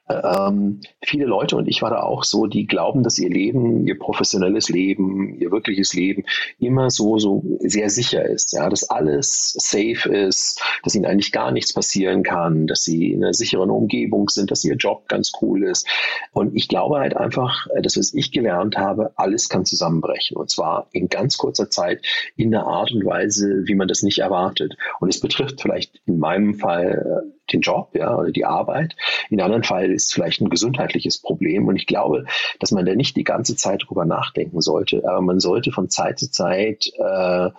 ähm, 0.09 0.81
viele 1.03 1.25
Leute, 1.25 1.55
und 1.55 1.67
ich 1.67 1.81
war 1.81 1.89
da 1.89 2.01
auch 2.01 2.23
so, 2.23 2.45
die 2.45 2.67
glauben, 2.67 3.03
dass 3.03 3.17
ihr 3.17 3.29
Leben, 3.29 3.87
ihr 3.87 3.97
professionelles 3.97 4.69
Leben, 4.69 5.35
ihr 5.39 5.51
wirkliches 5.51 5.93
Leben 5.93 6.23
immer 6.59 6.89
so, 6.89 7.17
so 7.17 7.43
sehr 7.59 7.89
sicher 7.89 8.23
ist, 8.23 8.53
ja, 8.53 8.69
dass 8.69 8.89
alles 8.89 9.53
safe 9.57 10.09
ist, 10.09 10.61
dass 10.83 10.95
ihnen 10.95 11.05
eigentlich 11.05 11.31
gar 11.31 11.51
nichts 11.51 11.73
passieren 11.73 12.23
kann, 12.23 12.67
dass 12.67 12.83
sie 12.83 13.11
in 13.11 13.23
einer 13.23 13.33
sicheren 13.33 13.69
Umgebung 13.69 14.29
sind, 14.29 14.51
dass 14.51 14.63
ihr 14.63 14.75
Job 14.75 15.07
ganz 15.07 15.31
cool 15.41 15.63
ist. 15.63 15.87
Und 16.31 16.55
ich 16.55 16.67
glaube 16.67 16.99
halt 16.99 17.17
einfach, 17.17 17.67
das, 17.81 17.97
was 17.97 18.13
ich 18.13 18.31
gelernt 18.31 18.77
habe, 18.77 19.11
alles 19.15 19.49
kann 19.49 19.65
zusammenbrechen. 19.65 20.37
Und 20.37 20.49
zwar 20.49 20.87
in 20.91 21.09
ganz 21.09 21.37
kurzer 21.37 21.69
Zeit 21.69 22.05
in 22.35 22.53
einer 22.53 22.67
Art 22.67 22.91
und 22.91 23.05
Weise, 23.05 23.63
wie 23.65 23.75
man 23.75 23.87
das 23.87 24.03
nicht 24.03 24.19
erwartet. 24.19 24.75
Und 24.99 25.09
es 25.09 25.19
betrifft 25.19 25.61
vielleicht 25.61 26.01
in 26.05 26.19
meinem 26.19 26.55
Fall 26.55 27.23
den 27.51 27.61
Job, 27.61 27.91
ja, 27.93 28.15
oder 28.15 28.31
die 28.31 28.45
Arbeit. 28.45 28.95
In 29.29 29.41
anderen 29.41 29.63
Fall 29.63 29.91
ist 29.91 30.13
vielleicht 30.13 30.41
ein 30.41 30.49
gesundheitliches 30.49 31.19
Problem. 31.19 31.67
Und 31.67 31.75
ich 31.75 31.87
glaube, 31.87 32.25
dass 32.59 32.71
man 32.71 32.85
da 32.85 32.95
nicht 32.95 33.15
die 33.15 33.23
ganze 33.23 33.55
Zeit 33.55 33.83
drüber 33.87 34.05
nachdenken 34.05 34.61
sollte. 34.61 35.03
Aber 35.07 35.21
man 35.21 35.39
sollte 35.39 35.71
von 35.71 35.89
Zeit 35.89 36.19
zu 36.19 36.31
Zeit 36.31 36.91
äh, 36.97 37.49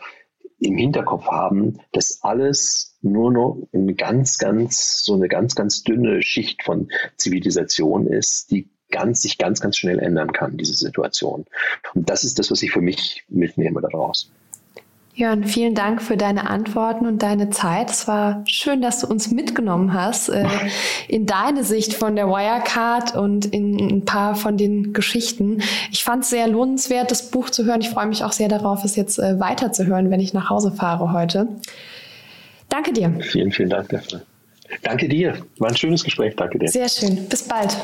im 0.58 0.76
Hinterkopf 0.76 1.26
haben, 1.26 1.78
dass 1.92 2.20
alles 2.22 2.96
nur 3.02 3.30
noch 3.30 3.68
eine 3.72 3.94
ganz, 3.94 4.38
ganz, 4.38 5.04
so 5.04 5.14
eine 5.14 5.28
ganz, 5.28 5.54
ganz 5.54 5.82
dünne 5.82 6.22
Schicht 6.22 6.62
von 6.62 6.88
Zivilisation 7.16 8.06
ist, 8.06 8.50
die 8.50 8.68
ganz, 8.90 9.22
sich 9.22 9.38
ganz, 9.38 9.60
ganz 9.60 9.76
schnell 9.76 9.98
ändern 9.98 10.32
kann, 10.32 10.56
diese 10.56 10.74
Situation. 10.74 11.44
Und 11.94 12.08
das 12.08 12.24
ist 12.24 12.38
das, 12.38 12.50
was 12.50 12.62
ich 12.62 12.70
für 12.70 12.80
mich 12.80 13.24
mitnehme 13.28 13.80
daraus. 13.80 14.30
Jörn, 15.16 15.44
vielen 15.44 15.74
Dank 15.74 16.02
für 16.02 16.18
deine 16.18 16.50
Antworten 16.50 17.06
und 17.06 17.22
deine 17.22 17.48
Zeit. 17.48 17.90
Es 17.90 18.06
war 18.06 18.44
schön, 18.46 18.82
dass 18.82 19.00
du 19.00 19.06
uns 19.06 19.30
mitgenommen 19.30 19.94
hast 19.94 20.28
äh, 20.28 20.46
in 21.08 21.24
deine 21.24 21.64
Sicht 21.64 21.94
von 21.94 22.16
der 22.16 22.28
Wirecard 22.28 23.16
und 23.16 23.46
in 23.46 23.78
ein 23.78 24.04
paar 24.04 24.34
von 24.34 24.58
den 24.58 24.92
Geschichten. 24.92 25.62
Ich 25.90 26.04
fand 26.04 26.24
es 26.24 26.28
sehr 26.28 26.46
lohnenswert, 26.46 27.10
das 27.10 27.30
Buch 27.30 27.48
zu 27.48 27.64
hören. 27.64 27.80
Ich 27.80 27.88
freue 27.88 28.04
mich 28.04 28.24
auch 28.24 28.32
sehr 28.32 28.48
darauf, 28.48 28.84
es 28.84 28.94
jetzt 28.94 29.18
äh, 29.18 29.40
weiterzuhören, 29.40 30.10
wenn 30.10 30.20
ich 30.20 30.34
nach 30.34 30.50
Hause 30.50 30.70
fahre 30.70 31.10
heute. 31.14 31.48
Danke 32.68 32.92
dir. 32.92 33.10
Vielen, 33.20 33.52
vielen 33.52 33.70
Dank 33.70 33.88
dafür. 33.88 34.20
Danke 34.82 35.08
dir. 35.08 35.38
War 35.58 35.70
ein 35.70 35.76
schönes 35.78 36.04
Gespräch. 36.04 36.36
Danke 36.36 36.58
dir. 36.58 36.68
Sehr 36.68 36.90
schön. 36.90 37.26
Bis 37.26 37.42
bald. 37.42 37.74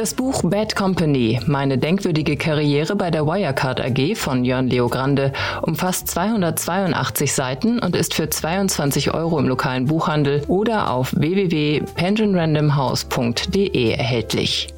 Das 0.00 0.14
Buch 0.14 0.40
Bad 0.42 0.74
Company, 0.76 1.38
meine 1.44 1.76
denkwürdige 1.76 2.38
Karriere 2.38 2.96
bei 2.96 3.10
der 3.10 3.26
Wirecard 3.26 3.82
AG 3.82 4.16
von 4.16 4.46
Jörn 4.46 4.66
Leo 4.66 4.88
Grande 4.88 5.30
umfasst 5.60 6.08
282 6.08 7.34
Seiten 7.34 7.78
und 7.78 7.94
ist 7.94 8.14
für 8.14 8.30
22 8.30 9.12
Euro 9.12 9.38
im 9.38 9.46
lokalen 9.46 9.84
Buchhandel 9.84 10.42
oder 10.48 10.90
auf 10.90 11.12
www.pensionrandomhouse.de 11.14 13.90
erhältlich. 13.90 14.68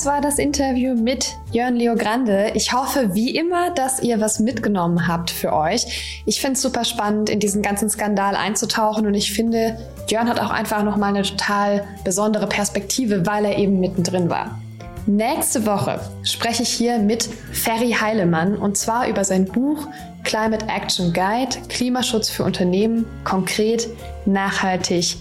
Das 0.00 0.06
war 0.06 0.22
das 0.22 0.38
Interview 0.38 0.94
mit 0.94 1.36
Jörn 1.52 1.76
Leo 1.76 1.94
Grande. 1.94 2.52
Ich 2.54 2.72
hoffe, 2.72 3.12
wie 3.12 3.36
immer, 3.36 3.68
dass 3.74 4.00
ihr 4.00 4.18
was 4.18 4.40
mitgenommen 4.40 5.06
habt 5.06 5.30
für 5.30 5.52
euch. 5.52 6.22
Ich 6.24 6.40
finde 6.40 6.54
es 6.54 6.62
super 6.62 6.86
spannend, 6.86 7.28
in 7.28 7.38
diesen 7.38 7.60
ganzen 7.60 7.90
Skandal 7.90 8.34
einzutauchen 8.34 9.06
und 9.06 9.12
ich 9.12 9.30
finde, 9.30 9.76
Jörn 10.08 10.26
hat 10.26 10.40
auch 10.40 10.48
einfach 10.48 10.84
nochmal 10.84 11.10
eine 11.10 11.20
total 11.20 11.84
besondere 12.02 12.46
Perspektive, 12.46 13.26
weil 13.26 13.44
er 13.44 13.58
eben 13.58 13.78
mittendrin 13.78 14.30
war. 14.30 14.58
Nächste 15.04 15.66
Woche 15.66 16.00
spreche 16.22 16.62
ich 16.62 16.70
hier 16.70 16.98
mit 16.98 17.28
Ferry 17.52 17.92
Heilemann 17.92 18.56
und 18.56 18.78
zwar 18.78 19.06
über 19.06 19.22
sein 19.22 19.44
Buch 19.44 19.86
Climate 20.24 20.64
Action 20.66 21.12
Guide, 21.12 21.58
Klimaschutz 21.68 22.30
für 22.30 22.44
Unternehmen, 22.44 23.04
konkret, 23.24 23.86
nachhaltig, 24.24 25.18